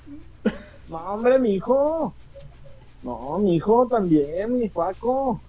[0.88, 2.12] No, hombre, mi hijo.
[3.02, 5.40] No, mi hijo también, mi Juaco.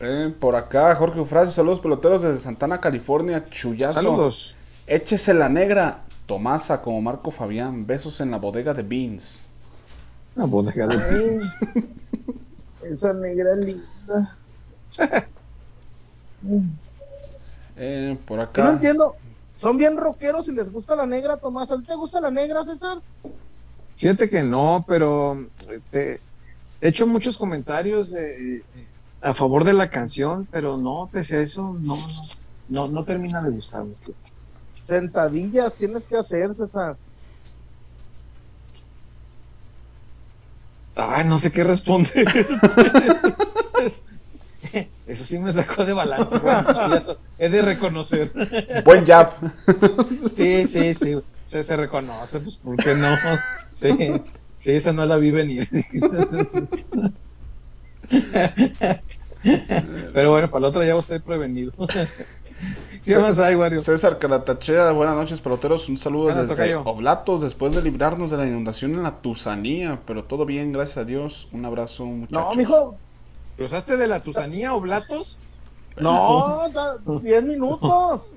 [0.00, 3.94] Eh, por acá, Jorge Eufrasio, saludos peloteros desde Santana, California, chullazo.
[3.94, 4.56] Saludos.
[4.86, 9.40] Échese la negra, Tomasa como Marco Fabián, besos en la bodega de Beans.
[10.36, 11.40] Una bodega de Ay,
[12.90, 14.38] esa negra linda.
[17.76, 18.64] Eh, por Yo acá.
[18.64, 19.16] no entiendo.
[19.56, 21.70] Son bien rockeros y les gusta la negra, Tomás.
[21.70, 22.98] ¿A ti te gusta la negra, César?
[23.96, 25.46] Fíjate que no, pero
[25.90, 26.14] te
[26.80, 28.62] he hecho muchos comentarios eh,
[29.22, 33.40] a favor de la canción, pero no, pese a eso, no, no, no, no termina
[33.42, 33.92] de gustarme.
[34.84, 36.98] Sentadillas tienes que hacer, César.
[40.94, 42.12] Ay, no sé qué responder.
[45.06, 46.38] Eso sí me sacó de balance.
[46.38, 46.68] bueno.
[47.38, 48.28] He de reconocer.
[48.84, 49.32] Buen jab.
[50.34, 51.16] Sí, sí, sí.
[51.46, 53.16] Se, se reconoce, pues, ¿por qué no?
[53.72, 53.88] Sí,
[54.58, 55.66] sí, esa no la vi venir.
[60.12, 61.72] Pero bueno, para la otra ya estoy prevenido.
[63.04, 63.80] ¿Qué más hay, Wario?
[63.80, 66.82] César Caratachea, buenas noches peloteros, un saludo desde tocayo.
[66.84, 71.04] Oblatos después de librarnos de la inundación en la Tusanía, pero todo bien, gracias a
[71.04, 72.42] Dios, un abrazo muchachos.
[72.48, 72.96] No, mijo.
[73.56, 75.38] ¿Cruzaste de la Tusanía o Blatos?
[75.98, 78.32] No, da- 10 minutos.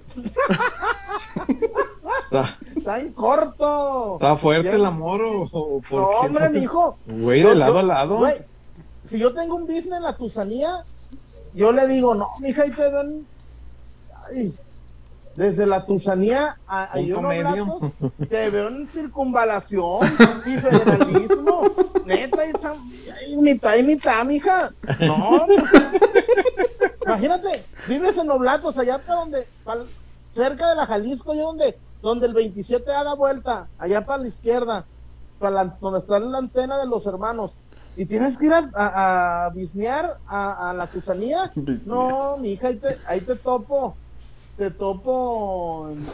[2.25, 2.45] Está,
[2.75, 4.15] Está en corto.
[4.15, 6.97] está fuerte Ya- el amor o, o por No, qué hombre, mijo.
[7.07, 8.17] Güey, Yo- de lado yo- a lado.
[8.17, 8.33] güey,
[9.03, 10.83] si yo tengo un business en la Tusanía,
[11.53, 13.25] yo le digo, no, mija, ahí te ven.
[14.29, 14.53] Ay,
[15.35, 16.99] desde la Tusanía a, a
[17.67, 17.91] ratos,
[18.29, 20.11] te veo en circunvalación
[20.45, 21.61] y federalismo.
[22.05, 22.91] Neta, y, cham-
[23.27, 24.71] y mitad y mitad, mija.
[25.01, 25.45] No.
[27.05, 29.47] Imagínate, vives en Oblatos, allá para donde,
[30.31, 34.85] cerca de la Jalisco, yo donde, donde el 27 da vuelta, allá para la izquierda,
[35.39, 37.55] para la- donde está la antena de los hermanos.
[37.95, 41.51] Y tienes que ir a, a, a bisnear a, a la Tusanía.
[41.55, 41.87] Bisnear.
[41.87, 43.95] No, mi hija, ahí te, ahí te topo.
[44.57, 46.07] Te topo en,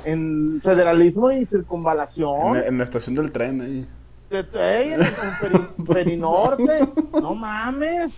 [0.55, 2.53] en federalismo y En, circunvalación.
[2.59, 3.87] la- en la estación del tren ahí.
[4.29, 6.87] Te- te- ey, en, en Peri- Perinorte.
[7.21, 8.13] No mames.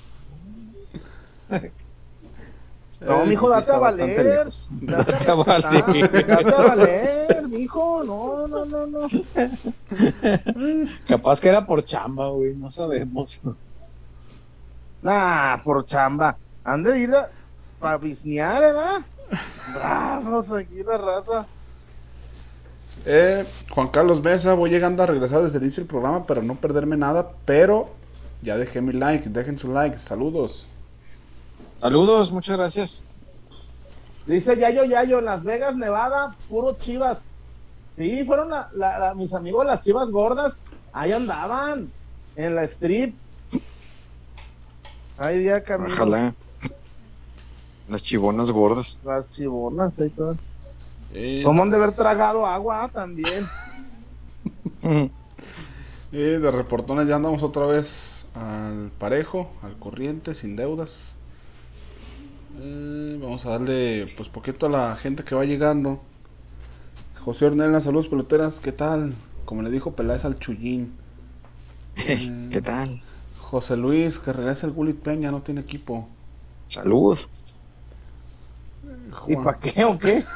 [3.05, 4.47] No, mijo, date a valer.
[4.81, 6.25] Date, a a valer.
[6.27, 8.03] Date a valer, mijo.
[8.03, 9.07] No, no, no, no.
[11.07, 13.41] Capaz que era por chamba, güey, no sabemos.
[15.01, 16.37] Nah, por chamba.
[16.63, 17.29] Han de ir a
[17.79, 19.01] para bisnear, ¿verdad?
[19.73, 21.45] Bravos aquí la raza.
[23.05, 26.55] Eh, Juan Carlos Mesa, voy llegando a regresar desde el inicio del programa para no
[26.55, 27.89] perderme nada, pero
[28.41, 30.67] ya dejé mi like, dejen su like, saludos.
[31.75, 33.03] Saludos, muchas gracias.
[34.25, 37.23] Dice Yayo Yayo, Las Vegas, Nevada, puro chivas.
[37.91, 40.59] Sí, fueron la- la- la- mis amigos las chivas gordas.
[40.93, 41.91] Ahí andaban,
[42.35, 43.15] en la strip.
[45.17, 45.93] Ahí ya camino.
[45.93, 46.33] Ojalá.
[47.87, 48.99] Las chibonas gordas.
[49.03, 50.37] Las chibonas ahí todo.
[51.13, 53.47] Eh, ¿Cómo han de haber tragado agua también?
[56.11, 61.15] y de reportones ya andamos otra vez al parejo, al corriente, sin deudas.
[62.59, 65.99] Eh, vamos a darle pues poquito a la gente que va llegando.
[67.23, 69.13] José Ornella, saludos peloteras, ¿qué tal?
[69.45, 70.93] Como le dijo Peláez al Chullín.
[71.95, 73.01] Eh, ¿Qué tal?
[73.39, 76.07] José Luis, que regresa el Gulit Peña, no tiene equipo.
[76.67, 77.17] Salud.
[79.27, 80.23] ¿Y para qué o qué?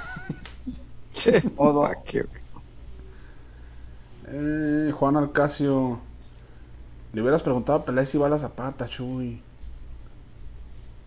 [1.58, 2.26] O do- ¿Pa' qué?
[4.28, 6.00] Eh, Juan Alcacio.
[7.14, 9.42] Le hubieras preguntado a Peláez si va a la zapata, Chuy.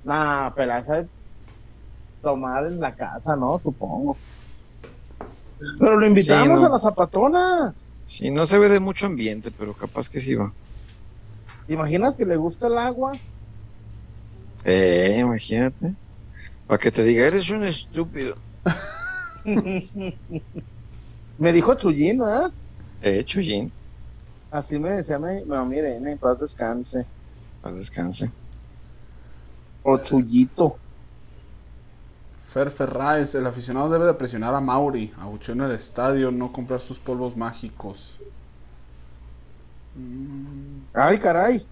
[0.05, 1.09] Nah, pelaza de
[2.21, 3.61] tomar en la casa, ¿no?
[3.61, 4.17] Supongo.
[5.79, 6.69] Pero lo invitamos Sí, no.
[6.69, 7.75] a la zapatona.
[8.05, 10.53] Sí, no se ve de mucho ambiente, pero capaz que sí va.
[11.69, 13.13] ¿Imaginas que le gusta el agua?
[14.65, 15.95] Eh, imagínate.
[16.67, 18.37] Para que te diga, eres un estúpido.
[21.39, 22.49] Me dijo Chuyín, ¿eh?
[23.03, 23.73] Eh, Chuyín.
[24.51, 27.07] Así me decía mi mamá Irene, en paz descanse.
[27.63, 28.31] Paz descanse.
[29.83, 30.77] O Chuyito.
[32.43, 36.81] Fer Ferraes, el aficionado debe de presionar a Mauri, abucheo en el estadio, no comprar
[36.81, 38.19] sus polvos mágicos.
[39.95, 41.63] Mm, Ay, caray.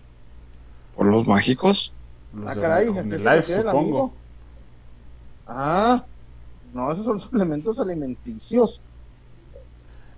[0.96, 1.92] ¿Por los mágicos?
[2.32, 3.78] los Ah, caray, ¿a qué el se live, refiere el supongo.
[3.80, 4.14] amigo?
[5.52, 6.04] Ah,
[6.72, 8.80] no, esos son suplementos alimenticios.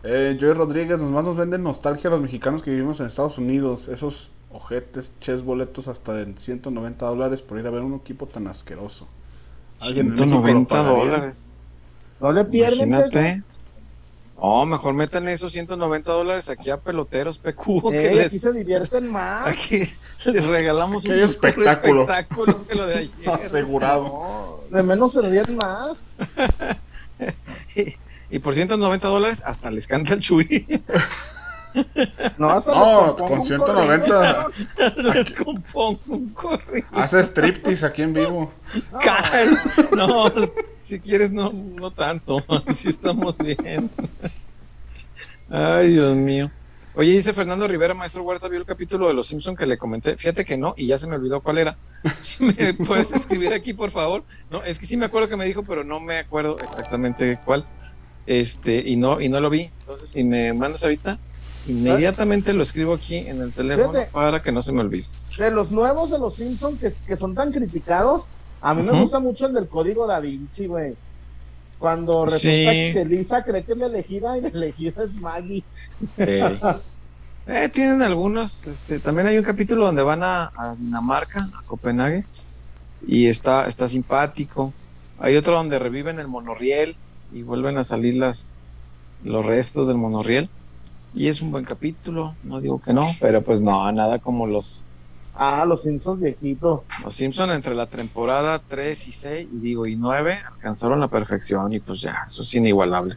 [0.04, 3.38] Eh, Joey Rodríguez, nos más nos venden nostalgia a los mexicanos que vivimos en Estados
[3.38, 3.88] Unidos.
[3.88, 8.46] Esos ojetes, ches boletos hasta de 190 dólares por ir a ver un equipo tan
[8.48, 9.08] asqueroso.
[9.80, 10.92] ¿Alguien en México lo 190 pagaría?
[10.92, 11.52] dólares.
[12.20, 12.92] No le pierden.
[12.92, 13.44] Imagínate.
[14.36, 17.90] No, mejor metan esos 190 dólares aquí a peloteros PQ.
[17.90, 19.46] que Ey, les- aquí se divierten más.
[19.46, 19.82] aquí
[20.26, 22.02] les regalamos un espectáculo.
[22.02, 23.12] espectáculo que lo de ayer.
[23.46, 24.02] Asegurado.
[24.02, 26.08] No, de menos se ríen más.
[28.30, 30.66] Y por 190 dólares hasta les canta el Chuy.
[32.38, 34.44] No, hasta No, con un 190.
[34.76, 36.86] corrido, les compongo un corrido.
[36.92, 38.52] Hace striptease aquí en vivo.
[39.94, 40.32] No, No,
[40.82, 42.44] si quieres, no, no tanto.
[42.66, 43.90] Así estamos bien.
[45.50, 46.50] Ay, Dios mío.
[46.94, 50.14] Oye, dice Fernando Rivera, maestro Huerta, vio el capítulo de Los Simpson que le comenté.
[50.18, 51.76] Fíjate que no, y ya se me olvidó cuál era.
[52.20, 54.24] Si me puedes escribir aquí, por favor.
[54.50, 57.64] No, es que sí me acuerdo que me dijo, pero no me acuerdo exactamente cuál.
[58.26, 59.70] Este, y no, y no lo vi.
[59.80, 61.18] Entonces, si me mandas ahorita,
[61.68, 64.10] inmediatamente lo escribo aquí en el teléfono Fíjate.
[64.10, 65.04] para que no se me olvide.
[65.38, 68.26] de los nuevos de los Simpsons que, que son tan criticados,
[68.60, 70.94] a mí me gusta mucho el del código da Vinci, güey.
[71.78, 72.90] Cuando resulta Sí.
[72.92, 75.64] que Lisa cree que es la elegida y la elegida es Maggie.
[76.16, 76.58] Eh,
[77.48, 82.24] eh, tienen algunos, este, también hay un capítulo donde van a, a Dinamarca, a Copenhague,
[83.06, 84.72] y está, está simpático.
[85.18, 86.94] Hay otro donde reviven el monorriel
[87.32, 88.52] y vuelven a salir las,
[89.24, 90.48] los restos del monorriel.
[91.14, 94.84] Y es un buen capítulo, no digo que no, pero pues no, nada como los,
[95.34, 96.80] Ah, los Simpsons viejitos.
[97.04, 101.72] los Simpson entre la temporada 3 y 6, y digo, y 9, alcanzaron la perfección
[101.72, 103.16] y pues ya, eso es inigualable.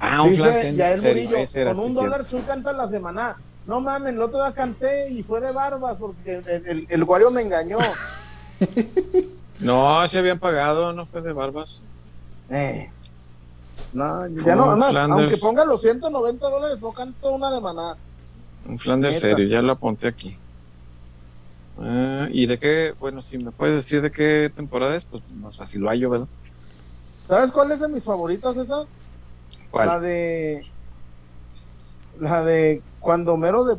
[0.00, 2.86] Ah, un Dice Yael serio, Murillo, ese era, con un sí, dólar Chuy canta la
[2.86, 3.36] semana.
[3.66, 7.30] No mames, el otro día canté y fue de barbas porque el, el, el Wario
[7.30, 7.78] me engañó.
[9.60, 11.82] No, se habían pagado, no fue de barbas.
[12.48, 12.92] Eh.
[13.92, 15.20] No, ya no, además, Flanders.
[15.20, 17.96] aunque ponga los 190 dólares, no canto una de maná.
[18.66, 19.20] Un flan de Neta.
[19.20, 20.36] serio, ya lo apunté aquí.
[21.80, 22.94] Eh, ¿Y de qué?
[22.98, 26.26] Bueno, si me puedes decir de qué temporada es, pues más fácil lo hallo, ¿verdad?
[27.28, 28.84] ¿Sabes cuál es de mis favoritas esa?
[29.70, 29.86] ¿Cuál?
[29.86, 30.66] La de.
[32.18, 33.78] La de cuando Mero de,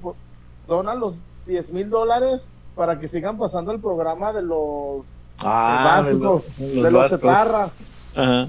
[0.67, 6.67] dona los 10 mil dólares para que sigan pasando el programa de los básicos, de
[6.67, 7.19] de los los, vascos.
[7.19, 7.93] ceparras.
[8.15, 8.47] Ajá.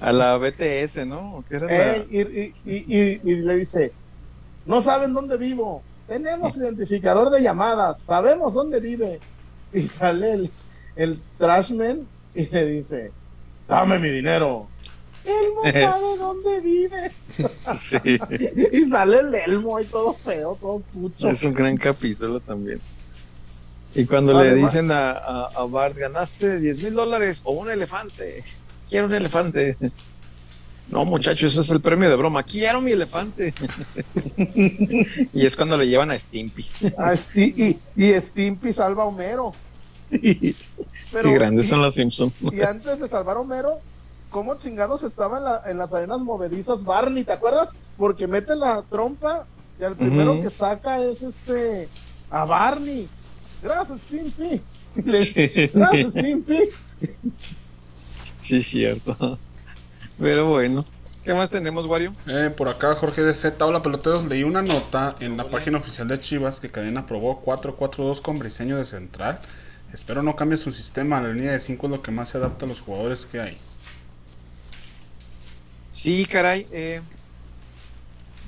[0.00, 1.36] A la BTS, ¿no?
[1.36, 3.92] ¿O qué era la- Eh, y, y- y- y- y le dice:
[4.66, 5.82] No saben dónde vivo.
[6.06, 8.00] Tenemos identificador de llamadas.
[8.02, 9.20] Sabemos dónde vive.
[9.72, 10.50] Y sale el,
[10.96, 13.10] el Trashman y le dice:
[13.68, 14.68] Dame mi dinero.
[15.24, 17.12] Él no sabe dónde vive.
[17.74, 17.98] Sí,
[18.72, 21.28] Y sale el elmo ahí todo feo, todo pucho.
[21.28, 22.80] es un gran capítulo también.
[23.94, 28.44] Y cuando le dicen a, a, a Bart, ganaste 10 mil dólares o un elefante.
[28.88, 29.76] Quiero un elefante.
[30.88, 32.42] No, muchacho, ese es el premio de broma.
[32.42, 33.52] Quiero mi elefante.
[35.32, 36.64] y es cuando le llevan a Stimpy.
[36.98, 39.52] Ah, y, y, y Stimpy salva a Homero.
[40.10, 42.32] Pero, Qué grandes y- son los Simpsons.
[42.52, 43.80] Y antes de salvar a Homero,
[44.30, 47.24] ¿cómo chingados estaba en, la- en las arenas movedizas Barney?
[47.24, 47.70] ¿Te acuerdas?
[47.96, 49.46] Porque mete la trompa
[49.80, 51.88] y al primero que saca es este
[52.30, 53.08] a Barney.
[53.62, 54.60] gracias, Stimpy.
[54.96, 56.58] Gracias, Stimpy.
[58.46, 59.38] Sí, cierto.
[60.18, 60.80] Pero bueno.
[61.24, 62.14] ¿Qué más tenemos, Wario?
[62.28, 66.06] Eh, por acá Jorge de Z, hola peloteros, leí una nota en la página oficial
[66.06, 69.40] de Chivas que Cadena aprobó 4-4-2 con Briseño de central.
[69.92, 72.66] Espero no cambie su sistema, la línea de 5 es lo que más se adapta
[72.66, 73.58] a los jugadores que hay.
[75.90, 76.68] Sí, caray.
[76.70, 77.02] Eh,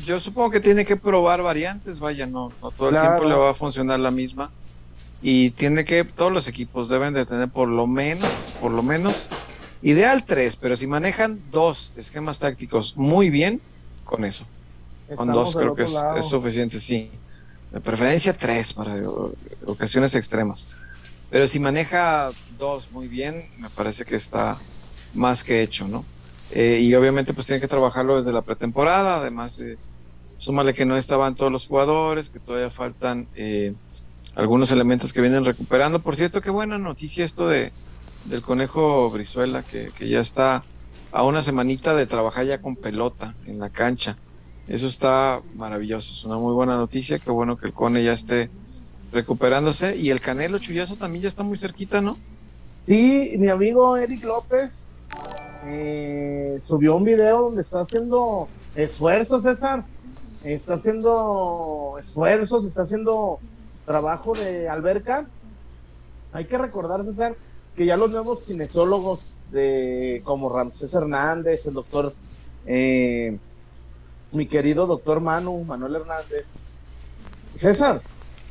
[0.05, 3.51] yo supongo que tiene que probar variantes, vaya, no, no todo el tiempo le va
[3.51, 4.53] a funcionar la misma.
[5.21, 8.31] Y tiene que, todos los equipos deben de tener por lo menos,
[8.61, 9.29] por lo menos,
[9.83, 13.61] ideal tres, pero si manejan dos esquemas tácticos muy bien,
[14.05, 14.47] con eso.
[15.14, 15.97] Con dos creo que es,
[16.29, 17.11] suficiente, sí.
[17.70, 19.33] De preferencia tres para o-
[19.66, 20.99] ocasiones extremas.
[21.31, 24.59] Pero si maneja dos muy bien, me parece que está
[25.14, 26.05] más que hecho, ¿no?
[26.51, 29.76] Eh, y obviamente pues tiene que trabajarlo desde la pretemporada, además eh,
[30.39, 33.74] súmale que no estaban todos los jugadores, que todavía faltan eh,
[34.35, 35.99] algunos elementos que vienen recuperando.
[35.99, 37.70] Por cierto, qué buena noticia esto de
[38.29, 40.64] del conejo Brizuela, que, que ya está
[41.12, 44.16] a una semanita de trabajar ya con pelota en la cancha.
[44.66, 48.51] Eso está maravilloso, es una muy buena noticia, qué bueno que el Cone ya esté
[49.12, 52.16] recuperándose y el Canelo Chuyazo también ya está muy cerquita, ¿no?
[52.70, 55.05] Sí, mi amigo Eric López
[55.64, 59.85] eh, subió un video donde está haciendo esfuerzos, César.
[60.45, 63.41] Está haciendo esfuerzos, está haciendo
[63.87, 65.26] trabajo de alberca.
[66.33, 67.37] Hay que recordar, César,
[67.79, 72.12] que ya los nuevos kinesiólogos de como Ramsés Hernández, el doctor,
[72.66, 73.39] eh,
[74.33, 76.55] mi querido doctor Manu, Manuel Hernández.
[77.55, 78.03] César,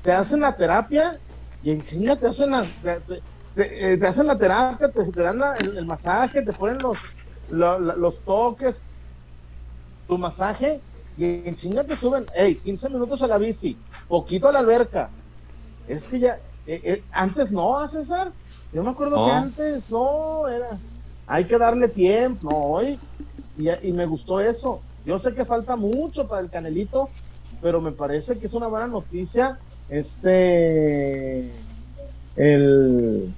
[0.02, 1.20] te hacen la terapia
[1.62, 5.86] y en chinga te hacen las, te- eh, hacen la terapia, te, dan la- el,
[5.86, 6.98] masaje, te ponen los,
[7.50, 8.82] lo- la- los toques,
[10.08, 10.80] tu masaje,
[11.18, 15.10] y en chinga te suben, hey, 15 minutos a la bici, poquito a la alberca.
[15.86, 18.32] Es que ya, eh, antes no, ¿ah, César.
[18.74, 20.78] Yo me acuerdo que antes no, era,
[21.26, 23.00] hay que darle tiempo, no, hoy,
[23.58, 24.82] y, y me gustó eso.
[25.06, 27.10] Yo sé que falta mucho para el Canelito,
[27.62, 29.58] pero me parece que es una buena noticia
[29.90, 31.52] este
[32.36, 33.34] el,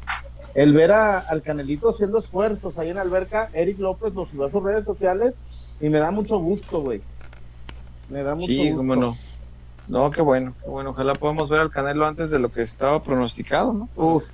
[0.56, 4.46] el ver a- al Canelito haciendo esfuerzos ahí en la alberca, Eric López lo subió
[4.46, 5.42] a sus redes sociales
[5.80, 7.02] y me da mucho gusto, güey.
[8.10, 8.78] Me da mucho Sí, gusto.
[8.78, 9.18] cómo no.
[9.88, 10.90] No, qué bueno, qué bueno.
[10.92, 13.90] Ojalá podamos ver al Canelo antes de lo que estaba pronosticado, ¿no?
[13.96, 14.32] Uf,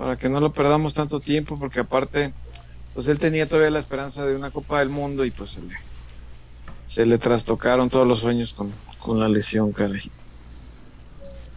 [0.00, 2.32] Para que no lo perdamos tanto tiempo, porque aparte,
[2.94, 5.74] pues él tenía todavía la esperanza de una Copa del Mundo y pues se le,
[6.86, 10.10] se le trastocaron todos los sueños con, con la lesión, caray.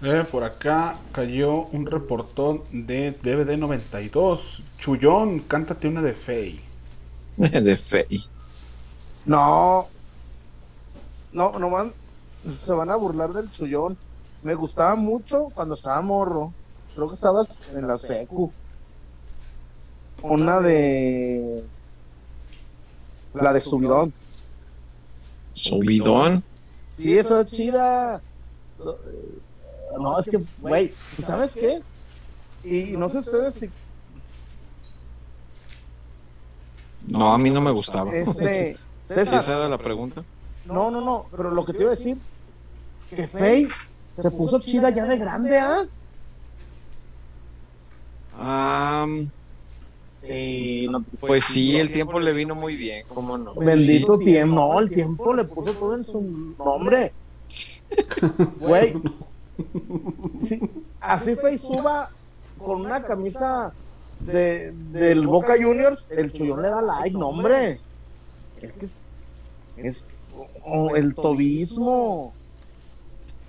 [0.04, 4.62] Eh, por acá cayó un reportón de DVD 92.
[4.78, 6.60] Chullón, cántate una de Fey.
[7.38, 8.06] de fe.
[9.26, 9.88] no.
[11.32, 11.94] No, nomás
[12.62, 13.98] se van a burlar del chullón.
[14.42, 16.52] Me gustaba mucho cuando estaba morro.
[16.96, 18.52] Creo que estabas en la secu.
[20.22, 21.64] Una de.
[23.34, 24.14] La de subidón.
[25.54, 26.44] Subidón.
[26.96, 28.22] Sí, esa es chida.
[30.00, 31.82] No, es que, güey, ¿y ¿sabes qué?
[32.64, 33.70] Y no sé ustedes si
[37.10, 38.12] No, a mí no me gustaba.
[38.14, 40.24] este esa era la pregunta.
[40.66, 42.18] no, no, no, pero lo que te iba a decir
[43.10, 43.68] que Faye
[44.10, 45.84] se puso chida ya de grande, ¿ah?
[48.46, 49.08] Ah,
[50.24, 53.56] Sí, no, pues sí, el tiempo le vino muy bien, ¿cómo no?
[53.56, 56.22] bendito tiempo, no, el tiempo le puso todo en su
[56.58, 57.12] nombre.
[58.60, 58.94] Güey.
[60.42, 60.62] Sí,
[61.02, 62.10] así Faye suba
[62.58, 63.74] con una camisa
[64.22, 67.82] de, del Boca Juniors, el Chullón le da like, no, hombre.
[68.62, 68.90] Es que
[69.76, 72.34] es oh, el tobismo.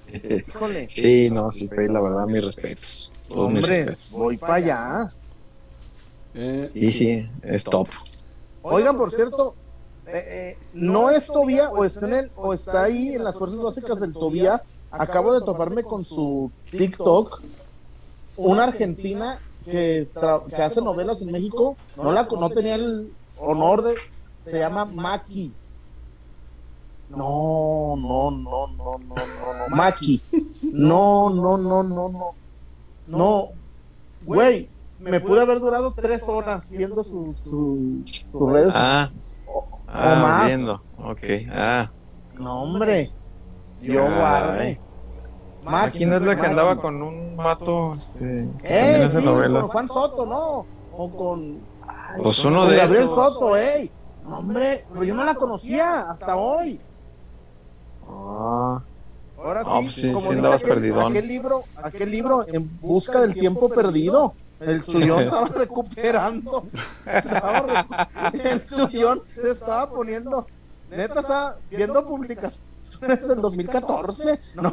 [0.13, 0.89] Híjole.
[0.89, 3.14] Sí, no, sí, fue la verdad, mis respetos.
[3.31, 5.15] Hombre, voy para allá.
[6.35, 7.89] Eh, Sí, sí, es top.
[8.63, 9.55] Oigan, por cierto,
[10.07, 13.61] eh, eh, no es Tobía o está, en el, o está ahí en las fuerzas
[13.61, 14.63] básicas del Tobía.
[14.91, 17.43] Acabo de toparme con su TikTok.
[18.37, 20.09] Una argentina que
[20.59, 21.77] hace novelas en México.
[21.97, 23.95] No, la, no tenía el honor de.
[24.39, 25.55] Se llama Maki.
[27.11, 29.77] No, no, no, no, no, no, no.
[29.77, 30.23] Maki.
[30.73, 32.35] No, no, no, no, no.
[33.07, 33.49] No.
[34.25, 39.11] Güey, me pude haber durado tres horas viendo su, su, sus redes Ah,
[39.47, 40.47] o ah más.
[40.47, 40.83] viendo.
[40.99, 41.21] Ok,
[41.53, 41.91] ah.
[42.39, 43.11] No, hombre.
[43.83, 44.15] Yo Ay.
[44.17, 44.81] guardé.
[45.67, 49.63] Aquí no es la que andaba con un mato, este, Eh, sí, novelas.
[49.63, 50.67] con Juan Soto, ¿no?
[50.97, 51.59] O con.
[52.23, 53.15] Pues uno con de Gabriel esos.
[53.35, 53.91] Soto, ey.
[54.25, 56.81] No, hombre, pero yo no la conocía hasta hoy.
[58.09, 58.81] Ah,
[59.45, 61.11] Ahora No, sí, pues sí, como sí dice aquel, perdidón.
[61.13, 64.35] aquel libro, aquel libro en busca del tiempo perdido.
[64.59, 66.67] El chullón estaba recuperando.
[67.05, 70.47] Estaba recu- el chullón se estaba poniendo.
[70.91, 74.39] Neta, estaba viendo publicaciones del 2014.
[74.63, 74.73] No.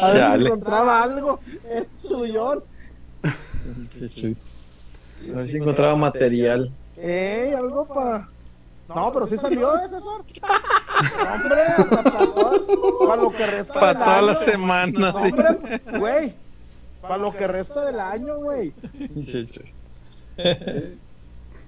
[0.00, 1.40] A ver si encontraba algo.
[1.70, 2.64] El chullón.
[3.24, 3.34] A
[5.36, 6.70] ver si encontraba material.
[6.96, 8.28] Ey, algo para.
[8.88, 10.22] No, pero sí salió ese César.
[11.34, 14.40] Hombre, hasta para todo- para lo que resta Para del toda la año.
[14.40, 15.12] semana.
[15.12, 16.34] No, hombre, güey.
[17.02, 18.72] Para lo que resta del año, güey.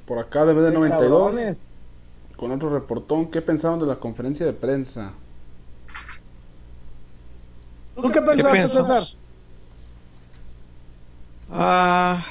[0.07, 1.67] Por acá de BD92, Cabrones.
[2.37, 5.13] con otro reportón, ¿qué pensaron de la conferencia de prensa?
[7.95, 8.69] ¿Tú qué pensaste?
[8.69, 9.05] César?
[11.53, 12.25] Ah,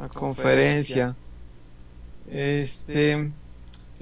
[0.00, 1.14] la conferencia.
[2.34, 3.30] Este,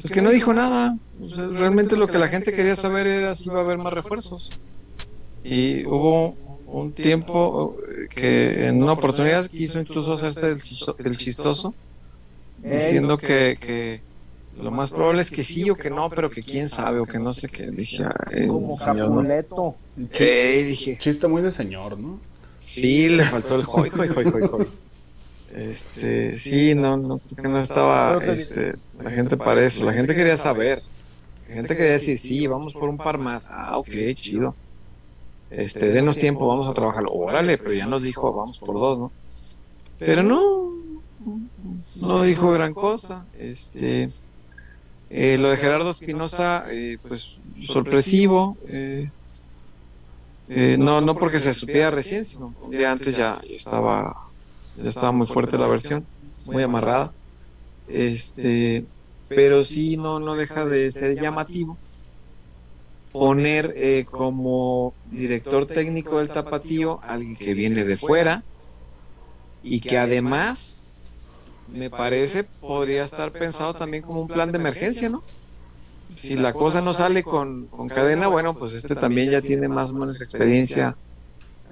[0.01, 0.97] pues que no dijo nada.
[1.21, 3.93] O sea, realmente lo que la gente quería saber era si iba a haber más
[3.93, 4.51] refuerzos.
[5.43, 11.17] Y hubo un tiempo eh, que en una oportunidad quiso incluso hacerse el, chisto- el
[11.19, 11.75] chistoso,
[12.63, 14.01] diciendo que, que
[14.63, 17.19] lo más probable es que sí o que no, pero que quién sabe o que
[17.19, 17.71] no sé qué.
[17.71, 19.17] Dije, "Ay, Como señor, no".
[19.17, 19.75] Capuleto.
[20.13, 22.21] Eh, dije, Chiste muy de señor, ¿no?
[22.59, 24.69] Sí, le faltó el joy, joy, joy, joy, joy.
[25.55, 30.15] Este, sí, no, no, creo que no estaba, este, la gente para eso, la gente
[30.15, 30.83] quería saber,
[31.49, 34.55] la gente quería decir, sí, vamos por un par más, ah, ok, chido,
[35.51, 39.11] este, denos tiempo, vamos a trabajar, órale, pero ya nos dijo, vamos por dos, ¿no?
[39.99, 40.71] Pero no,
[42.03, 44.07] no dijo gran cosa, este,
[45.11, 47.23] eh, lo de Gerardo Espinosa, eh, pues,
[47.67, 49.11] sorpresivo, eh,
[50.49, 54.30] eh, no, no porque se supiera recién, sino un día antes ya, estaba,
[54.79, 56.07] estaba muy fuerte la versión,
[56.53, 57.11] muy amarrada.
[57.89, 58.85] Este,
[59.29, 61.77] pero sí no, no deja de ser llamativo
[63.13, 68.45] poner eh, como director técnico del Tapatío alguien que viene de fuera
[69.63, 70.77] y que además
[71.73, 75.19] me parece podría estar pensado también como un plan de emergencia, ¿no?
[76.13, 79.91] Si la cosa no sale con, con cadena, bueno, pues este también ya tiene más
[79.91, 80.97] o menos experiencia.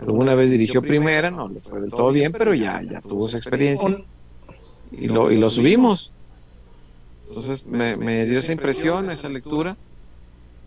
[0.01, 3.39] Alguna vez dirigió primera, no le fue del todo bien, pero ya, ya tuvo esa
[3.39, 4.01] experiencia
[4.93, 6.13] y lo, y lo subimos.
[7.27, 9.77] Entonces me, me dio esa impresión, esa lectura.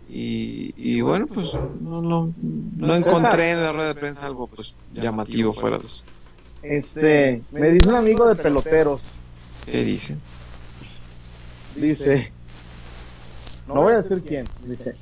[0.09, 2.33] Y, y bueno, pues no, no,
[2.77, 6.03] no encontré en la rueda de prensa algo pues llamativo fuera de eso.
[6.61, 9.01] Este, me dice un amigo de peloteros.
[9.65, 10.19] ¿Qué dicen?
[11.77, 12.31] Dice,
[13.67, 14.45] no voy a decir quién.
[14.65, 14.95] Dice,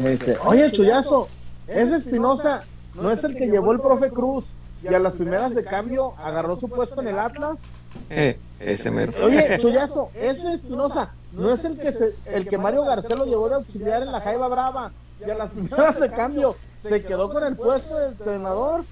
[0.00, 1.28] me dice, oye, Chuyazo,
[1.66, 5.64] ese Espinosa no es el que llevó el profe Cruz y a las primeras de
[5.64, 7.64] cambio agarró su puesto en el Atlas.
[8.10, 9.12] Eh, ese mero.
[9.24, 13.48] Oye, Chuyazo, ese Espinosa no es el que se, el que Mario García lo llevó
[13.48, 14.92] de auxiliar en la Jaiba Brava
[15.24, 18.84] y a las primeras de cambio se quedó con el puesto de entrenador.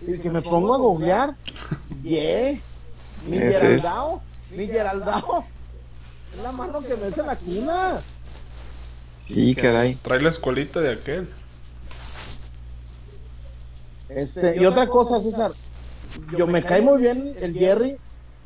[0.00, 1.36] Y que me pongo a googlear.
[2.02, 2.50] Yeah.
[3.30, 3.60] Es.
[3.60, 4.22] Geraldao.
[4.50, 5.44] Mi Geraldao.
[6.34, 8.00] Es la mano que me hace la cuna.
[9.20, 9.94] Sí, caray.
[9.96, 11.28] Trae la escuelita de aquel.
[14.08, 15.52] Este, y otra cosa, César.
[16.36, 17.96] Yo me cae muy bien el Jerry,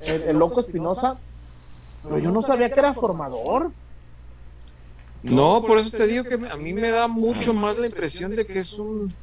[0.00, 1.18] el, el loco Espinosa,
[2.02, 3.70] pero yo no sabía que era formador.
[5.22, 8.34] No, por eso te digo que me- a mí me da mucho más la impresión
[8.34, 9.14] de que es un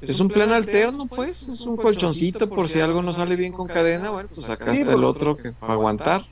[0.00, 3.68] es un plan alterno, pues, es un colchoncito por si algo no sale bien con
[3.68, 6.22] cadena, bueno, pues acá está el otro que para aguantar.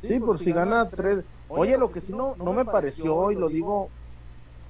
[0.00, 1.20] Sí, por si gana tres.
[1.48, 3.90] Oye, lo que sí no, no me pareció, y lo digo,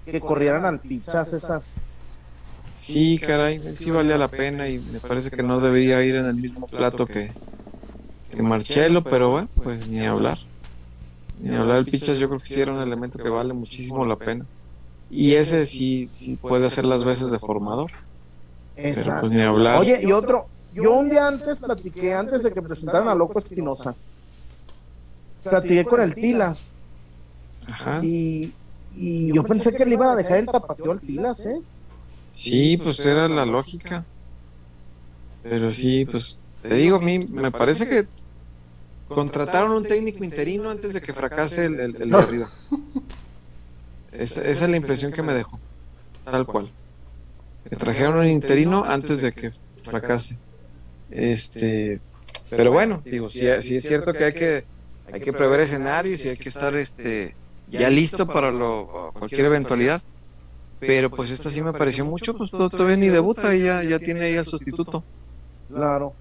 [0.05, 1.63] que corrieran al picha, César.
[2.75, 6.27] Sí, caray, él sí valía la pena y me parece que no debería ir en
[6.27, 7.33] el mismo plato que,
[8.31, 10.39] que Marcelo, pero bueno, pues ni hablar.
[11.41, 14.17] Ni hablar el Pichas, yo creo que sí era un elemento que vale muchísimo la
[14.17, 14.45] pena.
[15.11, 17.91] Y ese sí, sí puede hacer las veces de formador,
[18.75, 19.21] pero Exacto.
[19.23, 19.79] pues ni hablar.
[19.79, 23.95] Oye, y otro, yo un día antes platiqué, antes de que presentaran a Loco Espinosa,
[25.45, 26.75] platiqué con el Tilas
[27.69, 28.01] Ajá.
[28.03, 28.53] y,
[28.97, 31.61] y yo pensé que le iban a dejar el tapateo al Tilas, ¿eh?
[32.35, 34.05] Sí, pues era la lógica.
[35.43, 38.07] Pero sí, pues te digo, a mí me parece que
[39.09, 42.51] contrataron un técnico interino antes de que fracase el, el- el de arriba.
[44.13, 45.59] Esa, esa es la impresión que me dejó,
[46.25, 46.73] tal cual.
[47.69, 49.51] Que trajeron un interino antes de que
[49.83, 50.37] fracase.
[51.11, 52.01] Este,
[52.51, 54.63] pero bueno, digo, sí, sí es cierto que hay que
[55.13, 57.37] hay que prever escenarios y hay que estar este
[57.67, 60.03] ya listo para lo, cualquier eventualidad.
[60.87, 63.99] Pero pues esta sí me pareció mucho, pues to- todavía ni debuta y ya, ya
[63.99, 65.03] tiene ahí al sustituto.
[65.73, 66.13] Claro.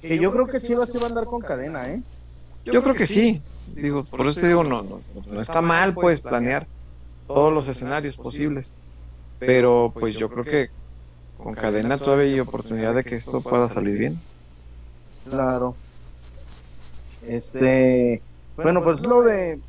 [0.00, 2.02] Que yo creo que Chivas iba a andar con cadena, ¿eh?
[2.64, 3.42] Yo creo que sí.
[3.74, 6.66] Digo, por eso te digo, no, no, no está mal pues planear
[7.26, 8.72] todos los escenarios posibles.
[9.38, 10.70] Pero pues yo creo que
[11.36, 14.18] con cadena todavía hay oportunidad de que esto pueda salir bien.
[15.28, 15.74] Claro.
[17.26, 18.22] Este,
[18.56, 19.60] bueno, pues lo de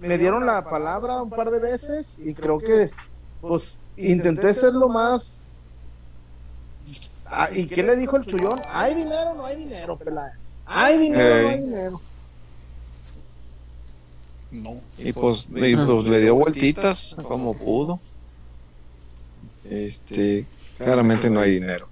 [0.00, 2.90] me dieron la palabra un par de veces y creo que
[3.40, 5.56] pues intenté ser lo más
[7.28, 8.60] Ah, ¿Y qué le dijo el chullón?
[8.68, 10.60] ¿Hay dinero o no hay dinero, Peláez?
[10.64, 12.00] ¿Hay dinero o no hay dinero?
[14.52, 14.80] No.
[14.96, 17.98] Y pues, y, pues, le dio vueltitas como pudo.
[19.64, 20.46] Este,
[20.78, 21.88] claramente no hay dinero.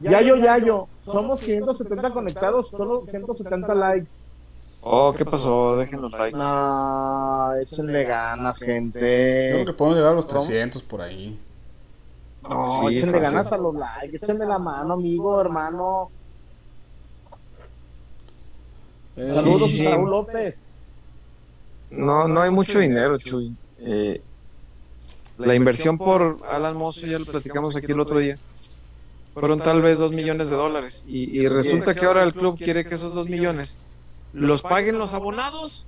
[0.00, 4.12] Yayo, Yayo, somos 570 conectados, solo 170 likes.
[4.84, 5.76] Oh, ¿qué pasó?
[5.76, 6.36] Dejen los likes.
[6.36, 8.98] No, échenle ganas, gente.
[9.52, 11.38] Creo que podemos llegar a los 300 por ahí.
[12.42, 13.32] No, Sí, échenle fácil.
[13.36, 16.10] ganas a los likes, échenme la mano, amigo, hermano.
[19.16, 19.84] Saludos sí, sí.
[19.84, 20.64] Saúl López.
[21.90, 23.54] No, no hay mucho dinero, Chuy.
[23.78, 24.20] Eh,
[25.38, 28.36] la inversión por Alan Mozo, ya lo platicamos aquí el otro día,
[29.34, 31.04] fueron tal vez dos millones de dólares.
[31.06, 33.78] Y, y resulta que ahora el club quiere que esos dos millones
[34.32, 35.86] los paguen los abonados.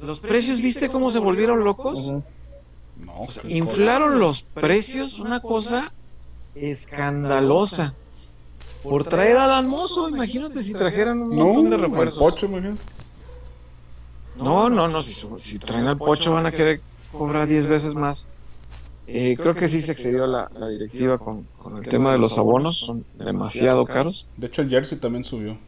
[0.00, 2.12] Los precios, ¿viste cómo se volvieron locos?
[2.12, 5.92] No, O sea, inflaron los precios, una cosa
[6.54, 7.94] escandalosa.
[8.82, 12.18] Por traer a Alan Mozo, imagínate si trajeran un montón No, de refuerzos.
[12.18, 12.46] Pocho.
[14.36, 16.80] No, no, no, si, si traen al pocho van a querer
[17.10, 18.28] cobrar 10 veces más.
[19.08, 22.38] Eh, creo que sí se excedió la, la directiva con, con el tema de los
[22.38, 24.26] abonos, son demasiado caros.
[24.36, 25.58] De hecho, el jersey también subió.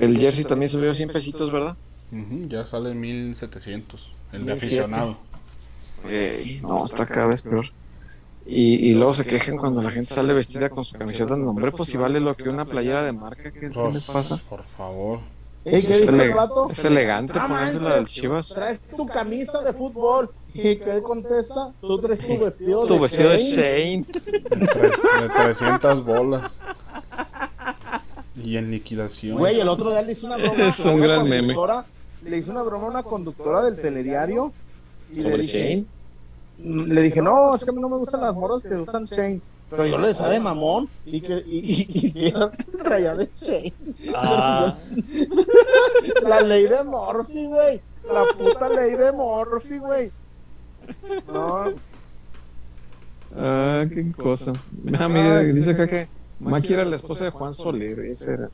[0.00, 1.76] El jersey también subió 100 pesitos, ¿verdad?
[2.48, 4.00] Ya sale 1700.
[4.32, 4.62] El de 1700.
[4.62, 5.18] aficionado.
[6.08, 7.66] Eh, no, está cada vez peor.
[8.46, 11.70] Y, y luego se quejan cuando la gente sale vestida con su camiseta de nombre,
[11.72, 14.40] pues si vale lo que una playera de marca, ¿qué, qué les pasa?
[14.48, 15.20] Por favor.
[15.66, 16.32] Ey, ¿Qué Es, ele-
[16.86, 18.48] elegante Ah, ponerse la del Chivas.
[18.54, 20.30] Traes tu camisa de fútbol.
[20.54, 21.72] ¿Y qué contesta?
[21.80, 24.00] Tú traes tu vestido Tu de vestido de Shane.
[24.00, 24.06] Shane.
[24.56, 26.52] De, tre- de 300 bolas.
[28.42, 29.38] Y en liquidación.
[29.38, 30.68] Güey, el otro día le hizo una broma.
[30.68, 31.54] Es a un gran meme.
[32.24, 34.52] Le hizo una broma a una conductora del telediario.
[35.10, 35.86] Y le ¿Sobre dije, Shane?
[36.58, 39.04] mm, le dije, no, es que a mí no me gustan las morras que usan
[39.04, 39.40] Shane.
[39.70, 42.32] Pero yo le decía de mamón y que y, y, y sí,
[42.84, 43.74] traía de Shane.
[44.14, 44.78] Ah.
[46.22, 47.80] La ley de Morphy, güey.
[48.12, 50.10] La puta ley de Morphy, güey.
[51.32, 51.66] No,
[53.36, 54.54] Ah, qué cosa.
[54.98, 56.08] Ah, mira, dice acá que
[56.40, 58.00] Maki era la esposa de Juan Soler.
[58.00, 58.50] Ese era.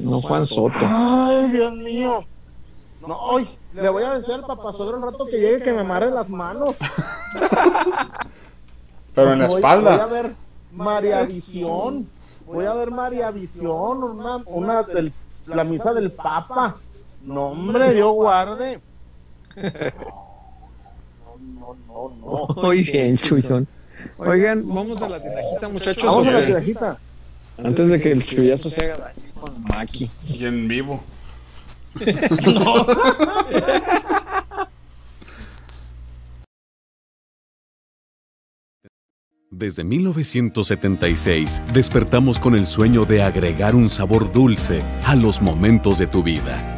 [0.00, 0.74] No Juan Soto.
[0.82, 2.24] Ay, Dios mío.
[3.06, 6.10] No, ay, le voy a decir al papasogro el rato que llegue que me amarre
[6.10, 6.76] las manos.
[9.14, 9.90] Pero en la espalda.
[9.92, 10.34] Voy a ver
[10.72, 12.08] María Visión.
[12.46, 15.12] Voy a ver María Visión, una, una de
[15.46, 16.76] la misa del Papa.
[17.22, 18.80] No, hombre, Dios guarde.
[21.60, 22.62] No, no, no, no.
[22.62, 23.66] Muy bien, Chuyón.
[24.18, 26.04] Oigan, vamos a la tinajita, muchachos.
[26.04, 26.98] Vamos a la porque tirajita.
[27.58, 30.10] Antes de que el chullazo se haga daño con Maki.
[30.40, 31.02] Y en vivo.
[39.50, 46.06] Desde 1976 despertamos con el sueño de agregar un sabor dulce a los momentos de
[46.06, 46.77] tu vida.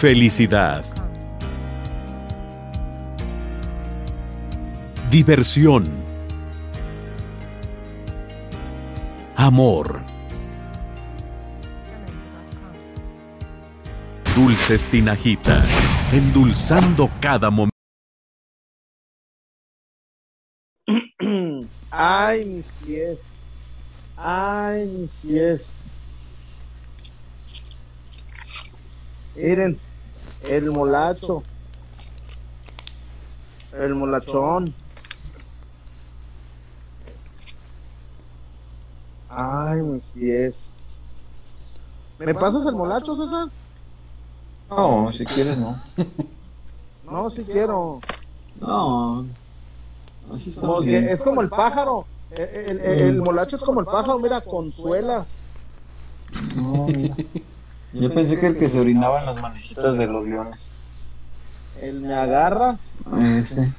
[0.00, 0.82] Felicidad.
[5.10, 5.90] Diversión.
[9.36, 10.02] Amor.
[14.34, 15.62] Dulces Tinajita,
[16.14, 17.76] endulzando cada momento.
[21.90, 23.34] Ay, mis pies.
[24.16, 25.76] Ay, mis pies.
[29.36, 29.78] Miren,
[30.44, 31.42] el molacho.
[33.72, 34.74] El molachón.
[39.28, 40.72] Ay, mis pies.
[42.18, 43.48] ¿Me pasas el molacho, César?
[44.68, 45.80] No, si quieres, no.
[47.04, 48.00] No, si quiero.
[48.60, 49.24] No.
[50.32, 51.08] Así está Porque bien.
[51.08, 52.06] es como el pájaro.
[52.30, 55.40] El, el- el- el molacho es como el pájaro, mira, con suelas.
[56.56, 57.16] No, mira.
[57.92, 60.72] Yo pensé que el que se orinaba en las manecitas de los leones.
[61.80, 62.98] El me agarras.
[63.36, 63.72] Ese.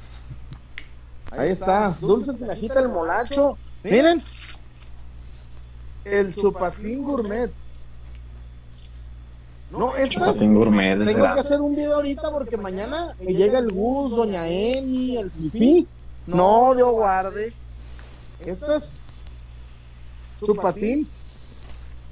[1.30, 1.96] Ahí está.
[2.00, 3.56] Dulce tinajita, el molacho.
[3.82, 4.22] Miren.
[6.04, 7.50] El chupatín gourmet.
[9.70, 10.34] No, estas.
[10.34, 14.10] Chupatín gourmet, es Tengo que hacer un video ahorita porque mañana me llega el Gus,
[14.14, 15.86] Doña Emi, el Fifi.
[16.26, 17.54] No, yo guarde.
[18.40, 18.98] Estas.
[20.44, 21.08] Chupatín.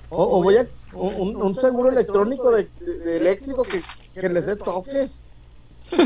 [0.08, 0.66] O, o voy a.
[0.94, 3.80] Un, un seguro electrónico de, de- de eléctrico que,
[4.18, 5.22] que les dé toques.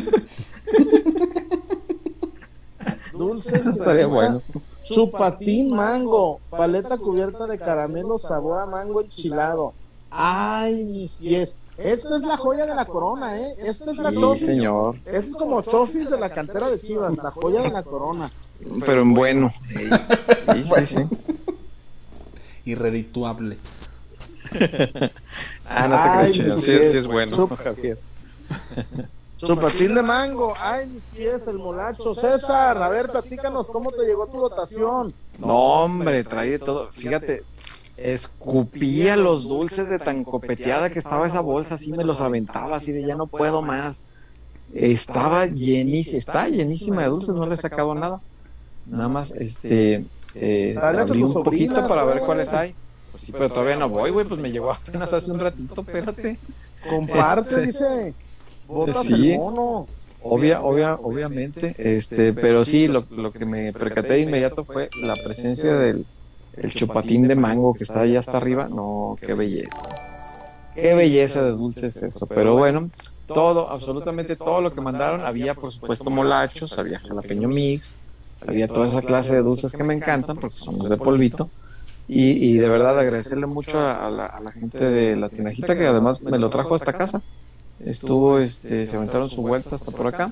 [3.13, 3.55] Dulces.
[3.55, 4.43] Eso estaría bueno.
[4.83, 9.73] Chupatín mango, paleta cubierta de caramelo, sabor a mango enchilado.
[10.11, 11.57] Ay, mis pies.
[11.79, 13.53] Esta es la joya de la corona, ¿eh?
[13.67, 14.47] Esta es la Sí, chofis.
[14.47, 14.95] señor.
[15.07, 18.31] Esta es como chofis de la cantera de Chivas, la joya de la corona.
[18.85, 19.51] Pero en bueno.
[19.51, 19.75] Sí,
[20.87, 21.03] sí, sí.
[22.67, 23.59] Irredituable.
[25.65, 26.57] Ah, no te Ay, creas.
[26.57, 27.99] mis Sí, sí es bueno, Javier.
[29.39, 30.55] Chupatín de mango.
[30.61, 32.15] Ay, mis pies, el molacho.
[32.15, 35.15] César, a ver, platícanos cómo te llegó tu dotación.
[35.39, 36.87] No, hombre, trae de todo.
[36.87, 37.43] Fíjate,
[37.97, 42.93] escupía los dulces de tan copeteada que estaba esa bolsa, así me los aventaba, así
[42.93, 44.15] de ya no puedo más.
[44.73, 48.19] Estaba llenísima, está llenísima de dulces, no le he sacado nada.
[48.87, 52.27] Nada más, este, eh, abrí un poquito para ver güey.
[52.27, 52.75] cuáles hay.
[53.25, 56.39] Pues sí, pero todavía no voy, güey, pues me llegó apenas hace un ratito, espérate.
[56.89, 58.15] Comparte, Este- dice.
[58.67, 59.33] Botas Sí.
[59.33, 59.87] el mono.
[60.27, 65.15] Obvia, obvia, obviamente, este, pero sí, lo, lo que me percaté de inmediato fue la
[65.17, 66.07] presencia del
[66.57, 68.69] el chupatín de mango que está allá hasta arriba.
[68.69, 69.89] No, qué belleza.
[70.75, 72.27] Qué belleza de dulces eso.
[72.27, 72.89] Pero bueno,
[73.27, 75.27] todo, absolutamente todo lo que mandaron.
[75.27, 77.95] Había, por supuesto, molachos, había jalapeño mix,
[78.49, 81.47] había toda esa clase de dulces que me encantan porque son los de polvito.
[82.07, 85.77] Y, y de verdad agradecerle mucho a, a la, a la gente de la tinajita
[85.77, 87.23] que además me lo trajo a esta casa.
[87.81, 90.31] Estuvo, este, se aventaron su vuelta hasta por acá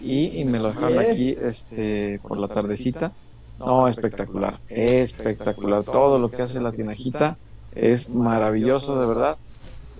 [0.00, 3.10] y, y me lo dejaron aquí, este, por la tardecita.
[3.58, 5.82] No, espectacular, espectacular.
[5.82, 7.36] Todo lo que hace la tinajita
[7.74, 9.36] es maravilloso, de verdad.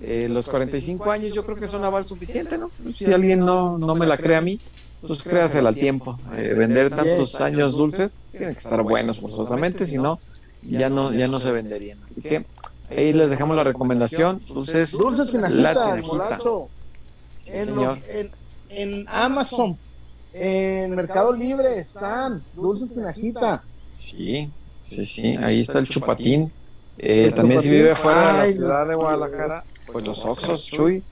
[0.00, 2.70] Eh, los 45 años yo creo que son aval suficiente, ¿no?
[2.94, 4.60] Si alguien no, no me la cree a mí,
[5.00, 6.16] pues créasela al tiempo.
[6.36, 10.20] Eh, vender tantos años dulces tienen que estar buenos forzosamente, si no,
[10.62, 11.98] ya no, ya no se venderían.
[12.02, 12.44] Así que
[12.90, 14.40] ahí les dejamos la recomendación.
[14.48, 15.34] Dulces, Dulces.
[17.46, 17.98] En, Señor.
[17.98, 18.30] los- en,
[18.70, 19.78] en Amazon,
[20.34, 23.62] en Mercado Libre están dulces tinajita.
[23.92, 24.50] Sí,
[24.82, 26.52] sí, sí, ahí está el chupatín.
[26.98, 29.62] Eh, también si vive fuera de la ciudad de Guadalajara,
[29.92, 31.02] pues los Oxos, Chuy,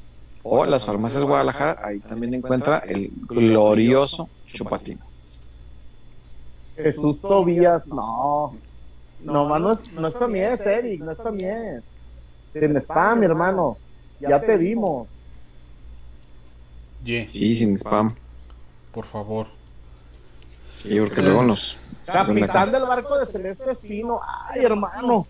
[0.42, 4.98] o las farmacias Guadalajara, ahí también encuentra el glorioso chupatín.
[6.76, 8.54] Jesús Tobías, no.
[9.20, 11.98] No, más no es, no es para mí, es Eric, no es para mí, es.
[12.46, 13.78] Sin spam, mi hermano.
[14.20, 15.24] Ya te vimos.
[17.04, 18.14] Sí, sin spam.
[18.92, 19.48] por favor.
[20.70, 21.78] Sí, porque luego nos...
[22.04, 24.20] Capitán del barco de Celeste Espino.
[24.24, 25.26] Ay, hermano.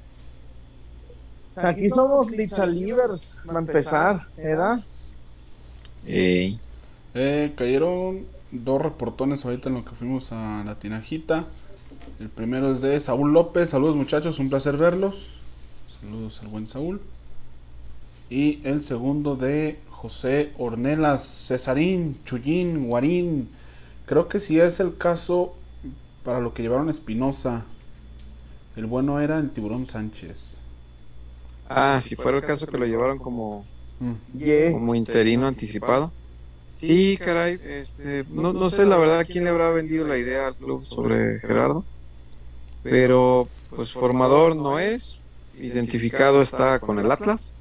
[1.54, 4.84] Aquí somos lichalivers, para empezar, ¿verdad?
[6.04, 6.60] Ey,
[7.14, 11.46] Eh, cayeron dos reportones ahorita en lo que fuimos a la tinajita.
[12.18, 13.70] El primero es de Saúl López.
[13.70, 15.30] Saludos muchachos, un placer verlos.
[16.00, 17.00] Saludos al buen Saúl.
[18.30, 23.48] Y el segundo de José Ornelas, Cesarín, Chuyín, Guarín.
[24.06, 25.54] Creo que sí es el caso
[26.24, 27.64] para lo que llevaron a Espinosa.
[28.76, 30.56] El bueno era el tiburón Sánchez.
[31.68, 33.64] Ah, si fuera el caso que lo llevaron como,
[34.34, 34.72] Yeah.
[34.72, 36.10] como interino anticipado.
[36.76, 40.48] Sí, caray, este, no, no sé la verdad a quién le habrá vendido la idea
[40.48, 41.82] al club sobre Gerardo,
[42.90, 45.18] pero pues formador no es,
[45.54, 47.52] identificado está con el Atlas,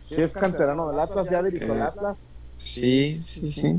[0.00, 2.24] Si es canterano del Atlas, ya dirigió el Eh, Atlas.
[2.58, 3.74] sí, sí, sí,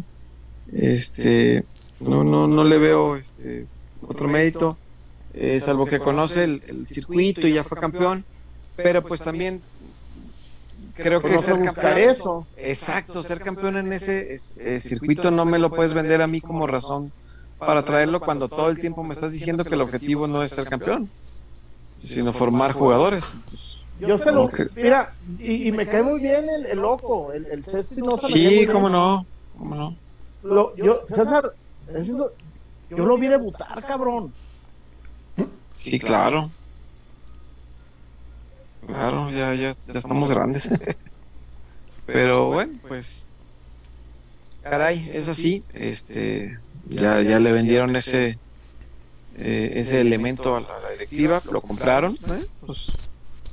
[0.72, 1.64] este,
[2.00, 3.68] no, no, no le veo este,
[4.02, 4.78] otro mérito,
[5.34, 8.24] eh, salvo que conoce el, el circuito y ya fue campeón,
[8.76, 9.62] pero pues también
[10.96, 12.48] creo Pues que no se ser busca campeón eso.
[12.58, 16.42] Exacto, ser campeón en ese es- eh, circuito no me lo puedes vender a mí
[16.42, 17.12] como razón
[17.60, 20.68] para traerlo cuando todo el tiempo me estás diciendo que el objetivo no es ser
[20.68, 21.10] campeón,
[22.00, 23.24] sino formar jugadores.
[24.00, 24.68] Yo sé lo que.
[24.78, 28.66] Mira, y, y me cae muy bien el, el loco, el, el Chespi no Sí,
[28.72, 29.26] cómo no,
[29.58, 29.96] cómo no.
[30.44, 31.54] Lo, yo, César,
[31.94, 32.32] es eso,
[32.90, 34.34] yo lo vi debutar, cabrón.
[35.74, 36.50] Sí, claro.
[38.88, 40.70] Claro, ya, ya, ya estamos grandes.
[42.06, 43.28] Pero bueno, pues.
[44.64, 45.62] Caray, es así.
[45.74, 46.58] Este.
[46.90, 48.38] Ya, ya le vendieron ese.
[49.42, 52.12] Eh, ese elemento a la, directiva, lo compraron.
[52.12, 52.46] ¿eh?
[52.66, 52.92] Pues,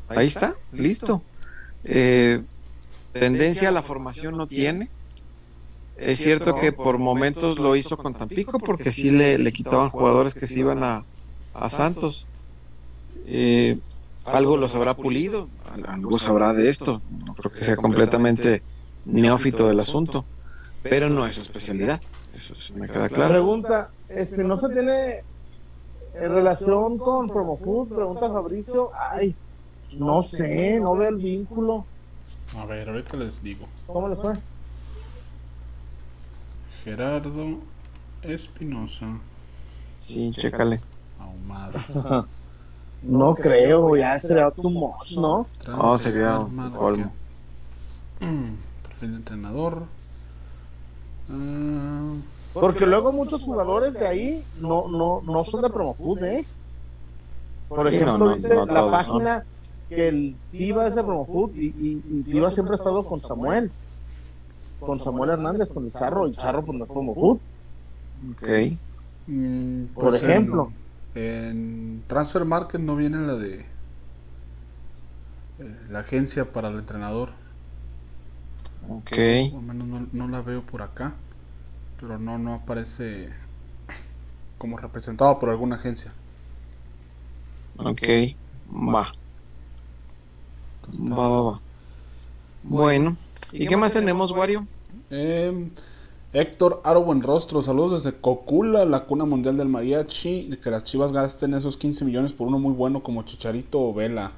[0.08, 1.22] ahí está, listo.
[1.84, 2.42] Eh,
[3.12, 4.90] tendencia a la formación no tiene.
[5.96, 10.34] Es cierto que por momentos lo hizo con Tampico porque sí le, le quitaban jugadores
[10.34, 11.04] que se iban a,
[11.54, 12.26] a Santos.
[13.26, 13.78] Eh,
[14.26, 15.46] algo los habrá pulido,
[15.86, 17.00] algo sabrá de esto.
[17.24, 18.62] No creo que sea completamente
[19.06, 20.24] neófito del asunto,
[20.82, 22.00] pero no es su especialidad.
[22.36, 23.32] Eso sí me queda La claro.
[23.32, 25.22] pregunta, Espinosa tiene
[26.14, 29.34] en relación con Promofood, pregunta Fabricio, ay,
[29.92, 31.86] no sé, no veo el vínculo.
[32.58, 33.66] A ver, ahorita les digo.
[33.86, 34.34] ¿Cómo le fue?
[36.84, 37.58] Gerardo
[38.22, 39.06] Espinosa
[39.98, 40.78] Sí, chécale.
[41.18, 42.26] Ahumada.
[43.02, 45.46] No creo, ya sería too much, ¿no?
[45.78, 46.44] Oh, sería
[46.76, 47.12] colmo.
[48.18, 49.82] Perfil de entrenador.
[51.28, 52.16] Ah,
[52.58, 56.48] Porque luego muchos jugadores de ahí no, no, no son de Promofood, ¿eh?
[57.74, 59.44] Por Sí, ejemplo, no, no, dice no la todos, página
[59.88, 63.74] que el Tiva es de Promofood y, y, y Tiva siempre ha estado con Samuel.
[64.78, 67.40] Con Samuel Hernández, con el Charro, el Charro pues no es Promofood.
[68.30, 68.48] Ok.
[69.26, 70.74] mm, Por pues ejemplo.
[70.74, 70.76] En,
[71.14, 73.66] en Transfer Market no viene la de.
[75.58, 77.34] eh, la agencia para el entrenador.
[78.88, 79.10] Ok.
[79.10, 81.14] Por lo menos no, no la veo por acá.
[82.00, 83.30] Pero no, no aparece
[84.58, 86.12] como representado por alguna agencia.
[87.78, 88.02] Ok.
[88.72, 89.08] Va.
[90.94, 91.52] Va, va, va.
[92.64, 93.12] Bueno.
[93.52, 94.66] ¿Y qué más tenemos, Wario?
[95.10, 95.68] Eh,
[96.32, 100.48] Héctor Aro Buenrostro, saludos desde Cocula, la cuna mundial del mariachi.
[100.50, 103.94] y Que las chivas gasten esos 15 millones por uno muy bueno como Chicharito o
[103.94, 104.32] Vela.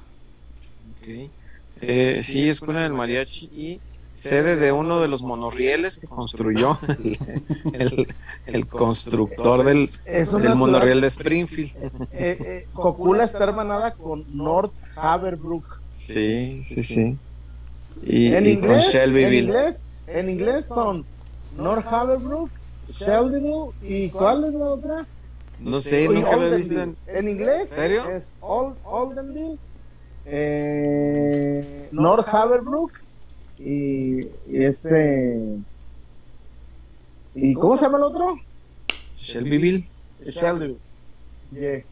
[1.01, 1.29] Ok.
[1.81, 3.81] Eh, sí, es cuna del mariachi y
[4.21, 7.17] sede de uno de los monorrieles que construyó el,
[7.73, 8.07] el-
[8.47, 9.87] el constructor del,
[10.55, 11.71] monorriel de Springfield.
[11.75, 15.81] Eh, eh, Cocula está hermanada con North Haverbrook.
[15.93, 17.17] Sí, sí, sí.
[18.03, 21.05] Y, En y con inglés, en inglés, en inglés son
[21.57, 22.49] North Haverbrook,
[22.91, 25.05] Shelbyville y ¿cuál es la otra?
[25.59, 26.95] No sé, nunca lo he visto en...
[27.07, 28.09] En inglés ¿Serio?
[28.09, 29.57] es Ol- Oldenville,
[30.25, 32.91] eh, North Haverbrook
[33.59, 35.57] y, y este
[37.35, 38.39] y ¿cómo se llama el otro?
[39.17, 39.87] Shelbyville.
[40.25, 40.77] Shelbyville.
[41.51, 41.83] Yeah.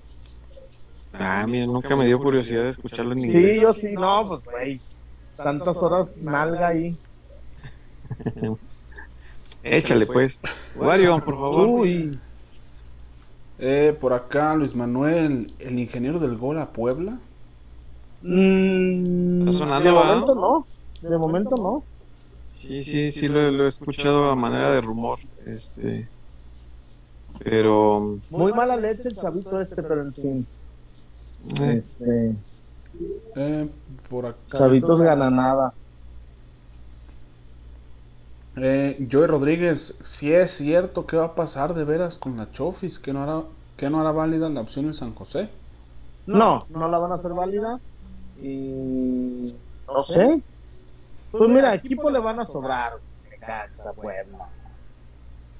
[1.13, 3.55] Ah, mira, nunca me dio curiosidad de escucharlo en inglés.
[3.55, 4.79] Sí, yo sí, no, pues güey,
[5.35, 6.95] tantas horas nalga ahí.
[9.63, 10.39] Échale, pues.
[10.75, 11.67] Wario, por favor.
[11.67, 12.19] Uy,
[13.59, 17.17] Eh, por acá Luis Manuel, el ingeniero del gol a Puebla.
[18.21, 20.67] Mm, Está sonando, de no,
[21.01, 21.87] de momento no.
[22.53, 25.19] Sí, sí, sí, lo, lo he escuchado a manera de rumor.
[25.45, 26.09] Este.
[27.39, 28.19] Pero.
[28.29, 30.47] Muy mala leche el chavito este, pero en fin,
[31.61, 32.35] este,
[33.35, 33.69] Eh,
[34.09, 34.39] por acá.
[34.53, 35.73] chavitos gana nada.
[38.55, 42.97] Eh, Joey Rodríguez, si es cierto, ¿qué va a pasar de veras con la Chofis?
[42.99, 43.43] ¿Que no hará,
[43.75, 45.49] que no hará válida la opción en San José?
[46.25, 47.79] No, no la van a hacer válida
[48.41, 49.53] y
[49.87, 50.43] no sé.
[51.31, 52.93] Pues mira, equipo le van a sobrar.
[53.39, 54.49] Casa, Puebla,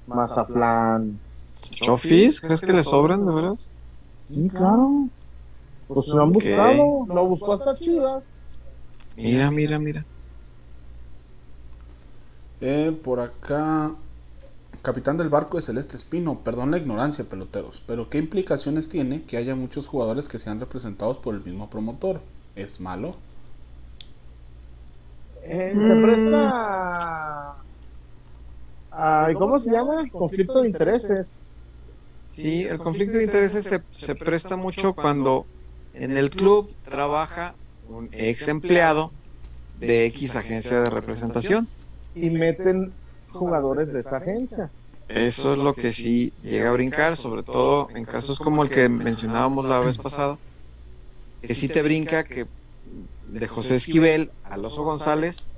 [0.06, 1.18] Mazatlán.
[1.62, 2.40] ¿Chofis?
[2.40, 3.70] ¿Crees que le sobran, de veras?
[4.18, 5.08] Sí, claro.
[5.86, 8.30] Pues lo han buscado, lo buscó hasta Chivas.
[9.16, 10.04] Mira, mira, mira.
[12.60, 13.92] Eh, por acá,
[14.82, 19.36] capitán del barco de Celeste Espino, perdón la ignorancia, peloteros, pero ¿qué implicaciones tiene que
[19.36, 22.20] haya muchos jugadores que sean representados por el mismo promotor?
[22.54, 23.16] ¿Es malo?
[25.50, 27.56] Eh, se presta
[28.90, 30.06] a, ¿cómo se llama?
[30.10, 31.40] Conflicto de intereses.
[32.32, 35.46] Sí, el conflicto de intereses se, se presta mucho cuando
[35.94, 37.54] en el club trabaja
[37.88, 39.10] un ex empleado
[39.80, 41.66] de X agencia de representación.
[42.14, 42.92] y meten
[43.30, 44.70] jugadores de esa agencia.
[45.08, 48.90] Eso es lo que sí llega a brincar, sobre todo en casos como el que
[48.90, 50.36] mencionábamos la vez pasada,
[51.40, 52.46] que sí te brinca que
[53.28, 55.48] de José Esquivel al Oso González,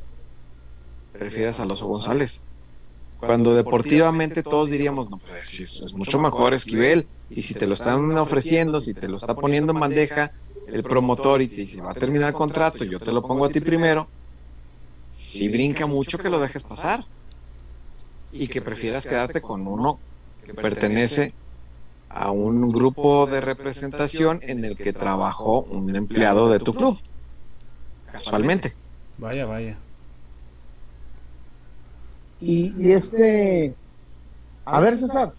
[1.13, 2.43] prefieras al Oso González.
[3.19, 7.75] cuando deportivamente todos diríamos, no, pues es, es mucho mejor Esquivel, y si te lo
[7.75, 10.33] están ofreciendo, si te lo está poniendo en bandeja
[10.67, 13.51] el promotor y te dice, va a terminar el contrato, yo te lo pongo a
[13.51, 14.09] ti primero,
[15.11, 17.05] si brinca mucho que lo dejes pasar.
[18.33, 19.99] y que prefieras quedarte con uno
[20.45, 21.35] que pertenece
[22.09, 26.99] a un grupo de representación en el que trabajó un empleado de tu club,
[28.11, 28.73] casualmente.
[29.19, 29.77] Vaya, vaya.
[32.41, 33.75] Y, y este,
[34.65, 35.33] a ver César,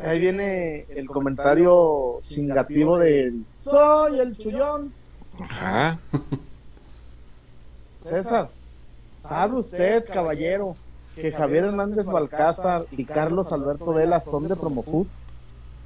[0.00, 4.92] ahí viene el comentario chingativo del soy el chullón.
[5.40, 5.98] Ajá.
[8.02, 8.50] César,
[9.16, 10.76] ¿sabe usted, caballero,
[11.14, 15.06] que Javier Hernández Balcázar y Carlos Alberto Vela son de Promofood?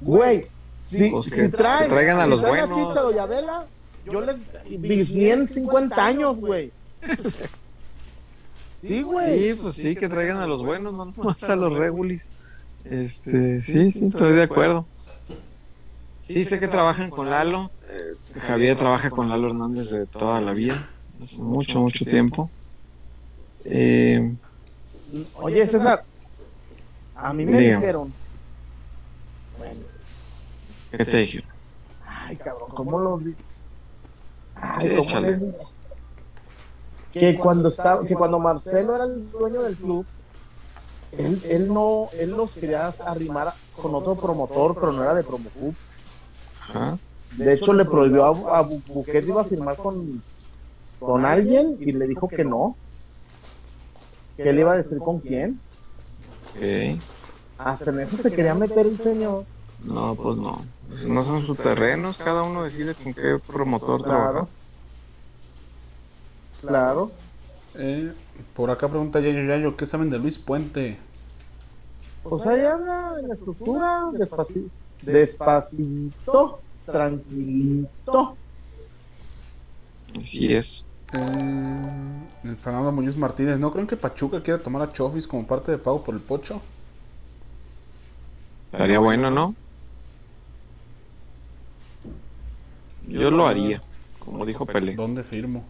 [0.01, 0.45] Güey,
[0.75, 2.89] si, Pues que- si traen, que traigan a si los traen buenos.
[2.89, 3.65] Chicha Doña Vela,
[4.11, 4.37] yo les
[4.79, 6.71] bisnié en 50 años, güey.
[8.79, 9.41] Sí, güey.
[9.41, 12.29] Sí, pues sí, que traigan a los buenos, no más a los regulis.
[12.85, 14.85] Este, sí, sí, estoy de acuerdo.
[16.21, 17.71] Sí, sé que trabajan con Lalo.
[17.89, 20.89] eh, Javier trabaja con Lalo Hernández de toda la vida,
[21.21, 22.49] hace mucho, mucho tiempo.
[23.65, 24.33] Eh,
[25.35, 26.03] Oye, César,
[27.15, 28.13] a mí me dijeron,
[29.57, 29.81] bueno,
[30.91, 31.41] ¿Qué te dije?
[32.05, 33.35] ay, cabrón, ¿cómo los di?
[34.61, 35.27] Ay, Sí, ¿cómo échale.
[35.31, 35.47] les-
[37.11, 40.05] Que cuando estaba, que cuando Marcelo era el dueño del club,
[41.17, 45.73] él, él no, él los quería arrimar con otro promotor, pero no era de Promofood.
[46.61, 46.97] Ajá.
[47.37, 50.21] De hecho, le prohibió a, a Buquet iba a firmar con,
[50.99, 52.75] con alguien y le dijo que no.
[54.35, 55.59] Que él iba a decir con quién.
[56.55, 57.01] ok.
[57.59, 59.45] Hasta en eso se quería meter el señor.
[59.83, 60.63] No, pues no.
[60.87, 64.05] Pues no son sus terrenos, cada uno decide con qué promotor Claro.
[64.05, 64.47] trabajar.
[66.61, 67.11] Claro.
[67.75, 68.13] Eh,
[68.55, 70.97] por acá pregunta Yayo Yayo, ¿qué saben de Luis Puente?
[72.23, 74.69] Pues ahí habla en la estructura, despacito,
[75.01, 78.35] despacito, tranquilito.
[80.17, 80.85] Así es.
[81.13, 85.71] Eh, el Fernando Muñoz Martínez, ¿no creen que Pachuca quiera tomar a Chofis como parte
[85.71, 86.61] de pago por el pocho?
[88.71, 89.55] Estaría bueno, ¿no?
[93.07, 93.81] Yo lo haría,
[94.19, 94.95] como dijo Pelé.
[94.95, 95.63] ¿Dónde firmo?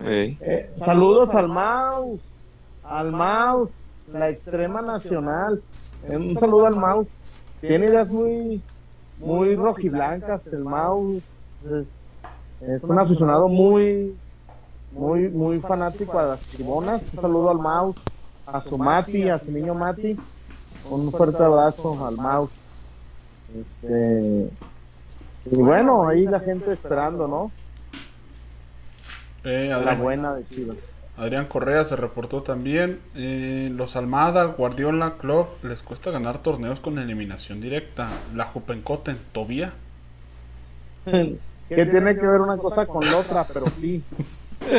[0.00, 2.38] Eh, saludos al Maus,
[2.82, 5.62] al Maus, la extrema nacional.
[6.08, 7.16] Un saludo al Maus.
[7.60, 8.62] Tiene ideas muy,
[9.18, 10.52] muy rojiblancas.
[10.52, 11.22] El Maus
[11.70, 12.04] es,
[12.60, 14.16] es un aficionado muy,
[14.92, 17.12] muy, muy fanático a las chibonas.
[17.14, 17.96] Un saludo al Maus,
[18.46, 20.16] a su Mati, a su niño Mati.
[20.90, 22.50] Un fuerte abrazo al Maus.
[23.56, 24.50] Este,
[25.50, 27.50] y bueno, ahí la gente esperando, ¿no?
[29.44, 30.98] Eh, La Adrián, buena de Chivas.
[31.16, 33.00] Adrián Correa se reportó también.
[33.14, 38.08] Eh, los Almada, Guardiola, Klopp, les cuesta ganar torneos con eliminación directa.
[38.34, 39.74] La Jupencoten, Tobía.
[41.04, 44.02] que tiene que ver una cosa con la otra, pero sí.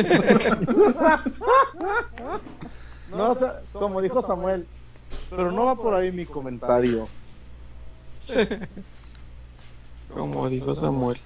[3.10, 4.66] no, o sea, como dijo Samuel,
[5.30, 7.08] pero no va por ahí mi comentario.
[10.12, 11.18] Como dijo Samuel.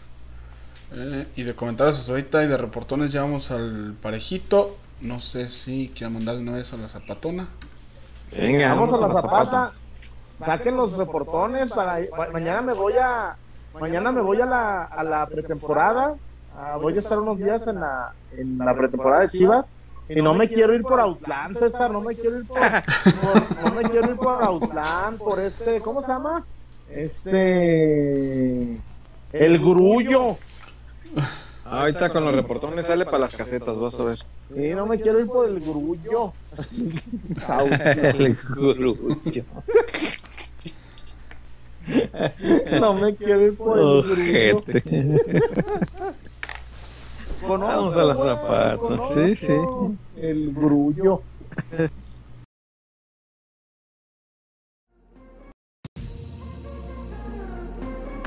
[0.92, 4.76] Eh, y de comentarios hasta ahorita y de reportones ya vamos al parejito.
[5.00, 7.48] No sé si quiero mandar una vez a la zapatona.
[8.36, 9.70] Venga, Vamos a la zapata.
[10.04, 13.36] Saquen los reportones para ma- mañana me voy a
[13.80, 16.14] mañana me voy a la, a la pretemporada.
[16.56, 19.72] Ah, voy a estar unos días en la, en la pretemporada de Chivas.
[20.08, 23.70] Y no me quiero ir por Outland, César, no me quiero ir por, por- no
[23.74, 26.44] me quiero ir por Outland, por este, ¿cómo se llama?
[26.92, 28.76] Este
[29.32, 30.38] el grullo.
[31.64, 34.18] Ahorita con los reportones sale para las casetas, vas a ver.
[34.56, 36.32] Y no me quiero ir por el grullo.
[42.80, 44.60] No me quiero ir por el grullo.
[47.46, 48.76] Conozco, Vamos a la güey, zapata.
[48.76, 49.52] conozco Sí, sí.
[50.16, 51.22] El grullo.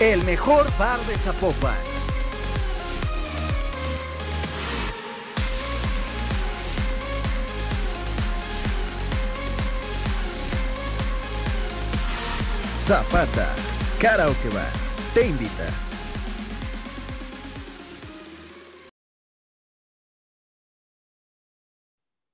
[0.00, 1.74] El mejor bar de Zapopan.
[12.78, 13.54] Zapata,
[14.00, 14.48] Karaoke
[15.14, 15.64] te invita.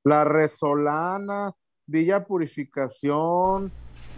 [0.05, 1.53] La Resolana,
[1.87, 3.71] Villa Purificación,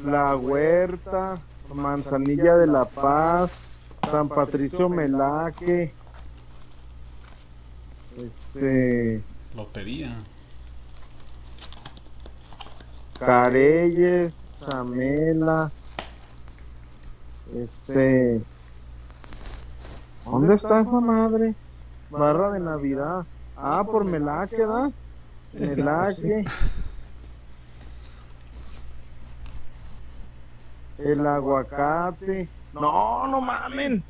[0.02, 1.38] La Huerta,
[1.72, 3.56] Manzanilla de la Paz,
[4.10, 5.94] San Patricio Melaque,
[8.16, 9.22] este,
[9.54, 10.22] Lotería.
[13.18, 15.70] Careyes, Chamela,
[17.56, 18.42] este,
[20.24, 21.54] ¿dónde está esa madre?
[22.10, 23.24] Barra de Navidad.
[23.56, 24.90] Ah, por Melaque, ¿da?
[25.52, 26.44] Melaque.
[30.98, 32.48] El aguacate.
[32.72, 34.02] No, no mamen.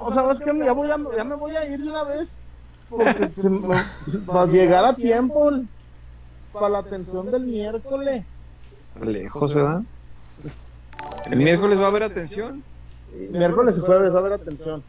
[0.00, 2.38] O sea, es que ya, voy a, ya me voy a ir de una vez.
[2.88, 3.84] Porque se me-
[4.26, 5.50] para llegar a tiempo
[6.52, 8.24] para la atención del miércoles.
[9.00, 9.82] Lejos, ¿verdad?
[11.26, 12.62] El miércoles va a haber atención.
[13.30, 14.82] Miércoles y jueves, a ver, atención.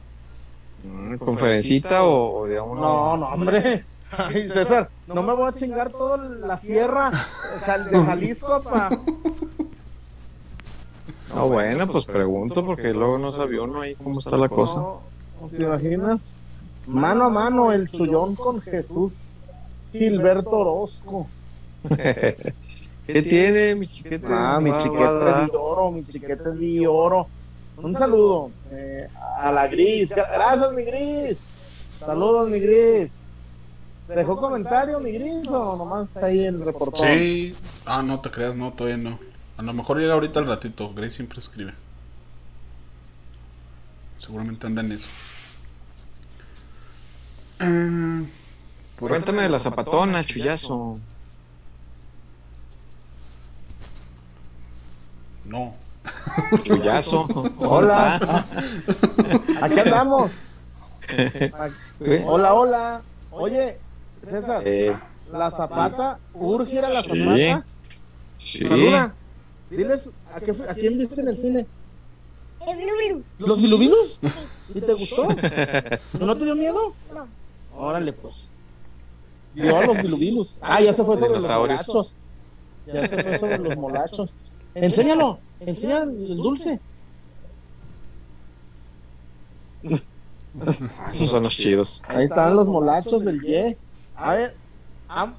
[0.84, 2.77] Mm, ¿Conferencita o, o digamos?
[2.80, 3.85] No, no, hombre.
[4.17, 7.25] Ay, César, no me voy a chingar toda la sierra
[7.89, 8.89] de Jalisco, pa.
[11.35, 14.80] No, bueno, pues pregunto porque luego no sabía uno ahí cómo está la cosa.
[14.80, 15.01] No,
[15.49, 16.38] ¿Te imaginas?
[16.85, 19.34] Mano a mano, el chullón con Jesús
[19.91, 21.27] Gilberto Orozco.
[23.07, 24.26] ¿Qué tiene mi chiquete?
[24.30, 27.27] Ah, mi chiquete de oro, mi chiquete de oro.
[27.77, 29.07] Un saludo eh,
[29.38, 30.14] a la Gris.
[30.15, 31.47] Gracias, mi Gris.
[31.99, 33.22] Saludos, mi Gris.
[34.07, 37.07] ¿Te dejó comentario, mi Gris, o nomás ahí el reportón?
[37.07, 37.55] Sí.
[37.85, 39.32] Ah, no te creas, no, todavía no.
[39.57, 40.93] A lo mejor llega ahorita al ratito.
[40.93, 41.73] Grace siempre escribe.
[44.19, 45.07] Seguramente anda en eso.
[47.59, 48.19] Eh,
[48.97, 50.99] por Cuéntame de la zapatona, chullazo.
[55.45, 55.75] No.
[56.63, 57.23] Chullazo.
[57.59, 58.19] Hola.
[58.27, 58.45] Ah,
[59.61, 60.41] Aquí andamos.
[62.25, 63.01] Hola, hola.
[63.31, 63.77] Oye,
[64.17, 64.95] César, Eh,
[65.31, 67.19] la zapata, urge a la Sí.
[67.19, 67.65] zapata.
[68.39, 68.59] sí.
[68.59, 69.13] Luna,
[69.77, 71.67] diles a, qué, a quién viste en el cine.
[72.65, 73.35] El virus.
[73.39, 74.19] ¿Los bilubilus?
[74.73, 75.27] ¿Y te gustó?
[76.19, 76.93] ¿No te dio miedo?
[77.13, 77.27] No.
[77.75, 78.53] Órale, pues.
[79.59, 80.59] A los bilubilus.
[80.61, 82.15] Ah, ya se fue sobre los molachos.
[82.87, 84.33] Ya se fue sobre los molachos.
[84.75, 86.79] Enséñalo, enséñalo el dulce.
[91.11, 92.01] Esos son los chidos.
[92.07, 93.77] Ahí están los molachos del Ye.
[94.15, 94.55] A ver,
[95.07, 95.35] am-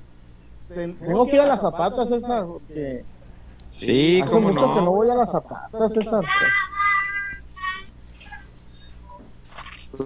[0.69, 3.05] tengo que ir a las zapatas, César, porque
[3.77, 4.75] Sí, hace cómo mucho no.
[4.75, 6.25] que no voy a las zapatas, César.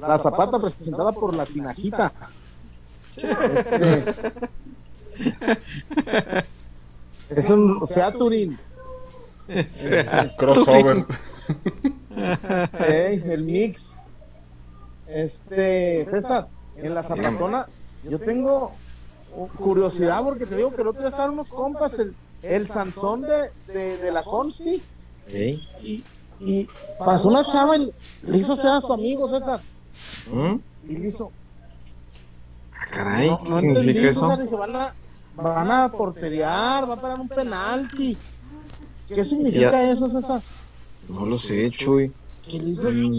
[0.00, 2.12] La zapata presentada por la tinajita.
[3.16, 4.14] Este,
[7.28, 8.58] es un Featuring.
[10.36, 11.06] Crossover.
[12.86, 14.08] Ey, el mix.
[15.06, 17.66] Este, César, en la zapatona,
[18.04, 18.72] yo tengo
[19.58, 23.50] curiosidad porque te digo que el otro día estaban unos compas, el, el Sansón de,
[23.72, 24.82] de, de la Consti,
[25.32, 26.04] y,
[26.40, 27.92] y pasó una chava y
[28.22, 29.60] le hizo ser a su amigo César,
[30.32, 30.56] ¿Mm?
[30.88, 31.30] y le hizo,
[32.72, 34.20] Ah, Caray, no, ¿qué no entendí significa eso?
[34.22, 34.94] César, dije, van a,
[35.36, 38.16] van a porteriar, va a parar un penalti.
[39.06, 40.42] ¿Qué significa eso, César?
[41.08, 42.12] No lo sé, Chuy.
[42.48, 42.90] ¿Qué le hizo?
[42.90, 43.12] Mm,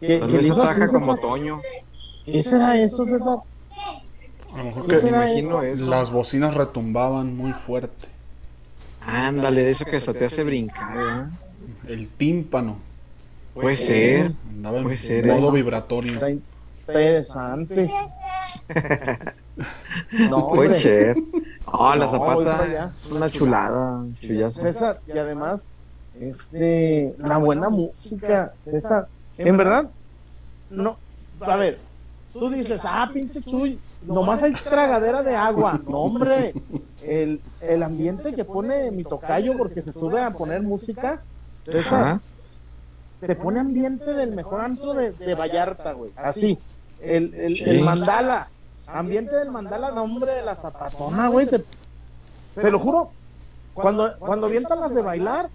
[0.00, 1.20] ¿Qué, qué le hizo así, ataca como César?
[1.20, 1.60] Toño.
[2.24, 3.38] ¿Qué será eso, César?
[4.58, 5.86] A lo mejor ¿Qué que será imagino eso?
[5.88, 8.06] las bocinas retumbaban muy fuerte.
[9.06, 11.28] Ándale, de eso que hasta te hace brincar, ¿verdad?
[11.86, 12.78] El tímpano
[13.54, 14.32] Puede ser.
[14.48, 15.52] andaba en Puede ser modo eso.
[15.52, 16.12] vibratorio.
[16.14, 17.90] Está interesante.
[20.30, 20.78] No, Puede hombre.
[20.80, 21.16] ser.
[21.16, 24.62] No, la No, para zapata es una chulada, chullazo.
[24.62, 25.74] César, y además,
[26.20, 29.90] este, la buena música, César, en verdad,
[30.70, 30.96] no,
[31.40, 31.78] a ver,
[32.32, 33.80] tú dices, ah, pinche Chuy,
[34.14, 36.54] nomás hay tragadera de agua, no, hombre,
[37.02, 41.22] el, el ambiente que pone mi tocayo porque se sube a poner música,
[41.64, 42.20] César, Ajá.
[43.20, 46.58] te pone ambiente del mejor antro de, de Vallarta, güey, así,
[47.00, 47.64] el, el, Sí.
[47.66, 48.48] el mandala,
[48.86, 51.64] ambiente del mandala, nombre de la zapatona, güey, te,
[52.54, 53.10] te lo juro,
[53.74, 55.50] cuando, cuando avientan las de bailar,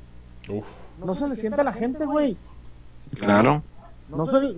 [0.50, 0.66] Uf,
[1.00, 2.38] no se le siente a la gente, güey.
[3.18, 3.64] Claro.
[4.10, 4.56] No se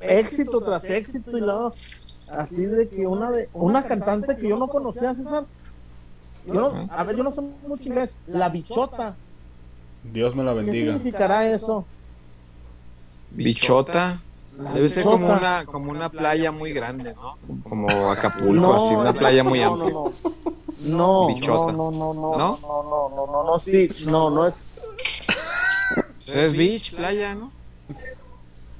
[0.00, 1.72] éxito tras éxito y luego
[2.32, 5.44] así de que una de una cantante que yo no conocía, César.
[6.46, 8.18] Yo no- a ver, yo no sé mucho inglés.
[8.26, 9.14] La bichota.
[10.02, 10.94] Dios me la ¿Qué bendiga.
[10.94, 11.84] significará eso?
[13.30, 14.20] Bichota.
[14.58, 15.38] La Debe ser como bichota.
[15.38, 17.36] una, como una playa muy grande, ¿no?
[17.62, 19.92] Como Acapulco, No, así, una playa muy no, amplia.
[19.92, 20.12] No,
[20.80, 21.26] no, no.
[21.28, 21.72] Bichota.
[21.72, 22.58] No, no, no, no, ¿No?
[22.60, 24.64] no, no, no, no, no, es beach, no, no es.
[26.24, 27.52] Pues es beach, playa, ¿no?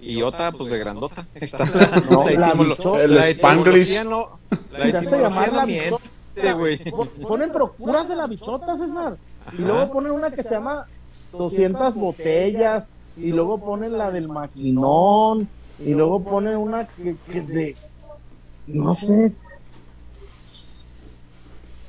[0.01, 1.27] Y otra, pues de grandota.
[1.35, 3.02] Está la, No, la etimolo- bichota.
[3.02, 4.05] El la Spanglish.
[4.05, 4.39] no.
[4.72, 6.05] La Se hace llamar la no bichota.
[7.27, 9.16] Ponen procuras de la bichota, César.
[9.52, 9.72] Y Ajá.
[9.72, 10.86] luego ponen una que se llama
[11.32, 12.89] 200 botellas.
[13.16, 15.48] Y luego ponen la del maquinón.
[15.78, 17.77] Y luego ponen una que, que de.
[18.68, 19.32] No sé.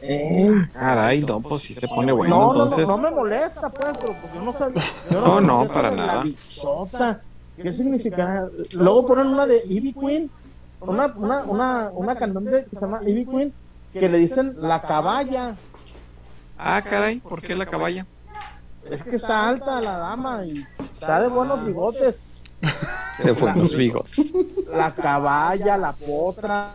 [0.04, 2.88] Eh, Caray, no, pues sí se pone bueno, no, no, no, entonces.
[2.88, 4.84] no me molesta, pues, pero pues yo no sabía.
[5.12, 6.24] Yo No, no, conocía para de La nada.
[6.24, 7.22] bichota.
[7.58, 8.50] ¿Qué significará?
[8.72, 10.32] Luego ponen una de Ivy Queen.
[10.80, 13.54] Una, una, una, una cantante que se llama Ivy Queen.
[13.94, 15.56] Que le dicen la caballa.
[16.58, 18.06] Ah, caray, ¿por qué la caballa?
[18.90, 22.24] Es que está alta la dama y está de buenos bigotes.
[23.24, 24.34] De buenos bigotes.
[24.68, 26.72] La caballa, la potra.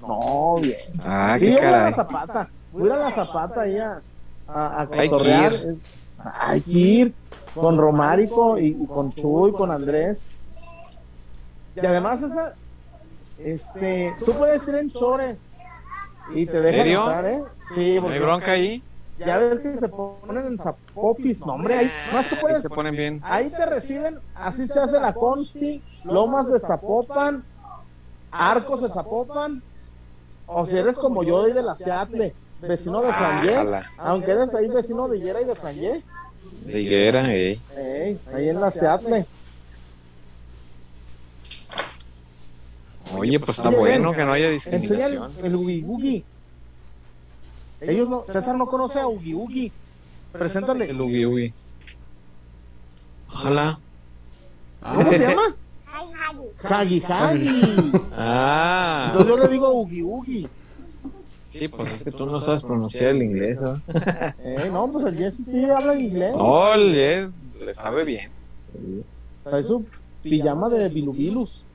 [0.00, 0.76] No, bien.
[1.04, 2.48] Ah, sí, qué a la zapata.
[2.72, 4.00] Voy a ir a la zapata ahí a,
[4.48, 7.14] a, a Hay que ir.
[7.54, 10.26] Con Romárico y, y con Chuy, con Andrés.
[11.74, 12.54] Y además, esa,
[13.38, 15.54] este, tú puedes ir en chores
[16.34, 17.00] y te dejan ¿Serio?
[17.00, 17.42] entrar, ¿eh?
[17.74, 18.82] Sí, ¿No porque hay bronca ahí?
[19.18, 22.70] ya ves que se ponen en zapopis, no, hombre, ahí, más tú Ahí puedes, se
[22.70, 23.20] ponen bien.
[23.22, 27.44] ahí te reciben, así se hace la consti, lomas de Zapopan,
[28.30, 29.62] arcos de Zapopan,
[30.46, 33.82] o si eres como yo y de la Seattle, vecino de Frangé, Ájala.
[33.98, 36.02] aunque eres ahí vecino de Higuera y de Frangé,
[36.64, 37.58] De higuera, eh.
[37.76, 39.26] ey, ahí en la Seattle.
[43.16, 45.32] Oye, pues está Oye, bueno ven, que no haya Enseña el, discriminación.
[45.44, 46.24] el Ugi Ugi.
[47.80, 49.72] Ellos no, César no conoce a Ugi Ugi.
[50.32, 50.88] Preséntale.
[50.88, 51.52] El ugi ugi.
[53.32, 53.80] Ojalá.
[54.80, 55.42] ¿Cómo se llama?
[55.86, 57.02] Hi, Hagi.
[57.02, 57.92] Hagi Hagi.
[58.12, 60.48] Ah, Entonces yo le digo Ugi Ugi.
[61.50, 63.80] Sí, pues es que tú no sabes pronunciar el inglés, ¿no?
[64.38, 66.34] Eh, no, pues el Jesse sí habla inglés.
[66.36, 67.28] Oye,
[67.60, 68.30] le sabe bien.
[69.44, 69.84] Trae su
[70.22, 71.66] pijama de bilubilus.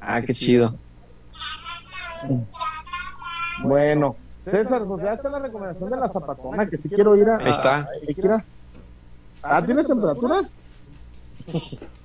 [0.00, 0.74] Ah, qué chido.
[3.62, 7.36] Bueno, César, pues ya está la recomendación de la zapatona, que si quiero ir a.
[7.36, 7.80] Ahí está.
[7.80, 8.44] a-
[9.42, 10.40] Ah, ¿tienes temperatura?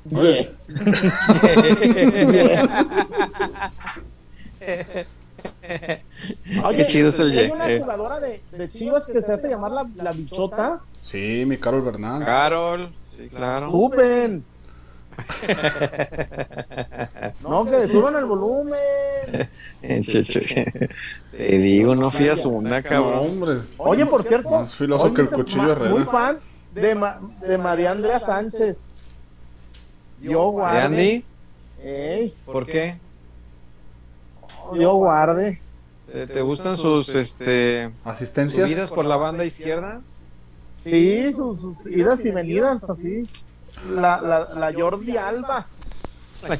[0.09, 0.51] Yeah.
[6.63, 7.79] Oye, Qué chido es el Hay una eh.
[7.79, 10.79] jugadora de, de Chivas que se hace llamar la, la bichota.
[11.01, 12.23] Sí, mi Carol Bernal.
[12.25, 13.69] Carol, sí, claro.
[13.69, 14.43] ¡Suben!
[17.41, 18.73] No, que le suban el volumen.
[19.81, 20.89] Eh.
[21.31, 23.19] Te digo, no fías una, cabrón.
[23.19, 23.59] hombre.
[23.77, 25.91] Oye, por cierto, Más filoso hoy que el dice cuchillo ma- Herrera.
[25.91, 26.39] muy fan
[26.73, 28.89] de, Ma- de María Andrea Sánchez.
[30.21, 30.81] Yo ¿De guarde.
[30.81, 31.23] Andy?
[31.83, 32.99] Ey, ¿Por qué?
[34.73, 35.61] Yo guarde.
[36.11, 38.67] ¿Te, te gustan sus este Asistencias.
[38.67, 40.01] subidas por la banda izquierda?
[40.77, 43.27] Sí, sus, sus idas y venidas así.
[43.89, 45.65] La, la, la Jordi Alba,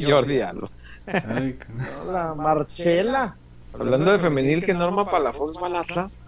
[0.06, 0.68] Jordi Alba.
[2.12, 3.36] La Marchela.
[3.74, 6.20] Hablando de femenil, que Norma Palafox va al Atlas.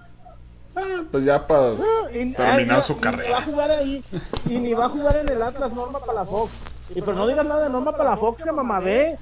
[0.76, 1.72] ah, pues ya para.
[2.14, 3.24] Y, Terminar ay, su y carrera.
[3.26, 4.04] ni va a jugar ahí.
[4.48, 6.52] Y ni va a jugar en el Atlas Norma Palafox.
[6.94, 9.18] Y pero no digas nada de Norma Palafox que mamá ve.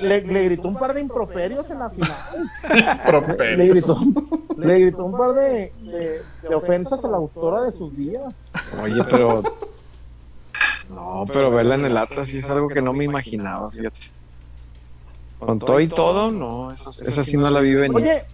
[0.00, 2.16] Le, le gritó un par de improperios en la final.
[3.56, 3.96] Le gritó,
[4.56, 8.52] le gritó un par de, de, de ofensas a la autora de sus días.
[8.82, 9.42] Oye, pero.
[10.88, 14.00] No, pero verla en el Atlas sí es algo que no me imaginaba, fíjate.
[15.38, 17.96] Con todo y todo, no, eso, esa sí no la vi venir.
[17.96, 18.24] Oye,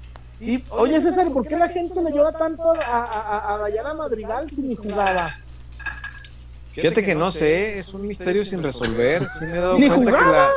[0.41, 4.51] y, oye César, ¿por qué la gente le llora tanto a, a, a- Dayana Madrigal
[4.51, 5.37] si ni jugaba?
[6.73, 9.23] Fíjate que no sé, es un misterio sin resolver.
[9.39, 10.33] Sí me he dado Ni cuenta que jugaba.
[10.33, 10.51] la.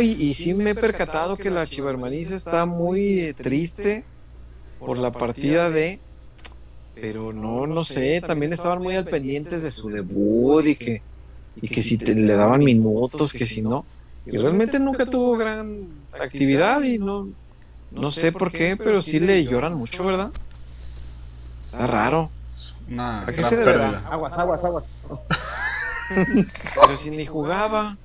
[0.00, 4.04] No, y, y sí me he percatado que la chivermaniza está muy eh, triste
[4.78, 6.00] por la partida de.
[6.94, 11.02] Pero no, no sé, también estaban muy al pendientes de su debut y que,
[11.56, 13.84] y que si te- le daban minutos, que si no.
[14.24, 15.76] Y realmente nunca tuvo gran
[16.18, 17.28] actividad y no,
[17.90, 20.30] no sé por qué, pero sí le lloran mucho, ¿verdad?
[21.66, 22.30] Está raro.
[22.88, 24.02] Una ¿A qué se deberá?
[24.10, 25.02] Aguas, aguas, aguas.
[26.74, 27.96] Pero si ni jugaba.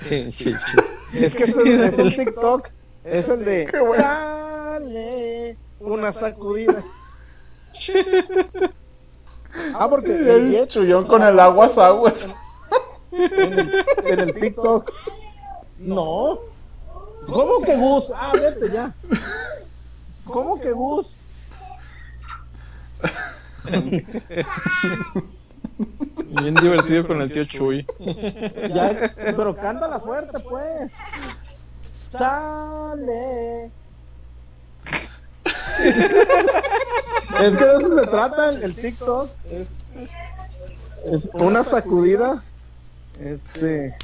[1.12, 2.68] Es que es, el- es un TikTok.
[3.04, 6.82] Es el de Chale, una sacudida.
[9.74, 12.14] Ah, porque el El chullón con el aguas aguas.
[13.12, 14.92] en el, en el TikTok.
[15.78, 16.38] No.
[17.26, 18.12] ¿Cómo que Gus?
[18.14, 18.94] Ah, vete ya.
[20.24, 21.16] ¿Cómo que Gus?
[26.28, 27.86] Bien divertido con el tío Chuy.
[28.74, 31.12] Ya, pero cántala fuerte, pues.
[32.10, 33.70] Chale.
[37.40, 39.30] es que de eso se trata el, el TikTok.
[39.50, 39.76] Es,
[41.04, 42.42] es una sacudida.
[43.20, 43.96] Este.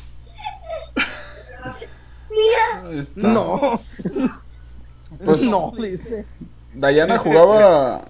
[3.15, 3.81] No.
[5.25, 6.25] Pues- no, dice.
[6.75, 8.03] Dayana jugaba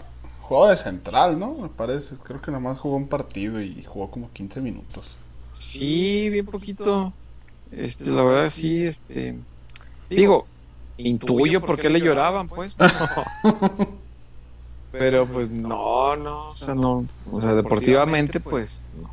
[0.42, 1.56] jugaba de central, ¿no?
[1.56, 2.16] Me parece.
[2.18, 5.18] Creo que nomás jugó un partido y jugó como 15 minutos.
[5.52, 7.14] Sí, bien poquito.
[7.70, 9.38] Este, la verdad sí, este.
[10.10, 10.46] Digo,
[10.96, 12.76] intuyo por qué le lloraban, pues.
[14.90, 17.08] Pero, pero, pues no, no, o sea, no.
[17.30, 18.84] O sea, deportivamente, pues.
[18.92, 19.10] no.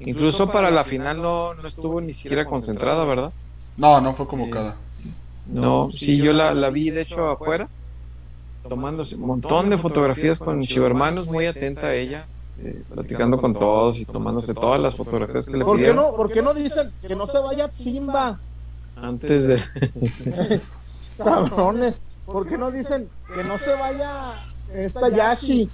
[0.00, 3.32] Incluso para la final no, no estuvo ni siquiera concentrada, ¿verdad?
[3.76, 4.80] No, no fue convocada.
[4.96, 5.10] Este,
[5.46, 7.68] No, sí, yo la, la vi de hecho afuera,
[8.68, 13.98] tomándose un montón de fotografías con Chivermanos, muy atenta a ella, este, platicando con todos
[13.98, 17.14] y tomándose todas las fotografías que le ¿Por qué no, por qué no dicen que
[17.16, 18.38] no se vaya Simba?
[19.02, 19.62] antes de...
[21.18, 22.02] Cabrones.
[22.26, 24.34] ¿Por qué no dicen que no se vaya
[24.74, 25.68] esta Yashi?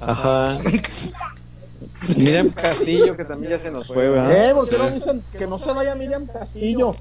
[0.00, 0.58] Ajá.
[2.16, 4.50] Miriam Castillo, que también ya se nos fue, ¿verdad?
[4.50, 4.54] ¿Eh?
[4.54, 6.96] ¿Por qué no dicen que no se vaya Miriam Castillo?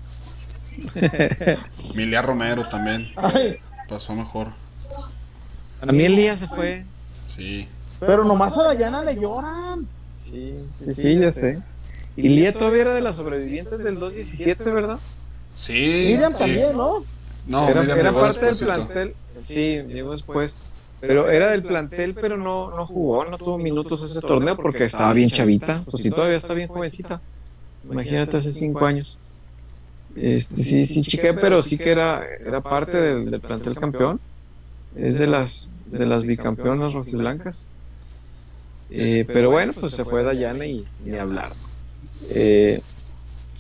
[1.94, 3.58] Emilia Romero también Ay,
[3.88, 4.48] pasó mejor.
[5.86, 6.86] También Lía se fue.
[7.28, 7.68] Sí.
[8.00, 9.88] pero nomás a Dayana le lloran.
[10.22, 11.60] Sí, sí, sí, ya sé.
[12.16, 15.00] Y Lía todavía era de las sobrevivientes del 217, ¿verdad?
[15.58, 15.74] Sí.
[15.74, 16.40] Miriam sí.
[16.40, 17.04] también, ¿no?
[17.48, 19.16] No, era Miriam era parte del plantel.
[19.40, 20.58] Sí, llegó después.
[21.02, 25.12] Pero era del plantel, pero no, no jugó, no tuvo minutos ese torneo porque estaba
[25.12, 25.82] bien chavita.
[25.92, 27.20] Pues sí, todavía está bien jovencita.
[27.90, 29.36] Imagínate hace cinco años.
[30.16, 34.18] Este, sí, sí, chiqué, pero sí que era, era parte del, del plantel campeón.
[34.96, 37.68] Es de las, de las bicampeonas rojiblancas.
[38.90, 41.52] Eh, pero bueno, pues se fue Dayana y ni hablar.
[42.30, 42.82] Eh,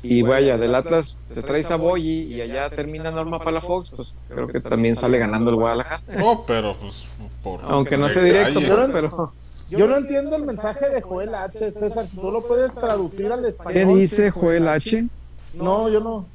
[0.04, 4.48] y vaya, del Atlas te traes a Boyi y allá termina Norma Palafox, pues creo
[4.48, 6.02] que también sale ganando el Guadalajara.
[6.18, 7.06] No, pero pues
[7.42, 9.32] por Aunque no sea directo, pues, pero...
[9.70, 11.72] Yo no entiendo el mensaje de Joel H.
[11.72, 13.74] César, si tú lo puedes traducir al español.
[13.74, 15.08] ¿Qué dice Joel H?
[15.54, 16.28] No, yo no.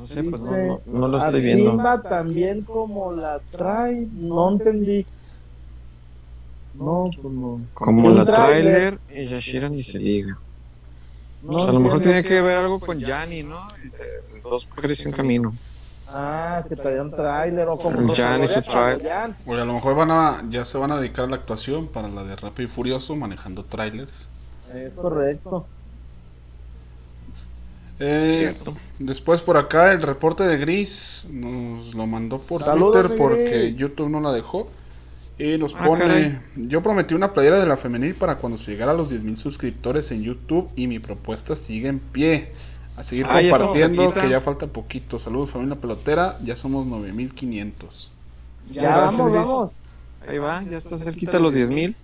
[0.00, 1.76] No sé, pues no, Dice, no, no lo "A estoy viendo.
[2.08, 4.06] También como la trae.
[4.12, 5.04] No entendí.
[6.74, 7.60] No, pues no.
[7.74, 8.98] Como Un la tráiler.
[8.98, 10.38] trailer y Yashira ni se diga.
[11.42, 13.58] No Pues a lo mejor tiene que ver algo con Yanni, ¿no?
[13.82, 15.54] Eh, Dos mujeres y un camino.
[16.08, 19.50] Ah, que traía un tráiler o como El Rosa Jan y Gloria su.
[19.50, 22.08] Oye, a lo mejor van a, ya se van a dedicar a la actuación para
[22.08, 24.28] la de Rápido y Furioso, manejando trailers.
[24.74, 25.66] Es correcto.
[28.00, 28.54] Eh,
[28.98, 33.76] después por acá el reporte de Gris nos lo mandó por Saludos, Twitter porque Gris.
[33.76, 34.68] YouTube no la dejó.
[35.38, 36.40] Y nos Ah, pone, caray.
[36.56, 40.10] yo prometí una playera de la femenil para cuando se llegara a los 10.000 suscriptores
[40.10, 42.52] en YouTube y mi propuesta sigue en pie.
[42.96, 45.18] A seguir Ah, ya compartiendo que ya falta poquito.
[45.18, 48.10] Saludos familia pelotera, ya somos 9.500.
[48.70, 49.76] Ya Gracias, vamos.
[50.28, 51.96] Ahí va, ya está cerquita los 10 mil.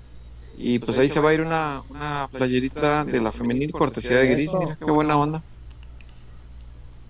[0.57, 4.29] Y pues ahí se va a ir una, una playerita de la femenil cortesía de
[4.29, 4.55] Gris.
[4.59, 5.43] Mira qué buena onda.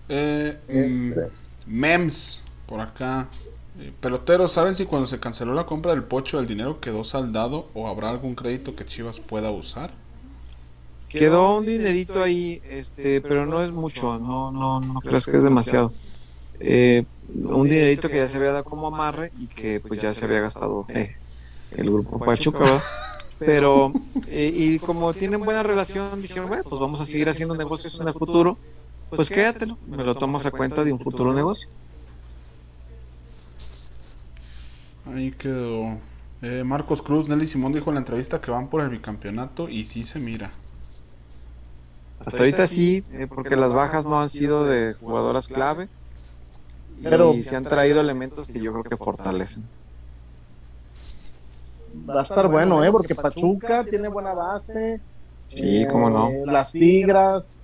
[0.08, 1.32] Eh, mm, Este.
[1.66, 3.30] Mems, por acá.
[3.78, 7.70] Eh, peloteros, ¿saben si cuando se canceló la compra del pocho el dinero quedó saldado
[7.74, 9.98] o habrá algún crédito que Chivas pueda usar?
[11.08, 15.44] Quedó un dinerito ahí, este, pero no es mucho, no, no, no creas que es
[15.44, 15.92] demasiado.
[16.58, 20.24] Eh, un dinerito que ya se había dado como amarre y que pues ya se
[20.24, 21.10] había gastado eh,
[21.70, 22.84] el grupo Pachuca, ¿verdad?
[23.38, 23.92] Pero,
[24.26, 28.08] eh, y como tienen buena relación, dijeron, bueno, pues vamos a seguir haciendo negocios en
[28.08, 28.58] el futuro,
[29.10, 31.68] pues quédatelo, me lo tomas a cuenta de un futuro negocio.
[35.14, 35.98] Ahí quedó.
[36.42, 39.86] Eh, Marcos Cruz, Nelly Simón dijo en la entrevista que van por el bicampeonato y
[39.86, 40.50] sí se mira.
[42.20, 45.88] Hasta ahorita sí, eh, porque las bajas no han sido de jugadoras clave
[47.00, 49.64] y Pero- se han traído elementos que yo creo que fortalecen.
[52.08, 52.90] Va a estar bueno, ¿eh?
[52.92, 55.00] Porque Pachuca tiene buena base.
[55.48, 56.28] Sí, Eh, cómo no.
[56.46, 57.58] Las Tigras.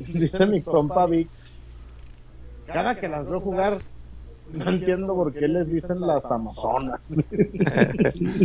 [0.00, 1.60] Dice mi compa Vix.
[2.66, 3.78] Cada que las veo jugar,
[4.52, 7.24] no entiendo por qué les dicen las Amazonas.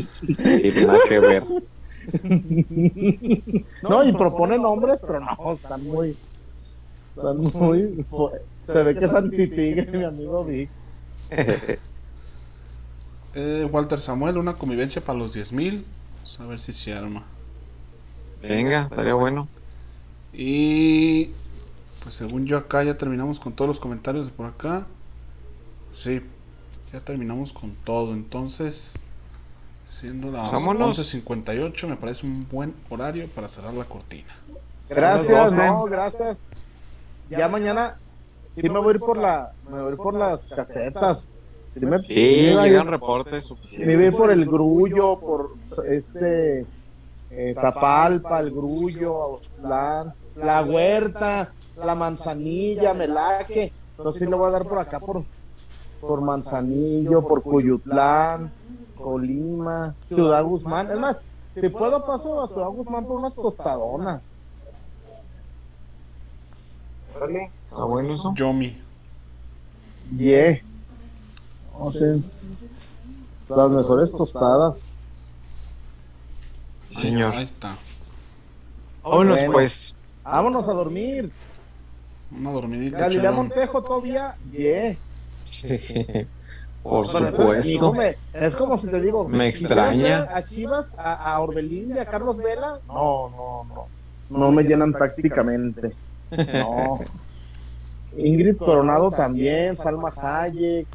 [0.06, 1.44] Sí, nada que ver.
[3.90, 6.16] No, y propone nombres, pero no, están muy.
[7.16, 8.06] Están muy.
[8.62, 10.88] Se ve que es antitigre, mi amigo Vix.
[13.38, 15.84] Eh, Walter Samuel, una convivencia para los 10.000.
[16.16, 17.22] Vamos a ver si se arma.
[18.42, 19.46] Venga, estaría bueno.
[20.32, 21.32] Y
[22.06, 24.86] pues según yo acá ya terminamos con todos los comentarios de por acá.
[25.94, 26.22] Sí,
[26.94, 28.14] ya terminamos con todo.
[28.14, 28.94] Entonces,
[29.88, 31.00] Siendo las Vámonos.
[31.00, 34.36] 11.58, me parece un buen horario para cerrar la cortina.
[34.90, 35.92] Gracias, Las no, 12.
[35.92, 36.46] gracias.
[37.30, 37.98] Ya mañana
[38.56, 41.32] sí me voy a ir por la, me voy a ir por las casetas.
[41.68, 43.96] Sí, me, Sí, me voy llegan reportes me suficientes.
[43.96, 45.54] voy a ir por el grullo, por
[45.88, 46.66] este
[47.32, 49.40] eh, Zapalpa, el grullo,
[50.36, 53.72] la huerta, la manzanilla, Melaque.
[53.98, 55.24] Entonces sí le voy a dar por acá por,
[56.02, 58.52] por Manzanillo, por Cuyutlán,
[58.98, 60.92] Colima, Ciudad Guzmán.
[60.92, 64.36] Es más, si puedo paso a Ciudad Guzmán por unas tostadonas.
[67.16, 68.34] Órale, Está bueno eso.
[68.36, 68.82] Yomi.
[70.18, 70.62] Yeah.
[71.80, 72.54] No sé.
[73.48, 74.92] Las mejores tostadas.
[76.90, 77.34] Sí, señor.
[77.36, 77.74] Ahí está.
[79.04, 79.54] Vámonos Bueno.
[79.54, 79.96] pues.
[80.24, 81.32] Vámonos a dormir.
[82.38, 83.00] Una dormidita.
[83.00, 83.32] Galilea.
[83.32, 84.36] Montejo todavía.
[84.52, 84.96] Yeah.
[86.84, 87.96] Por Pero eso, supuesto.
[88.34, 89.28] es como si te digo.
[89.28, 90.28] Me ¿quisieras extraña.
[90.32, 92.80] A Chivas, a, a Orbelín y a Carlos Vela.
[92.88, 93.88] No, no, no.
[94.30, 95.94] No me llenan tácticamente.
[96.54, 97.00] No.
[98.18, 100.88] Ingrid Coronado también, Salma Hayek,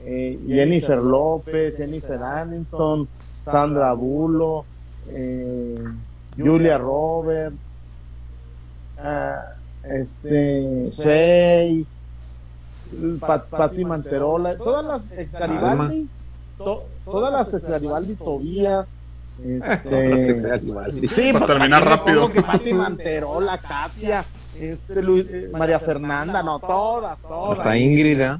[0.00, 3.08] eh, Jennifer López, Jennifer Aniston,
[3.38, 4.64] Sandra Bulo,
[5.08, 5.78] eh,
[6.36, 7.84] Julia Roberts,
[8.98, 9.54] ah,
[9.88, 10.84] este,
[13.20, 16.08] Pat, Pati Manterola, todas las ex Garibaldi,
[16.58, 18.86] to- todas las ex Garibaldi Tobía,
[19.44, 22.46] este, sí, Para terminar ¿para qué me rápido.
[22.46, 24.24] Pati Manterola, Katia,
[24.58, 27.58] este, Lu- eh, María Fernanda, no, todas, todas.
[27.58, 28.38] Hasta Ingrid, ¿eh?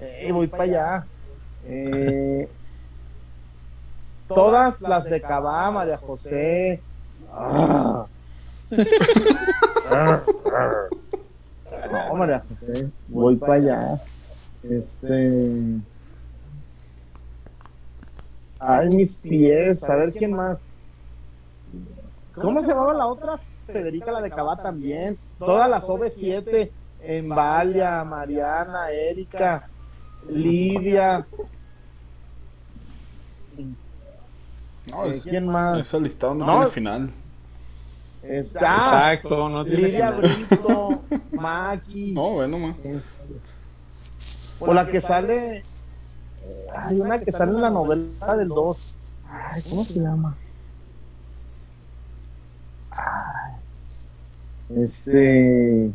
[0.00, 1.06] Eh, voy para allá.
[1.64, 2.48] Eh,
[4.28, 6.82] todas las de Cabá, María José.
[7.32, 8.04] Ah.
[11.90, 14.02] No, María José, voy para allá.
[14.62, 15.80] Este.
[18.58, 20.64] Ay, mis pies, a ver quién más.
[22.34, 23.36] ¿Cómo se llamaba la otra?
[23.66, 25.18] Federica, la de Cabá también.
[25.38, 26.70] Todas las OV7,
[27.02, 29.68] en Valia, Mariana, Erika,
[30.28, 31.26] Lidia.
[34.86, 35.78] No, ¿Quién más?
[35.78, 36.52] Ese listado no, No.
[36.58, 37.10] tiene final.
[38.28, 40.34] Está Exacto, no tiene Lidia final.
[40.48, 42.12] Brito, Maki.
[42.14, 42.74] No, bueno, ma.
[42.84, 43.24] este,
[44.60, 45.58] o la que sale.
[45.58, 48.94] eh, Hay una que sale en la novela del 2.
[49.28, 50.36] Ay, ¿cómo se llama?
[52.90, 53.52] Ay,
[54.70, 55.90] Este.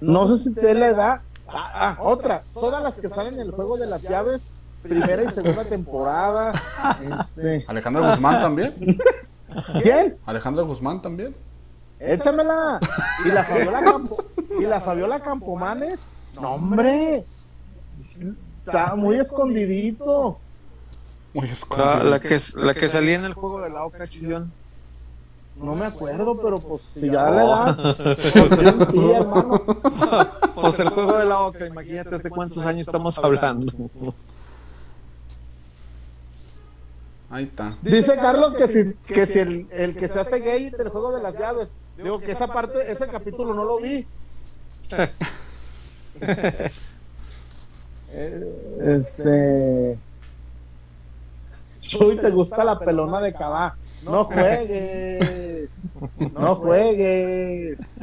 [0.00, 1.20] No sé si te da la edad.
[1.48, 2.42] Ah, ah, otra.
[2.52, 4.50] Todas las que salen en el juego de las llaves,
[4.82, 6.52] primera y segunda temporada.
[7.20, 7.64] Este.
[7.68, 8.70] Alejandra Guzmán también.
[9.82, 10.16] ¿Quién?
[10.26, 11.34] Alejandra Guzmán también.
[12.12, 12.80] Échamela.
[13.24, 14.24] Y la Fabiola Campo,
[14.58, 16.02] y la Fabiola Campomanes.
[16.40, 17.24] No, hombre.
[17.88, 20.38] Está muy escondidito.
[21.32, 22.04] Muy La, escondido.
[22.04, 24.50] la que, la que salía en el juego de la Oca Chillón.
[25.56, 27.96] No me acuerdo, pero pues si ya le da.
[29.20, 29.62] hermano.
[30.54, 33.72] Pues el juego de la Oca, imagínate hace cuántos años estamos hablando.
[37.34, 37.68] Ahí está.
[37.82, 41.20] Dice Carlos que si, que si el, el que se hace gay del juego de
[41.20, 41.74] las llaves.
[41.96, 44.06] Digo que esa parte, ese capítulo no lo vi.
[48.80, 49.98] Este.
[51.80, 53.76] Chuy, te gusta la pelona de Cabá.
[54.04, 55.82] No juegues.
[56.16, 57.94] No juegues.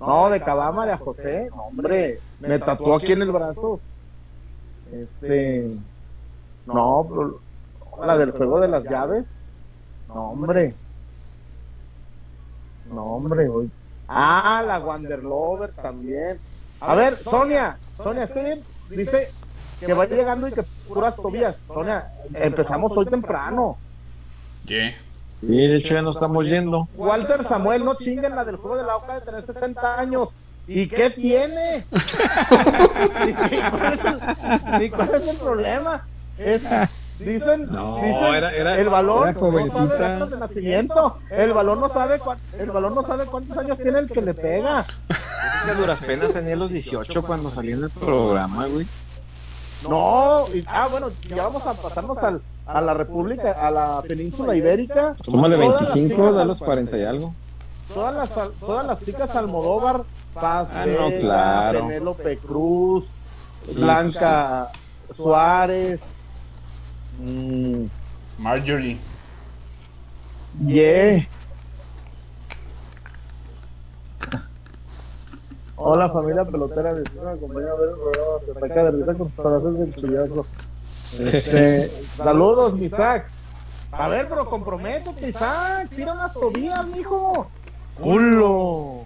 [0.00, 1.46] No, de Cabá, María José.
[1.54, 3.78] No, hombre, me tatuó aquí en el brazo.
[4.92, 5.76] Este.
[6.66, 7.45] No, pero
[8.04, 9.38] la del juego de las llaves.
[10.08, 10.74] No, hombre.
[12.90, 13.48] No, hombre.
[13.48, 13.70] hoy-
[14.08, 16.38] Ah, la Wanderlovers también.
[16.80, 18.64] A ver, Sonia, Sonia, estoy bien.
[18.90, 19.30] Dice
[19.80, 21.56] que va llegando y que puras Tobías.
[21.66, 23.76] Sonia, empezamos hoy temprano.
[24.64, 24.94] Yeah.
[25.42, 26.88] Y de hecho ya nos estamos yendo.
[26.96, 30.36] Walter Samuel, no chinguen la del juego de la Oca de tener 60 años.
[30.68, 31.84] ¿Y qué tiene?
[31.92, 36.06] ¿Y cuál es el, y cuál es el problema?
[36.38, 36.64] Es,
[37.18, 41.18] dicen, No, dicen, era- era- el balón era no sabe datos de nacimiento.
[41.30, 44.34] El balón no sabe cuán- el balón no sabe cuántos años tiene el que le
[44.34, 44.86] pega.
[45.66, 48.86] Que duras penas tenía los 18 cuando salí en el programa, güey.
[49.88, 54.54] No, y- ah, bueno, ya vamos a pasarnos al, a la República, a la península
[54.56, 55.14] ibérica.
[55.22, 57.34] Tómale Todas las 25, chicas da los 40 y algo.
[57.92, 60.02] todas las, todas las chicas Almodóvar,
[60.34, 61.80] Paz Ah, no, Vega, claro.
[61.80, 63.10] Penélope Cruz,
[63.74, 64.70] Blanca
[65.14, 66.04] Suárez,
[67.18, 67.86] mm,
[68.38, 68.98] Marjorie.
[70.66, 71.26] yeah.
[75.78, 79.28] Hola familia pelotera, les me acompaña a ver el programa de Peca de risa con
[79.28, 80.46] sus frases del chullazo.
[81.20, 83.28] Este, saludos, Isaac.
[83.92, 85.90] A ver, pero comprométete, Isaac.
[85.94, 87.46] Tira unas tobillas, mijo.
[88.00, 89.04] ¡Culo!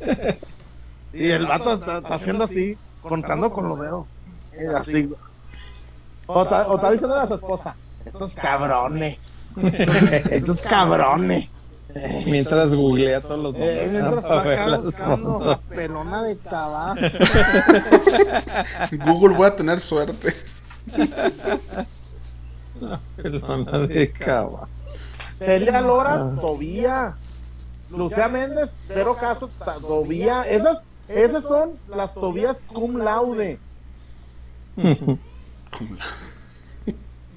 [1.12, 4.14] y el vato está, está haciendo así, contando con los dedos.
[4.76, 5.12] Así.
[6.26, 9.18] O está, o está diciendo a su esposa: Estos cabrones.
[10.30, 11.48] Estos cabrones.
[12.26, 13.92] Mientras googlea todos los Eh, nombres.
[13.92, 17.08] mientras está acá buscando la pelona de caballo.
[19.06, 20.34] Google voy a tener suerte.
[23.16, 24.66] Pelona de cava.
[25.38, 27.14] Celia Lora, Tobía.
[27.90, 29.48] Lucía Méndez, Vero Caso,
[29.82, 30.42] Tobía.
[30.42, 33.58] Esas, esas son las Tobías cum laude.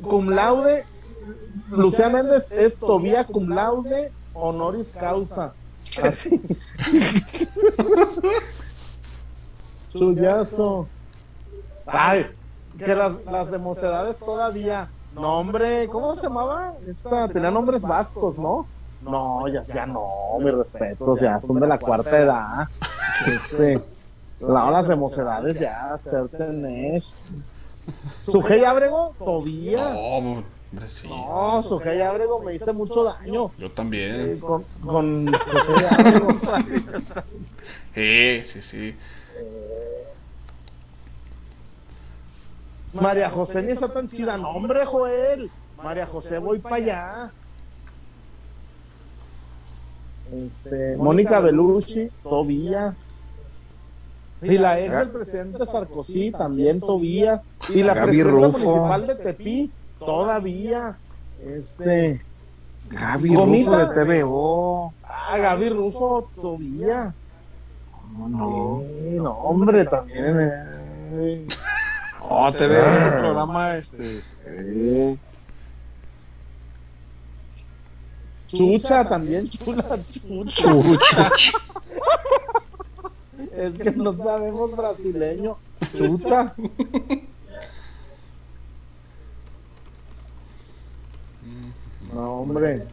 [0.02, 0.86] Cum laude.
[1.70, 5.54] Lucía Méndez es Tobía cum laude honoris causa.
[6.04, 6.42] Así.
[9.90, 10.88] Chullazo.
[11.86, 12.28] Ay,
[12.78, 14.90] que las, las de mocedades todavía.
[15.16, 16.74] No, hombre, ¿cómo se llamaba?
[16.86, 18.68] Esta, tenía nombres vascos, ¿no?
[19.02, 20.06] No, ya, ya no,
[20.40, 22.68] mis respetos, ya son de la cuarta edad.
[23.26, 23.82] Este,
[24.40, 27.16] la, las de mocedades ya, Certenesh.
[28.20, 29.94] Sujei Abrego, Tobía.
[29.94, 30.46] No, hombre,
[30.90, 31.08] sí.
[31.08, 33.52] No, Sujei Abrego me hice mucho daño.
[33.58, 34.40] Yo eh, también.
[34.40, 36.28] con, con Sujei Abrego.
[37.94, 38.96] Sí, sí, sí.
[42.94, 44.38] María José ni está tan chida.
[44.38, 45.52] No, hombre, Joel.
[45.84, 47.32] María José, voy para allá.
[50.34, 52.96] Este, Mónica Belushi, Tobía.
[54.42, 57.42] Y la ex del presidente Sarkozy, también Tobía.
[57.70, 58.60] Y la Gaby presidenta Rufo.
[58.60, 60.98] municipal de Tepí, todavía.
[61.44, 62.22] Este,
[62.90, 63.86] Gaby Gomita.
[63.86, 64.94] Rufo de TVO.
[65.04, 67.14] ah, Gaby Rufo, Tobía.
[68.18, 68.82] No, no.
[68.84, 70.38] Sí, no, hombre, también.
[70.40, 71.48] eh.
[72.30, 74.20] Oh, TV, un programa este.
[74.46, 75.18] eh,
[78.48, 80.62] Chucha, también chula, chucha.
[80.72, 81.30] Chucha.
[83.56, 85.58] Es que no sabemos brasileño.
[85.94, 86.56] Chucha.
[92.14, 92.88] No, hombre.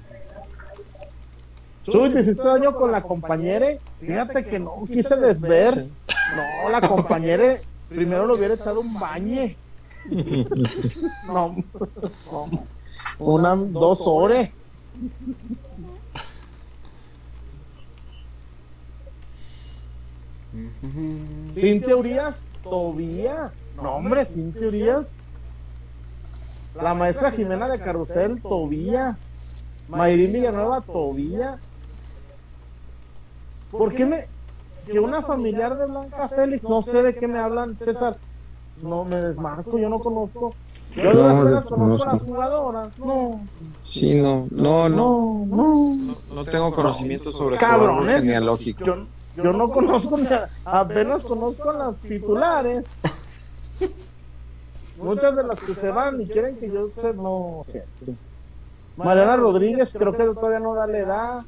[1.82, 3.66] Chuy, te hiciste daño con la compañera.
[4.00, 5.88] Fíjate que no quise desver.
[6.34, 9.56] No, la compañera primero le hubiera echado un bañe.
[11.26, 11.56] No,
[12.30, 12.50] no.
[13.18, 14.50] Una, dos horas.
[21.51, 23.52] Sin teorías, todavía.
[23.76, 25.16] No, hombre, sin teorías.
[26.74, 29.16] La maestra Jimena de Carrusel, todavía.
[29.89, 31.59] Mayrín Villanueva, todavía.
[33.70, 34.28] ¿Por qué me.?
[34.86, 38.18] Que una familiar de Blanca Félix, no sé de qué me hablan, César.
[38.82, 40.55] No me desmarco, yo no conozco.
[40.94, 42.98] Yo de No, las penas des- conozco no, a las jugadoras.
[42.98, 43.40] No,
[43.85, 45.47] Sí, no, no, no.
[45.47, 45.94] no, no.
[45.97, 48.09] No, no tengo conocimiento sobre su Cabrones.
[48.09, 48.85] árbol genealógico.
[48.85, 49.06] Yo,
[49.36, 52.94] yo no conozco, ni a- apenas conozco a las titulares.
[54.98, 57.62] Muchas de las que se van y quieren que yo se no.
[58.97, 61.43] Mariana Rodríguez, creo que todavía no da la edad.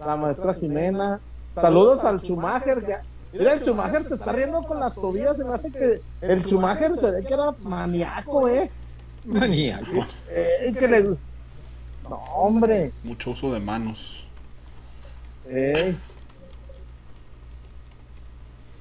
[0.00, 1.20] La maestra Jimena.
[1.48, 2.78] Saludos al Schumacher.
[2.84, 2.96] Que,
[3.32, 5.36] mira, el Schumacher se está riendo con las tobillas.
[5.36, 8.70] Se me hace que el Schumacher se ve que era maníaco, ¿eh?
[9.24, 10.04] Maníaco.
[10.28, 11.02] Eh, que le-
[12.08, 12.92] No, hombre.
[13.04, 14.24] Mucho uso de manos.
[15.48, 15.96] Ey.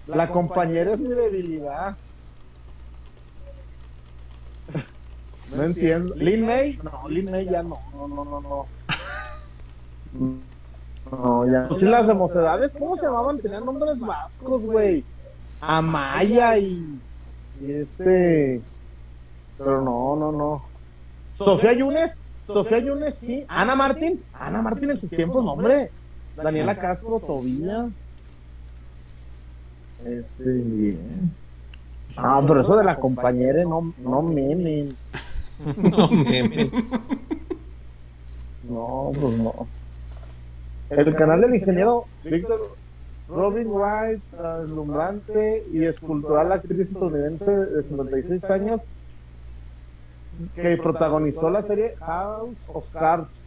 [0.08, 1.96] La compañera es mi debilidad.
[5.56, 6.14] No entiendo.
[6.16, 8.66] Lin May, no, Lin May ya no, no, no, no, no.
[11.10, 11.64] No, ya.
[11.66, 13.40] Pues sí, las de mocedades, ¿cómo se llamaban?
[13.40, 15.06] Tenían nombres vascos, güey.
[15.62, 17.00] Amaya y,
[17.62, 18.62] y este.
[19.58, 20.66] Pero no, no, no.
[21.32, 23.46] Sofía Yunes, Sofía Yunes, sí.
[23.48, 25.92] Ana Martín, Ana Martín en sus tiempos, no, hombre.
[26.36, 27.90] Daniela Castro, Tobía.
[30.08, 30.98] Este.
[32.16, 34.96] Ah, pero eso de la compañera, no, no memen.
[35.76, 36.70] No, meme.
[38.70, 39.68] No, pues no.
[40.92, 42.76] El canal del ingeniero Víctor
[43.28, 48.88] Robin White, alumbrante y escultural actriz estadounidense de 56 años,
[50.56, 53.46] que protagonizó la serie House of Cards.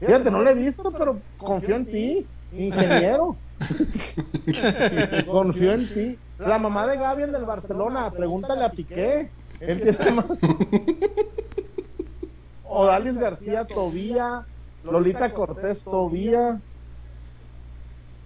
[0.00, 3.36] Fíjate, no la he visto, pero confío en ti, ingeniero.
[5.26, 6.18] confío en ti.
[6.38, 9.30] La mamá de Gaby, el del Barcelona, pregúntale a Piqué.
[9.60, 10.40] Él tiene más.
[12.64, 14.46] Odalis García, Tobía.
[14.84, 16.60] Lolita Cortés, Tobía.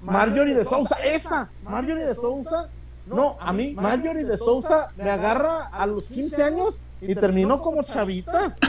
[0.03, 1.51] Marjorie de Sousa, esa.
[1.63, 2.69] Marjorie de Sousa
[3.07, 7.83] No, a mí Marjorie de Sousa me agarra a los 15 años y terminó como
[7.83, 8.55] chavita.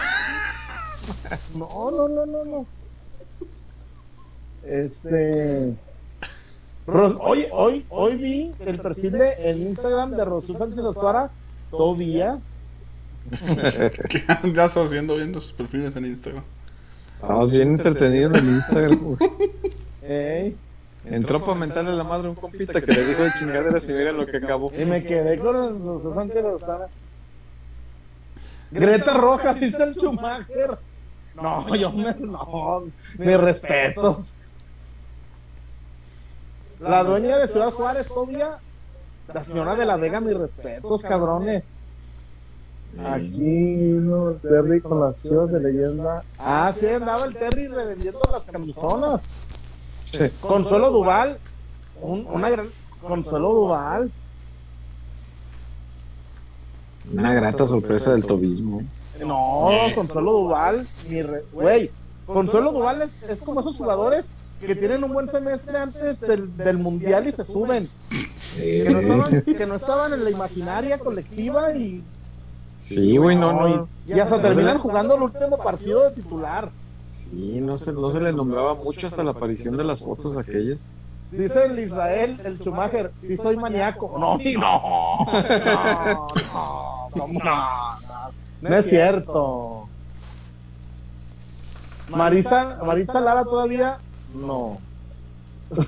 [1.54, 2.66] No, no, no, no, no.
[4.64, 5.76] Este.
[6.88, 11.32] Ros- hoy, hoy, hoy vi el perfil de el Instagram de Rosú Sánchez Azuara
[11.72, 12.40] todavía.
[14.10, 16.44] ¿Qué andas haciendo viendo sus perfiles en Instagram?
[17.16, 19.18] Estamos bien entretenidos en Instagram.
[20.04, 20.56] Ey,
[21.06, 24.12] Entró para mentarle a la madre un compita que le dijo de chingaderas y mira
[24.12, 24.72] lo que acabó.
[24.78, 26.88] y me quedé con el Rosú Sánchez Azuara.
[28.72, 30.78] Greta Rojas, dice el Schumacher.
[31.36, 32.14] No, yo me.
[32.20, 32.84] No,
[33.18, 34.36] mis respetos.
[36.80, 38.60] La dueña de Ciudad Juárez todavía.
[39.34, 41.74] La señora de la Vega, mis respetos, cabrones.
[43.04, 46.24] Aquí, no, Terry con las chivas de leyenda.
[46.38, 49.26] Ah, sí, andaba el Terry revendiendo las camisonas.
[50.06, 50.30] Sí.
[50.42, 51.40] Consuelo Duval.
[52.02, 52.70] un- una gran.
[53.02, 54.12] Consuelo Duval.
[57.12, 58.82] Una grata sorpresa del tobismo.
[59.20, 60.88] No, Consuelo Duval.
[61.10, 61.92] mi re- Güey,
[62.26, 64.32] Consuelo Duval es, es como esos jugadores
[64.66, 67.90] que tienen un buen semestre antes del, del mundial y se suben.
[68.56, 72.04] Que no, estaban, que no estaban en la imaginaria colectiva y,
[72.76, 73.88] Sí, güey, no, no.
[74.08, 76.72] y, y hasta terminan jugando el último partido de titular.
[77.10, 80.90] Sí, no se, no se le nombraba mucho hasta la aparición de las fotos aquellas.
[81.32, 84.16] Dice el Israel, el Schumacher, si soy maníaco.
[84.20, 86.28] No, no, no,
[87.16, 88.32] no, no, no, no,
[88.62, 89.88] no es cierto.
[92.10, 94.00] Marisa, Marisa Lara todavía
[94.36, 94.78] no.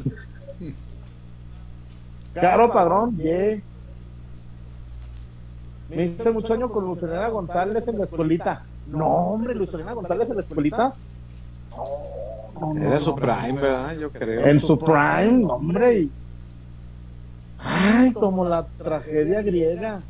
[2.33, 3.59] Caro Padrón, yeah.
[5.89, 8.63] Me hice mucho año con Lucelena González en la escuelita.
[8.87, 10.93] No, hombre, Lucelena González en la escuelita.
[11.71, 13.95] No, no, no, Era su prime, ¿verdad?
[13.97, 14.45] Yo creo.
[14.45, 16.09] En su prime, hombre.
[17.59, 20.01] Ay, como la tragedia griega.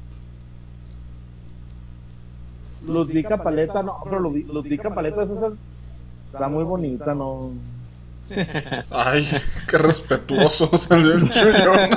[2.85, 5.47] Ludvika Paleta, no, pero Lud- Ludvika Paleta es esa.
[6.31, 7.51] Está muy bonita, ¿no?
[8.89, 9.29] Ay,
[9.67, 11.89] qué respetuoso salió el chullón.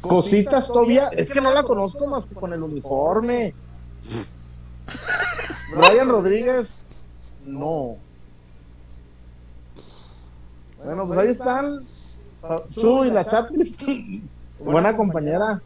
[0.00, 3.54] Cositas todavía, es que no la conozco más que con el uniforme.
[5.76, 6.80] Brian Rodríguez,
[7.46, 7.96] no.
[10.84, 11.80] Bueno, pues ahí están.
[12.70, 13.76] Chu y la Chapis.
[14.58, 15.62] Buena compañera.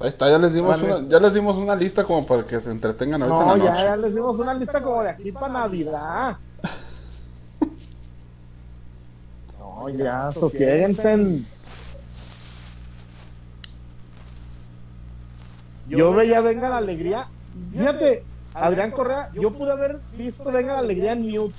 [0.00, 2.70] Ahí está, ya les dimos una, ya les dimos una lista como para que se
[2.70, 6.36] entretengan ahorita No, en la ya, les dimos una lista como de aquí para Navidad.
[9.58, 11.12] No, ya, sosiéguense.
[11.12, 11.46] en-
[15.88, 17.28] Yo veía Venga la Alegría.
[17.70, 18.24] Fíjate,
[18.54, 21.54] Adrián Correa, yo pude haber visto Venga la Alegría en mute.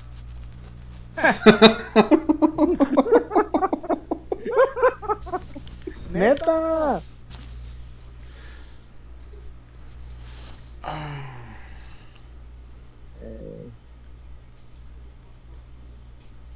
[6.12, 7.02] Neta.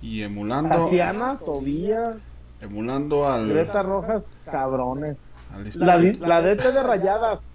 [0.01, 2.17] Y emulando, Tatiana, Tobía,
[2.61, 5.29] emulando al, Greta Rojas, cabrones.
[5.51, 7.51] al La, la DT de rayadas.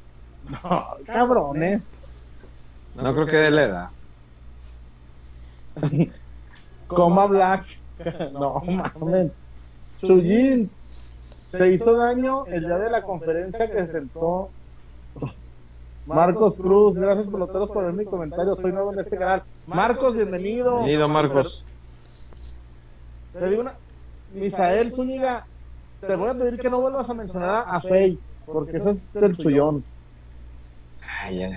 [0.49, 1.89] No, cabrones.
[2.95, 3.89] No creo que de la edad.
[6.87, 7.65] Coma Black.
[8.33, 9.31] No mames.
[9.99, 10.69] Chuyín.
[11.45, 14.51] Se hizo daño el día de la conferencia que se sentó
[16.07, 16.97] Marcos Cruz.
[16.97, 18.55] Gracias, peloteros, por ver mi comentario.
[18.55, 19.43] Soy nuevo en este canal.
[19.67, 20.77] Marcos, bienvenido.
[20.77, 21.67] Bienvenido, Marcos.
[23.33, 23.75] Te digo una.
[24.35, 25.47] Misael Zúñiga,
[26.01, 29.37] te voy a pedir que no vuelvas a mencionar a Fey, porque ese es el
[29.37, 29.85] chullón.
[31.23, 31.51] Ay, ya.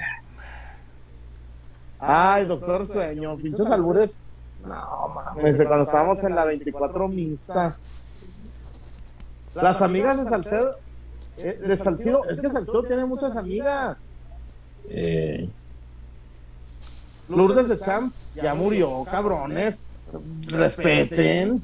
[1.99, 4.19] Ay, doctor Sueño, pinches albures.
[4.65, 7.77] No, mames, cuando estábamos en la 24 mixta.
[9.53, 10.75] Las amigas de Salcedo,
[11.37, 14.05] eh, de Salcido, es que Salcedo tiene muchas amigas.
[14.89, 15.49] Eh,
[17.29, 19.79] Lourdes de Champs ya murió, cabrones.
[20.47, 21.61] Respeten.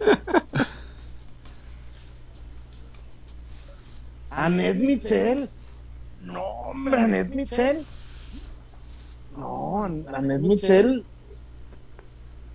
[4.30, 5.48] Anet Michel.
[6.22, 7.86] No, hombre, Anet Michel.
[9.36, 11.04] No, An- Anet Michel.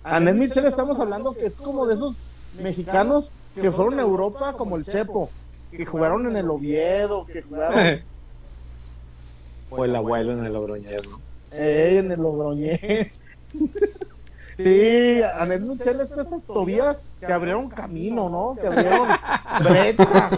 [0.04, 2.22] Anet Michel estamos hablando que es como de esos
[2.62, 5.30] mexicanos que fueron a Europa como el Chepo,
[5.70, 8.02] que jugaron en el Oviedo, que jugaron
[9.68, 11.20] fue el abuelo en el Logroñez, ¿no?
[11.52, 13.22] eh, en el Logroñés.
[14.56, 18.56] Sí, Anet Michel es de esas Tobías que abrieron camino, ¿no?
[18.58, 19.08] Que abrieron
[19.62, 20.30] brecha.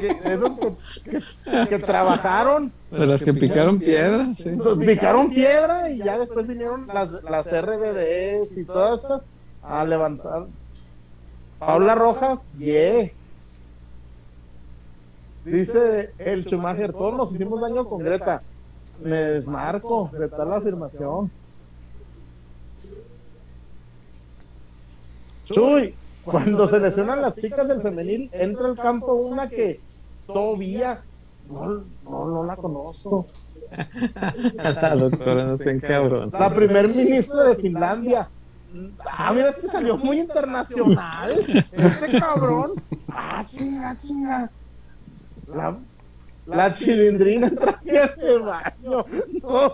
[0.00, 0.74] que- esos que,
[1.10, 4.56] que- que trabajaron, De las que picaron piedra, sí.
[4.86, 9.26] picaron piedra y ya después vinieron las, las RBDs y todas estas
[9.64, 10.46] a levantar.
[11.58, 13.10] Paula Rojas, yeah.
[15.44, 18.42] Dice el Schumacher, todos nos hicimos daño con Greta.
[19.02, 21.30] Me desmarco, Greta la afirmación.
[25.44, 25.94] Chuy,
[26.24, 29.80] cuando se lesionan las chicas del femenil, entra al campo una que
[30.26, 31.02] todavía
[31.50, 33.26] no, no, no la conozco.
[34.56, 36.30] La doctora no se cabrón.
[36.32, 38.28] La primer ministra de Finlandia.
[39.06, 41.30] Ah, mira, este salió muy internacional.
[41.48, 42.66] Este cabrón.
[43.08, 44.50] Ah, chinga, chinga.
[45.48, 45.76] La,
[46.46, 49.04] la chilindrina traje de baño.
[49.42, 49.72] No.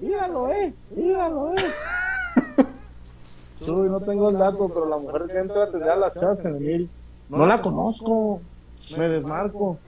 [0.00, 0.74] Míralo, eh.
[0.90, 1.72] Míralo, eh.
[3.60, 6.90] Chuy, no tengo el dato, pero la mujer que entra tendrá las chavas femenil.
[7.28, 8.40] No la conozco.
[8.98, 9.78] Me desmarco.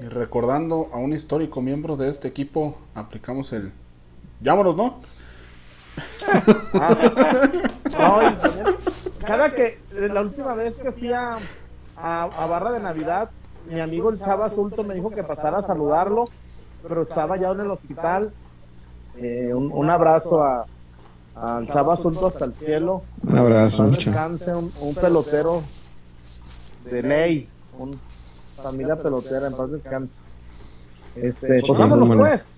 [0.00, 3.72] Y recordando a un histórico miembro de este equipo, aplicamos el.
[4.40, 5.00] Llámanos, ¿no?
[7.98, 8.66] No, y también,
[9.26, 11.38] cada que, la última vez que fui a,
[11.96, 13.30] a, a Barra de Navidad,
[13.68, 16.24] mi amigo el Chava Sulto me dijo que pasara a saludarlo,
[16.86, 18.32] pero estaba ya en el hospital.
[19.16, 20.66] Eh, un, un abrazo a,
[21.36, 23.02] al Chava Sulto hasta el cielo.
[23.22, 25.62] Un abrazo, descanse, un, un pelotero
[26.84, 27.48] de ley,
[27.78, 28.00] un
[28.62, 30.22] familia pelotera, en paz descanse.
[31.14, 32.52] Este, pues vámonos pues.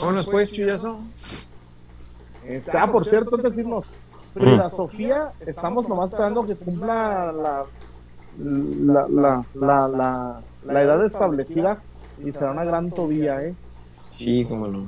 [0.00, 0.98] Vámonos pues, chuyazo.
[2.50, 3.90] Este, ah, por cierto, antes de irnos,
[4.34, 7.64] Frida Sofía, estamos nomás esperando que cumpla la,
[8.38, 11.78] la, la, la, la, la edad establecida
[12.24, 13.54] y será una gran tobilla, ¿eh?
[14.10, 14.86] Sí, cómo no.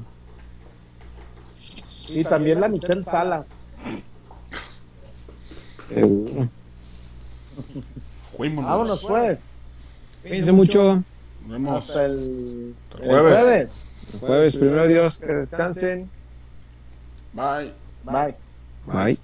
[2.15, 3.55] Y también la Michelle Salas.
[8.37, 8.71] Fuímonos.
[8.71, 9.45] Vámonos pues,
[10.23, 11.03] Cuídense mucho.
[11.43, 11.89] Nos vemos.
[11.89, 13.39] hasta el, el Jueves.
[13.43, 13.83] jueves.
[14.15, 16.11] El jueves, primero Dios, que descansen.
[17.35, 17.73] Bye.
[18.05, 18.35] Bye.
[18.87, 19.17] Bye.